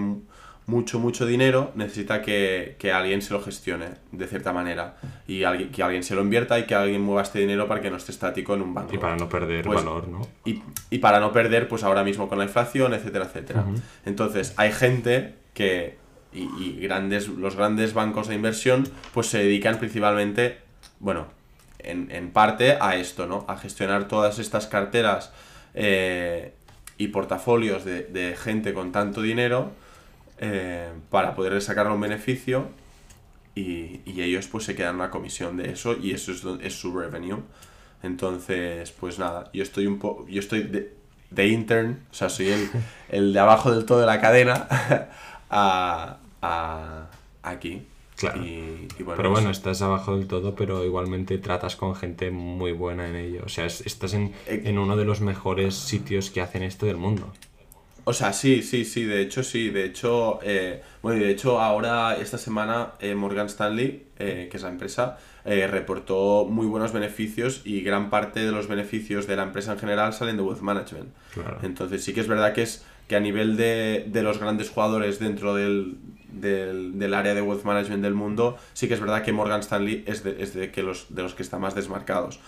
mucho, 0.67 0.99
mucho 0.99 1.25
dinero, 1.25 1.71
necesita 1.75 2.21
que, 2.21 2.75
alguien 2.93 3.21
se 3.21 3.33
lo 3.33 3.41
gestione 3.41 3.89
de 4.11 4.27
cierta 4.27 4.51
manera. 4.51 4.97
Y 5.27 5.43
alguien, 5.43 5.71
que 5.71 5.83
alguien 5.83 6.03
se 6.03 6.15
lo 6.15 6.21
invierta 6.21 6.57
y 6.57 6.65
que 6.65 6.75
alguien 6.75 7.01
mueva 7.01 7.21
este 7.21 7.39
dinero 7.39 7.67
para 7.67 7.81
que 7.81 7.91
no 7.91 7.97
esté 7.97 8.11
estático 8.11 8.55
en 8.55 8.61
un 8.61 8.73
banco. 8.73 8.93
Y 8.93 8.97
para 8.97 9.15
no 9.15 9.29
perder 9.29 9.63
pues, 9.65 9.83
valor, 9.83 10.07
¿no? 10.07 10.21
Y, 10.43 10.97
para 10.99 11.19
no 11.19 11.31
perder, 11.31 11.67
pues 11.67 11.83
ahora 11.83 12.03
mismo 12.03 12.27
con 12.27 12.39
la 12.39 12.45
inflación, 12.45 12.93
etcétera, 12.93 13.25
etcétera. 13.25 13.65
Entonces, 14.05 14.53
hay 14.57 14.71
gente 14.71 15.35
que. 15.53 15.97
Y, 16.33 16.79
grandes, 16.81 17.29
los 17.29 17.55
grandes 17.55 17.93
bancos 17.93 18.27
de 18.27 18.35
inversión, 18.35 18.89
pues 19.13 19.27
se 19.27 19.37
dedican 19.37 19.77
principalmente, 19.77 20.57
bueno, 20.99 21.27
en, 21.79 22.31
parte 22.31 22.77
a 22.81 22.95
esto, 22.95 23.27
¿no? 23.27 23.45
A 23.47 23.55
gestionar 23.57 24.07
todas 24.07 24.39
estas 24.39 24.67
carteras 24.67 25.31
eh, 25.75 26.53
y 26.97 27.07
portafolios 27.09 27.85
de, 27.85 28.03
de 28.03 28.35
gente 28.35 28.73
con 28.73 28.91
tanto 28.91 29.21
dinero 29.21 29.71
eh, 30.39 30.91
para 31.09 31.35
poder 31.35 31.61
sacar 31.61 31.87
un 31.91 31.99
beneficio 32.01 32.69
y, 33.55 34.01
ellos 34.21 34.47
pues 34.47 34.65
se 34.65 34.75
quedan 34.75 34.95
una 34.95 35.09
comisión 35.11 35.57
de 35.57 35.71
eso 35.71 35.95
y 35.97 36.11
eso 36.11 36.31
es, 36.31 36.43
es 36.61 36.73
su 36.79 36.97
revenue. 36.97 37.39
Entonces, 38.03 38.91
pues 38.91 39.17
nada, 39.19 39.49
yo 39.53 39.63
estoy 39.63 39.87
un 39.87 39.99
poco, 39.99 40.27
yo 40.27 40.39
estoy 40.39 40.63
de, 40.63 41.47
intern, 41.47 42.05
o 42.11 42.13
sea, 42.13 42.29
soy 42.29 42.49
el, 42.49 42.69
el, 43.09 43.33
de 43.33 43.39
abajo 43.39 43.71
del 43.71 43.85
todo 43.85 43.99
de 43.99 44.05
la 44.05 44.21
cadena 44.21 44.67
a, 45.49 46.17
a, 46.41 47.09
aquí. 47.43 47.87
Claro. 48.15 48.41
Y, 48.41 48.87
y 48.97 49.03
bueno, 49.03 49.17
Pero 49.17 49.29
no 49.29 49.31
bueno, 49.31 49.49
estás 49.49 49.81
abajo 49.81 50.15
del 50.17 50.27
todo, 50.27 50.55
pero 50.55 50.85
igualmente 50.85 51.37
tratas 51.37 51.75
con 51.75 51.95
gente 51.95 52.31
muy 52.31 52.71
buena 52.71 53.07
en 53.09 53.15
ello. 53.15 53.43
O 53.45 53.49
sea, 53.49 53.65
es- 53.65 53.81
estás 53.85 54.13
en, 54.13 54.33
Eh, 54.45 54.61
en 54.65 54.77
uno 54.79 54.95
de 54.95 55.05
los 55.05 55.19
mejores 55.21 55.75
sitios 55.75 56.29
que 56.31 56.41
hacen 56.41 56.63
esto 56.63 56.85
del 56.85 56.97
mundo. 56.97 57.33
O 58.07 58.13
sea, 58.13 58.33
sí, 58.33 58.61
sí, 58.61 58.85
sí, 58.85 59.03
de 59.03 59.21
hecho 59.21 59.43
sí, 59.43 59.69
de 59.69 59.83
hecho, 59.83 60.39
eh, 60.43 60.81
bueno, 61.01 61.19
y 61.19 61.23
de 61.23 61.31
hecho 61.31 61.59
ahora, 61.59 62.15
esta 62.15 62.37
semana, 62.37 62.93
eh, 62.99 63.15
Morgan 63.15 63.47
Stanley, 63.47 64.05
eh, 64.19 64.47
que 64.49 64.57
es 64.57 64.63
la 64.63 64.69
empresa, 64.69 65.17
eh, 65.43 65.65
reportó 65.67 66.45
muy 66.45 66.67
buenos 66.67 66.93
beneficios 66.93 67.61
y 67.65 67.81
gran 67.81 68.11
parte 68.11 68.39
de 68.41 68.51
los 68.51 68.67
beneficios 68.67 69.25
de 69.25 69.35
la 69.35 69.43
empresa 69.43 69.73
en 69.73 69.79
general 69.79 70.13
salen 70.13 70.37
de 70.37 70.43
Wealth 70.43 70.61
Management. 70.61 71.09
Claro. 71.33 71.57
Entonces 71.63 72.03
sí 72.03 72.13
que 72.13 72.21
es 72.21 72.27
verdad 72.27 72.53
que 72.53 72.61
es 72.61 72.85
que 73.07 73.15
a 73.15 73.19
nivel 73.19 73.57
de, 73.57 74.05
de 74.07 74.23
los 74.23 74.39
grandes 74.39 74.69
jugadores 74.69 75.19
dentro 75.19 75.55
del, 75.55 75.97
del, 76.31 76.97
del 76.99 77.13
área 77.13 77.33
de 77.33 77.41
Wealth 77.41 77.63
Management 77.63 78.03
del 78.03 78.13
mundo, 78.13 78.57
sí 78.73 78.87
que 78.87 78.93
es 78.93 78.99
verdad 78.99 79.23
que 79.23 79.31
Morgan 79.31 79.61
Stanley 79.61 80.03
es 80.07 80.23
de, 80.23 80.41
es 80.41 80.53
de, 80.53 80.71
que 80.71 80.83
los, 80.83 81.13
de 81.13 81.23
los 81.23 81.33
que 81.33 81.43
están 81.43 81.61
más 81.61 81.75
desmarcados. 81.75 82.39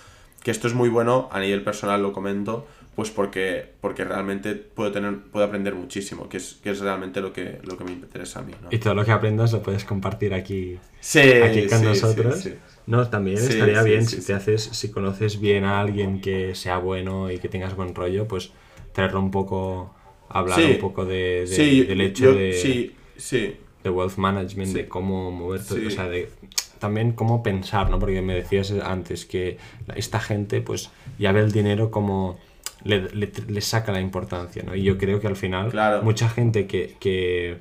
Que 0.44 0.52
esto 0.52 0.68
es 0.68 0.74
muy 0.74 0.90
bueno, 0.90 1.30
a 1.32 1.40
nivel 1.40 1.64
personal 1.64 2.02
lo 2.02 2.14
comento, 2.14 2.68
pues 2.98 3.12
porque, 3.12 3.64
porque 3.80 4.04
realmente 4.04 4.56
puedo, 4.56 4.92
tener, 4.92 5.20
puedo 5.32 5.46
aprender 5.46 5.76
muchísimo, 5.76 6.28
que 6.28 6.38
es, 6.38 6.58
que 6.64 6.72
es 6.72 6.80
realmente 6.80 7.22
lo 7.22 7.32
que, 7.32 7.60
lo 7.64 7.78
que 7.78 7.84
me 7.84 7.92
interesa 7.92 8.40
a 8.40 8.42
mí. 8.42 8.54
¿no? 8.60 8.70
Y 8.72 8.80
todo 8.80 8.96
lo 8.96 9.06
que 9.06 9.12
aprendas 9.12 9.54
lo 9.54 9.62
puedes 9.62 9.86
compartir 9.86 10.34
aquí, 10.34 10.80
Sí, 11.00 11.20
aquí 11.20 11.68
con 11.68 11.78
sí, 11.78 11.86
nosotros. 11.86 12.38
sí, 12.40 12.50
sí. 12.50 12.56
No, 12.88 13.08
también 13.08 13.38
estaría 13.38 13.84
bien 13.84 14.04
si 14.04 14.26
te 14.26 14.34
haces, 14.34 14.64
si 14.64 14.90
conoces 14.90 15.40
bien 15.40 15.64
a 15.64 15.80
alguien 15.80 16.22
que 16.22 16.56
sea 16.56 16.80
bueno 16.80 17.30
y 17.30 17.38
que 17.38 17.50
tengas 17.50 17.76
buen 17.76 17.94
rollo, 17.94 18.28
pues 18.28 18.50
traerlo 18.94 19.20
un 19.20 19.30
poco, 19.30 19.94
hablar 20.28 20.60
un 20.66 20.80
poco 20.80 21.06
de, 21.06 21.46
del 21.88 22.02
hecho 22.02 22.24
yo- 22.24 22.34
de, 22.34 22.54
Sí, 22.54 22.96
sí. 23.16 23.58
de 23.84 23.90
wealth 23.92 24.18
management, 24.18 24.74
de 24.74 24.88
cómo 24.88 25.30
mover 25.30 25.64
todo, 25.64 25.78
Sí. 25.78 25.86
o 25.86 25.92
sea, 25.92 26.10
de 26.10 26.32
también 26.80 27.12
cómo 27.12 27.44
pensar, 27.44 27.92
¿no? 27.92 28.00
Porque 28.00 28.24
me 28.24 28.34
decías 28.34 28.72
antes 28.84 29.26
que 29.26 29.60
esta 29.96 30.20
gente 30.20 30.62
pues 30.62 30.90
ya 31.20 31.32
ve 31.32 31.42
el 31.42 31.52
dinero 31.52 31.92
como 31.92 32.40
le, 32.88 33.10
le- 33.14 33.32
le 33.48 33.62
saca 33.62 33.92
la 33.92 34.00
importancia, 34.02 34.64
¿no? 34.64 34.76
Y 34.76 34.84
yo 34.84 34.98
creo 34.98 35.20
que 35.20 35.28
al 35.28 35.36
final 35.36 35.70
Claro. 35.70 36.02
mucha 36.04 36.30
gente 36.30 36.66
que, 36.68 36.96
que 37.00 37.58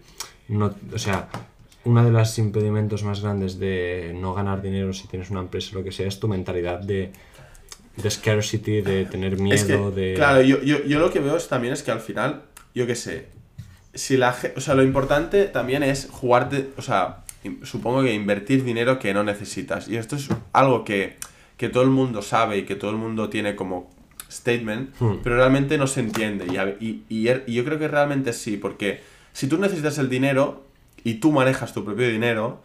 no, 0.48 0.74
o 0.94 0.98
sea, 0.98 1.28
uno 1.84 2.04
de 2.04 2.10
los 2.10 2.38
impedimentos 2.38 3.02
más 3.04 3.20
grandes 3.22 3.58
de 3.58 4.12
no 4.20 4.34
ganar 4.34 4.62
dinero 4.62 4.92
si 4.92 5.06
tienes 5.08 5.30
una 5.30 5.40
empresa 5.40 5.70
o 5.72 5.78
lo 5.78 5.84
que 5.84 5.92
sea 5.92 6.06
es 6.08 6.18
tu 6.18 6.28
mentalidad 6.28 6.80
de, 6.80 7.12
de 7.96 8.10
scarcity, 8.10 8.80
de 8.80 9.04
tener 9.06 9.38
miedo, 9.38 9.54
Es 9.54 9.64
que, 9.64 9.76
de... 10.00 10.14
claro, 10.14 10.42
yo, 10.42 10.62
yo, 10.62 10.82
yo 10.84 10.98
lo 10.98 11.10
que 11.10 11.20
veo 11.20 11.36
es, 11.36 11.48
también 11.48 11.72
es 11.72 11.82
que 11.82 11.90
al 11.92 12.00
final, 12.00 12.42
yo 12.74 12.86
qué 12.86 12.94
sé, 12.96 13.26
si 13.94 14.16
la 14.16 14.34
o 14.56 14.60
sea, 14.60 14.74
lo 14.74 14.82
importante 14.82 15.44
también 15.46 15.82
es 15.82 16.08
jugar, 16.10 16.50
de- 16.50 16.68
o 16.76 16.82
sea, 16.82 17.24
supongo 17.62 18.02
que 18.02 18.12
invertir 18.12 18.64
dinero 18.64 18.98
que 18.98 19.14
no 19.14 19.22
necesitas. 19.24 19.88
Y 19.88 19.96
esto 19.96 20.16
es 20.16 20.28
algo 20.52 20.84
que, 20.84 21.16
que 21.56 21.68
todo 21.68 21.84
el 21.84 21.90
mundo 21.90 22.20
sabe 22.20 22.58
y 22.58 22.62
que 22.64 22.74
todo 22.74 22.90
el 22.90 22.96
mundo 22.96 23.28
tiene 23.30 23.54
como 23.54 23.94
statement, 24.36 24.90
Hmm. 25.00 25.16
pero 25.22 25.36
realmente 25.36 25.78
no 25.78 25.86
se 25.86 26.00
entiende. 26.00 26.46
Y, 26.52 26.56
a- 26.56 26.76
y, 26.80 27.02
y 27.08 27.26
er- 27.28 27.44
y 27.46 27.54
yo 27.54 27.64
creo 27.64 27.78
que 27.78 27.88
realmente 27.88 28.32
sí, 28.32 28.56
porque 28.56 29.00
si 29.32 29.46
tú 29.48 29.58
necesitas 29.58 29.98
el 29.98 30.08
dinero 30.08 30.64
y 31.04 31.14
tú 31.14 31.32
manejas 31.32 31.72
tu 31.74 31.84
propio 31.84 32.08
dinero, 32.08 32.62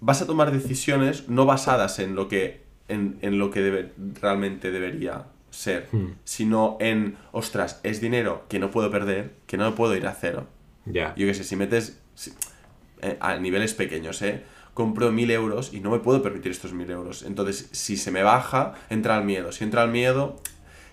vas 0.00 0.20
a 0.22 0.26
tomar 0.26 0.50
decisiones 0.52 1.28
no 1.28 1.46
basadas 1.46 1.98
en 1.98 2.14
lo 2.14 2.28
que, 2.28 2.62
en, 2.88 3.18
en 3.22 3.38
lo 3.38 3.50
que 3.50 3.60
debe- 3.60 3.92
realmente 4.20 4.70
debería 4.70 5.26
ser, 5.50 5.88
Hmm. 5.92 6.12
sino 6.24 6.76
en, 6.80 7.16
ostras, 7.32 7.80
es 7.82 8.00
dinero 8.00 8.44
que 8.48 8.58
no 8.58 8.70
puedo 8.70 8.90
perder, 8.90 9.32
que 9.46 9.56
no 9.56 9.74
puedo 9.74 9.94
ir 9.96 10.06
a 10.06 10.12
cero. 10.14 10.46
Ya. 10.86 11.14
Yo 11.16 11.26
qué 11.26 11.34
sé, 11.34 11.44
si 11.44 11.56
metes 11.56 12.00
si- 12.14 12.32
eh, 13.02 13.16
a 13.20 13.36
niveles 13.36 13.74
pequeños, 13.74 14.20
¿eh? 14.22 14.42
Compro 14.74 15.12
mil 15.12 15.30
euros 15.30 15.74
y 15.74 15.80
no 15.80 15.90
me 15.90 15.98
puedo 15.98 16.22
permitir 16.22 16.50
estos 16.52 16.72
mil 16.72 16.90
euros. 16.90 17.22
Entonces, 17.24 17.68
si 17.72 17.96
se 17.98 18.10
me 18.10 18.22
baja, 18.22 18.74
entra 18.88 19.18
el 19.18 19.24
miedo. 19.24 19.52
Si 19.52 19.64
entra 19.64 19.82
el 19.84 19.90
miedo, 19.90 20.40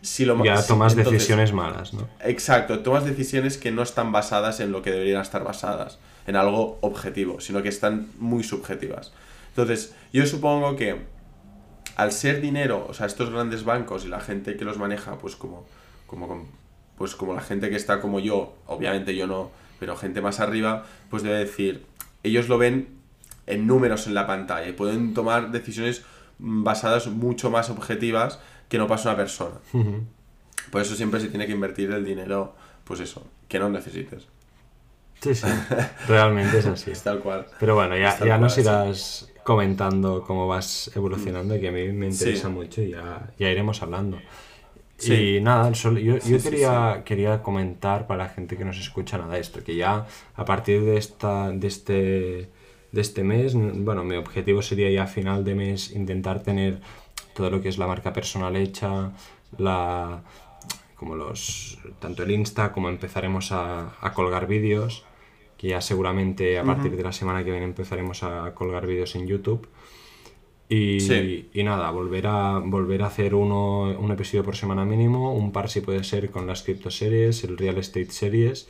si 0.02 0.26
lo 0.26 0.42
Ya 0.44 0.66
tomas 0.66 0.94
entonces- 0.94 1.14
decisiones 1.14 1.54
malas, 1.54 1.94
¿no? 1.94 2.08
Exacto, 2.24 2.80
tomas 2.80 3.06
decisiones 3.06 3.58
que 3.58 3.72
no 3.72 3.82
están 3.84 4.12
basadas 4.12 4.60
en 4.60 4.72
lo 4.72 4.82
que 4.82 4.92
deberían 4.92 5.22
estar 5.22 5.44
basadas, 5.44 6.00
en 6.28 6.36
algo 6.36 6.78
objetivo, 6.82 7.40
sino 7.42 7.62
que 7.62 7.70
están 7.70 8.08
muy 8.18 8.44
subjetivas. 8.44 9.12
Entonces, 9.50 9.94
yo 10.14 10.26
supongo 10.26 10.76
que 10.76 11.02
al 11.96 12.12
ser 12.14 12.40
dinero, 12.40 12.86
o 12.88 12.94
sea, 12.94 13.08
estos 13.08 13.30
grandes 13.30 13.66
bancos 13.66 14.06
y 14.06 14.08
la 14.08 14.22
gente 14.22 14.56
que 14.56 14.64
los 14.64 14.78
maneja, 14.78 15.18
pues 15.18 15.36
como, 15.36 15.66
como, 16.08 16.28
com- 16.28 16.46
pues 16.98 17.16
como 17.16 17.34
la 17.34 17.42
gente 17.42 17.70
que 17.70 17.76
está 17.76 18.00
como 18.00 18.20
yo, 18.22 18.54
obviamente 18.68 19.16
yo 19.16 19.28
no, 19.28 19.52
pero 19.80 19.98
gente 19.98 20.22
más 20.22 20.40
arriba, 20.40 20.86
pues 21.10 21.24
debe 21.24 21.40
decir, 21.40 21.86
ellos 22.24 22.48
lo 22.48 22.58
ven 22.58 22.88
en 23.48 23.68
números 23.68 24.08
en 24.08 24.14
la 24.14 24.28
pantalla 24.28 24.68
y 24.70 24.74
pueden 24.74 25.14
tomar 25.14 25.52
decisiones 25.52 26.04
basadas 26.38 27.08
mucho 27.08 27.50
más 27.50 27.70
objetivas 27.70 28.40
que 28.70 28.78
no 28.78 28.88
pasa 28.88 29.10
una 29.10 29.18
persona. 29.18 29.56
Ujú. 29.74 30.04
Por 30.72 30.82
eso 30.82 30.96
siempre 30.96 31.20
se 31.20 31.28
tiene 31.28 31.46
que 31.48 31.52
invertir 31.54 31.92
el 31.92 32.06
dinero, 32.06 32.56
pues 32.86 33.00
eso, 33.02 33.26
que 33.48 33.60
no 33.60 33.70
necesites. 33.70 34.28
Sí, 35.22 35.36
sí, 35.36 35.48
realmente 36.08 36.60
es 36.60 36.66
así. 36.66 36.92
Es 36.92 37.04
tal 37.04 37.20
cual. 37.20 37.46
Pero 37.60 37.76
bueno, 37.76 37.98
ya, 37.98 38.18
ya 38.20 38.26
cual, 38.28 38.42
nos 38.42 38.54
sí. 38.54 38.62
irás 38.62 39.30
comentando 39.44 40.24
cómo 40.26 40.48
vas 40.48 40.92
evolucionando, 40.96 41.60
que 41.60 41.68
a 41.68 41.72
mí 41.72 41.92
me 41.92 42.08
interesa 42.08 42.48
Sí. 42.48 42.54
mucho 42.54 42.82
y 42.82 42.92
ya, 42.92 43.32
ya 43.38 43.50
iremos 43.50 43.82
hablando. 43.82 44.20
Sí. 44.98 45.38
Y 45.38 45.42
nada, 45.42 45.72
yo, 45.72 45.92
Sí, 45.96 46.04
yo 46.04 46.20
sí, 46.20 46.38
quería, 46.42 47.04
quería 47.06 47.42
comentar 47.42 48.06
para 48.06 48.26
la 48.26 48.30
gente 48.30 48.58
que 48.58 48.66
nos 48.66 48.78
escucha 48.80 49.18
nada 49.18 49.38
esto, 49.38 49.64
que 49.64 49.76
ya 49.76 50.06
a 50.36 50.46
partir 50.46 50.82
de, 50.84 50.98
esta, 50.98 51.50
de, 51.52 51.68
este, 51.68 51.94
de 52.92 53.02
este 53.02 53.24
mes, 53.24 53.54
bueno, 53.56 54.04
mi 54.04 54.16
objetivo 54.18 54.62
sería 54.62 54.90
ya 54.92 55.04
a 55.04 55.08
final 55.08 55.44
de 55.46 55.56
mes 55.56 55.92
intentar 55.92 56.44
tener 56.44 56.80
todo 57.40 57.50
lo 57.50 57.62
que 57.62 57.70
es 57.70 57.78
la 57.78 57.88
marca 57.88 58.12
personal 58.12 58.58
hecha, 58.58 59.14
la, 59.58 60.22
como 60.98 61.16
los, 61.16 61.80
tanto 62.00 62.24
el 62.24 62.32
Insta 62.32 62.74
como 62.74 62.90
empezaremos 62.90 63.54
a, 63.54 63.96
a 64.02 64.14
colgar 64.14 64.46
vídeos, 64.46 65.06
que 65.58 65.70
ya 65.70 65.80
seguramente 65.80 66.60
a 66.60 66.64
partir 66.66 66.98
de 66.98 67.04
la 67.04 67.14
semana 67.14 67.46
que 67.46 67.52
viene 67.52 67.66
empezaremos 67.66 68.24
a 68.24 68.54
colgar 68.54 68.86
vídeos 68.86 69.16
en 69.16 69.26
YouTube. 69.26 69.70
Y, 70.68 71.00
Sí. 71.00 71.50
y 71.54 71.64
nada, 71.64 71.90
volver 71.92 72.28
a, 72.28 72.60
volver 72.60 73.02
a 73.04 73.08
hacer 73.08 73.34
uno, 73.34 73.84
un 73.98 74.12
episodio 74.12 74.44
por 74.44 74.56
semana 74.58 74.84
mínimo, 74.86 75.34
un 75.34 75.52
par 75.54 75.70
si 75.70 75.80
puede 75.80 76.04
ser 76.04 76.30
con 76.30 76.46
las 76.46 76.62
criptoseries, 76.64 77.44
el 77.46 77.58
real 77.58 77.78
estate 77.78 78.12
series, 78.12 78.68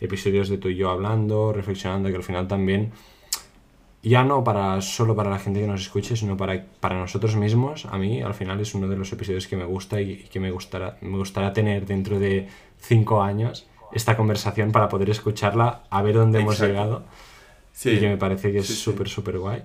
episodios 0.00 0.48
de 0.48 0.58
tú 0.58 0.68
y 0.68 0.76
yo 0.76 0.90
hablando, 0.90 1.52
reflexionando, 1.52 2.08
que 2.08 2.16
al 2.16 2.22
final 2.22 2.46
también, 2.48 2.92
ya 4.02 4.24
no 4.24 4.42
para 4.44 4.80
solo 4.80 5.14
para 5.16 5.30
la 5.30 5.38
gente 5.38 5.60
que 5.60 5.66
nos 5.66 5.82
escuche, 5.82 6.16
sino 6.16 6.36
para, 6.36 6.64
para 6.80 6.96
nosotros 6.98 7.36
mismos, 7.36 7.86
a 7.86 7.98
mí 7.98 8.22
al 8.22 8.34
final 8.34 8.60
es 8.60 8.74
uno 8.74 8.88
de 8.88 8.96
los 8.96 9.12
episodios 9.12 9.46
que 9.46 9.56
me 9.56 9.64
gusta 9.64 10.00
y, 10.00 10.12
y 10.12 10.28
que 10.28 10.40
me 10.40 10.50
gustará, 10.50 10.98
me 11.00 11.18
gustaría 11.18 11.52
tener 11.52 11.86
dentro 11.86 12.18
de 12.18 12.48
cinco 12.78 13.22
años 13.22 13.68
esta 13.92 14.16
conversación 14.16 14.72
para 14.72 14.88
poder 14.88 15.10
escucharla, 15.10 15.84
a 15.90 16.02
ver 16.02 16.16
dónde 16.16 16.38
hemos 16.40 16.60
Exacto. 16.60 16.66
llegado. 16.66 17.04
Sí. 17.72 17.90
Y 17.90 18.00
que 18.00 18.08
me 18.08 18.16
parece 18.18 18.52
que 18.52 18.58
es 18.60 18.68
Sí, 18.68 18.74
sí. 18.76 18.76
súper, 18.76 19.08
súper 19.08 19.38
guay. 19.38 19.64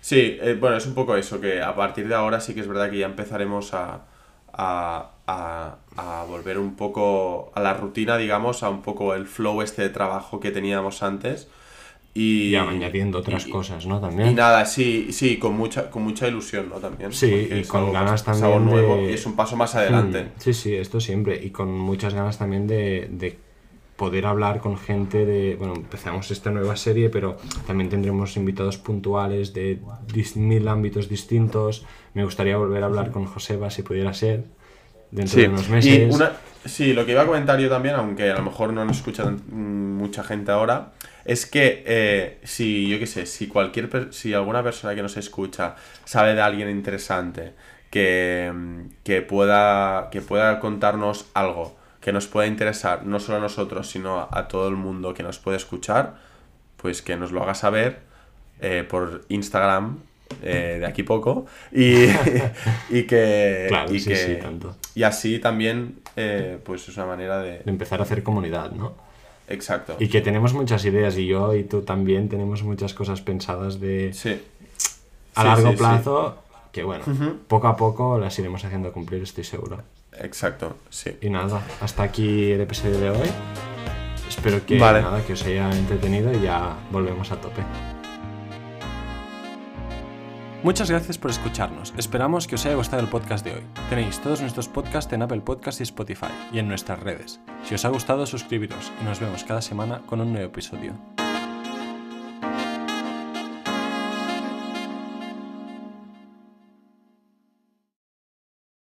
Sí, 0.00 0.38
eh, 0.40 0.56
bueno, 0.58 0.76
es 0.76 0.86
un 0.86 0.94
poco 0.94 1.16
eso, 1.16 1.40
que 1.40 1.62
a 1.62 1.74
partir 1.76 2.08
de 2.08 2.14
ahora 2.14 2.40
sí 2.40 2.54
que 2.54 2.60
es 2.60 2.68
verdad 2.68 2.90
que 2.90 2.98
ya 2.98 3.06
empezaremos 3.06 3.72
a, 3.74 4.06
a, 4.52 5.12
a, 5.26 5.78
a 5.96 6.24
volver 6.24 6.58
un 6.58 6.74
poco 6.76 7.52
a 7.54 7.60
la 7.60 7.74
rutina, 7.74 8.16
digamos, 8.16 8.62
a 8.64 8.70
un 8.70 8.82
poco 8.82 9.14
el 9.14 9.26
flow 9.26 9.62
este 9.62 9.82
de 9.82 9.90
trabajo 9.90 10.40
que 10.40 10.50
teníamos 10.50 11.02
antes. 11.02 11.48
Y, 12.14 12.48
Y 12.50 12.56
añadiendo 12.56 13.18
otras 13.20 13.46
y- 13.46 13.50
cosas, 13.50 13.86
¿no? 13.86 13.96
Y 13.96 14.00
También. 14.02 14.34
nada, 14.34 14.66
sí, 14.66 15.08
sí, 15.12 15.38
con 15.38 15.56
mucha, 15.56 15.88
con 15.90 16.02
mucha 16.02 16.28
ilusión, 16.28 16.68
¿no? 16.68 16.76
También. 16.76 17.10
Sí, 17.12 17.48
y 17.50 17.62
con 17.64 17.80
algo- 17.80 17.92
ganas 17.92 18.20
es 18.20 18.28
algo 18.28 18.40
también 18.40 18.64
nuevo 18.66 18.96
de- 18.96 19.10
y 19.10 19.14
es 19.14 19.24
un 19.24 19.34
paso 19.34 19.56
más 19.56 19.74
adelante. 19.74 20.24
Mm, 20.24 20.28
Sí, 20.38 20.52
sí, 20.52 20.74
esto 20.74 21.00
siempre. 21.00 21.42
Y 21.42 21.50
con 21.50 21.70
muchas 21.78 22.12
ganas 22.12 22.36
también 22.36 22.66
de, 22.66 23.08
de 23.10 23.38
poder 23.96 24.26
hablar 24.26 24.60
con 24.60 24.76
gente 24.76 25.24
de... 25.24 25.54
Bueno, 25.56 25.74
empezamos 25.74 26.30
esta 26.30 26.50
nueva 26.50 26.76
serie, 26.76 27.08
pero 27.08 27.36
también 27.66 27.88
tendremos 27.88 28.36
invitados 28.36 28.76
puntuales 28.76 29.54
de 29.54 29.78
mil 30.36 30.68
ámbitos 30.68 31.08
distintos. 31.08 31.86
Me 32.12 32.24
gustaría 32.24 32.56
volver 32.58 32.82
a 32.82 32.86
hablar 32.86 33.10
con 33.10 33.24
Joseba 33.24 33.70
si 33.70 33.82
pudiera 33.82 34.12
ser 34.12 34.44
dentro 35.10 35.40
de 35.40 35.48
unos 35.48 35.68
meses. 35.70 36.10
Y 36.10 36.14
una, 36.14 36.32
sí, 36.64 36.92
lo 36.92 37.04
que 37.04 37.12
iba 37.12 37.22
a 37.22 37.26
comentar 37.26 37.58
yo 37.58 37.68
también, 37.68 37.94
aunque 37.94 38.30
a 38.30 38.36
lo 38.36 38.42
mejor 38.42 38.72
no 38.72 38.84
nos 38.84 38.98
escucha 38.98 39.24
mm, 39.24 39.96
mucha 39.96 40.24
gente 40.24 40.50
ahora, 40.52 40.92
es 41.24 41.46
que 41.46 41.84
eh, 41.86 42.40
si, 42.44 42.88
yo 42.88 42.98
qué 42.98 43.06
sé, 43.06 43.26
si 43.26 43.46
cualquier 43.48 44.12
si 44.12 44.34
alguna 44.34 44.62
persona 44.62 44.94
que 44.94 45.02
nos 45.02 45.16
escucha 45.16 45.76
sabe 46.04 46.34
de 46.34 46.40
alguien 46.40 46.68
interesante 46.70 47.54
que, 47.90 48.52
mm, 48.54 48.80
que 49.04 49.22
pueda, 49.22 50.08
que 50.10 50.20
pueda 50.20 50.60
contarnos 50.60 51.26
algo 51.34 51.76
que 52.00 52.12
nos 52.12 52.26
pueda 52.26 52.48
interesar, 52.48 53.06
no 53.06 53.20
solo 53.20 53.38
a 53.38 53.40
nosotros, 53.40 53.88
sino 53.88 54.18
a, 54.18 54.28
a 54.32 54.48
todo 54.48 54.68
el 54.68 54.74
mundo 54.74 55.14
que 55.14 55.22
nos 55.22 55.38
puede 55.38 55.56
escuchar, 55.56 56.16
pues 56.76 57.00
que 57.00 57.16
nos 57.16 57.30
lo 57.30 57.42
haga 57.42 57.54
saber 57.54 58.00
eh, 58.60 58.84
por 58.88 59.24
Instagram 59.28 59.98
eh, 60.42 60.76
de 60.80 60.86
aquí 60.86 61.02
poco 61.02 61.46
y, 61.72 62.04
y 62.90 63.02
que, 63.04 63.66
Claro, 63.68 63.94
y 63.94 64.00
sí, 64.00 64.10
que- 64.10 64.16
sí, 64.16 64.34
tanto. 64.40 64.76
y 64.94 65.02
así 65.02 65.38
también, 65.38 65.96
eh, 66.16 66.58
pues 66.64 66.88
es 66.88 66.96
una 66.96 67.06
manera 67.06 67.38
de... 67.40 67.58
de 67.60 67.70
empezar 67.70 68.00
a 68.00 68.04
hacer 68.04 68.22
comunidad, 68.22 68.72
¿no? 68.72 68.94
Exacto. 69.48 69.96
Y 69.98 70.08
que 70.08 70.20
tenemos 70.20 70.54
muchas 70.54 70.84
ideas 70.84 71.16
y 71.18 71.26
yo 71.26 71.54
y 71.54 71.64
tú 71.64 71.82
también 71.82 72.28
tenemos 72.28 72.62
muchas 72.62 72.94
cosas 72.94 73.20
pensadas 73.20 73.80
de 73.80 74.12
Sí. 74.14 74.40
a 75.34 75.42
Sí, 75.42 75.46
largo 75.48 75.74
plazo 75.74 76.38
que 76.72 76.82
bueno, 76.84 77.04
poco 77.48 77.66
a 77.68 77.76
poco 77.76 78.18
las 78.18 78.38
iremos 78.38 78.64
haciendo 78.64 78.92
cumplir, 78.92 79.22
estoy 79.22 79.44
seguro. 79.44 79.82
Exacto, 80.18 80.76
sí. 80.90 81.10
Y 81.20 81.28
nada, 81.28 81.60
hasta 81.80 82.02
aquí 82.02 82.52
el 82.52 82.60
episodio 82.62 82.98
de 82.98 83.10
hoy. 83.10 83.28
Espero 84.28 84.64
que 84.64 84.78
Vale. 84.78 85.02
nada, 85.02 85.22
que 85.26 85.34
os 85.34 85.44
haya 85.44 85.70
entretenido 85.70 86.32
y 86.32 86.40
ya 86.42 86.74
volvemos 86.90 87.30
a 87.30 87.36
tope. 87.36 87.60
Muchas 90.62 90.88
gracias 90.88 91.18
por 91.18 91.32
escucharnos. 91.32 91.92
Esperamos 91.96 92.46
que 92.46 92.54
os 92.54 92.64
haya 92.64 92.76
gustado 92.76 93.02
el 93.02 93.08
podcast 93.08 93.44
de 93.44 93.54
hoy. 93.54 93.62
Tenéis 93.90 94.20
todos 94.20 94.40
nuestros 94.40 94.68
podcasts 94.68 95.12
en 95.12 95.22
Apple 95.22 95.40
Podcasts 95.40 95.80
y 95.80 95.82
Spotify 95.82 96.28
y 96.52 96.60
en 96.60 96.68
nuestras 96.68 97.00
redes. 97.00 97.40
Si 97.64 97.74
os 97.74 97.84
ha 97.84 97.88
gustado, 97.88 98.26
suscribiros 98.26 98.92
y 99.00 99.04
nos 99.04 99.18
vemos 99.18 99.42
cada 99.42 99.60
semana 99.60 100.02
con 100.06 100.20
un 100.20 100.32
nuevo 100.32 100.46
episodio. 100.46 100.94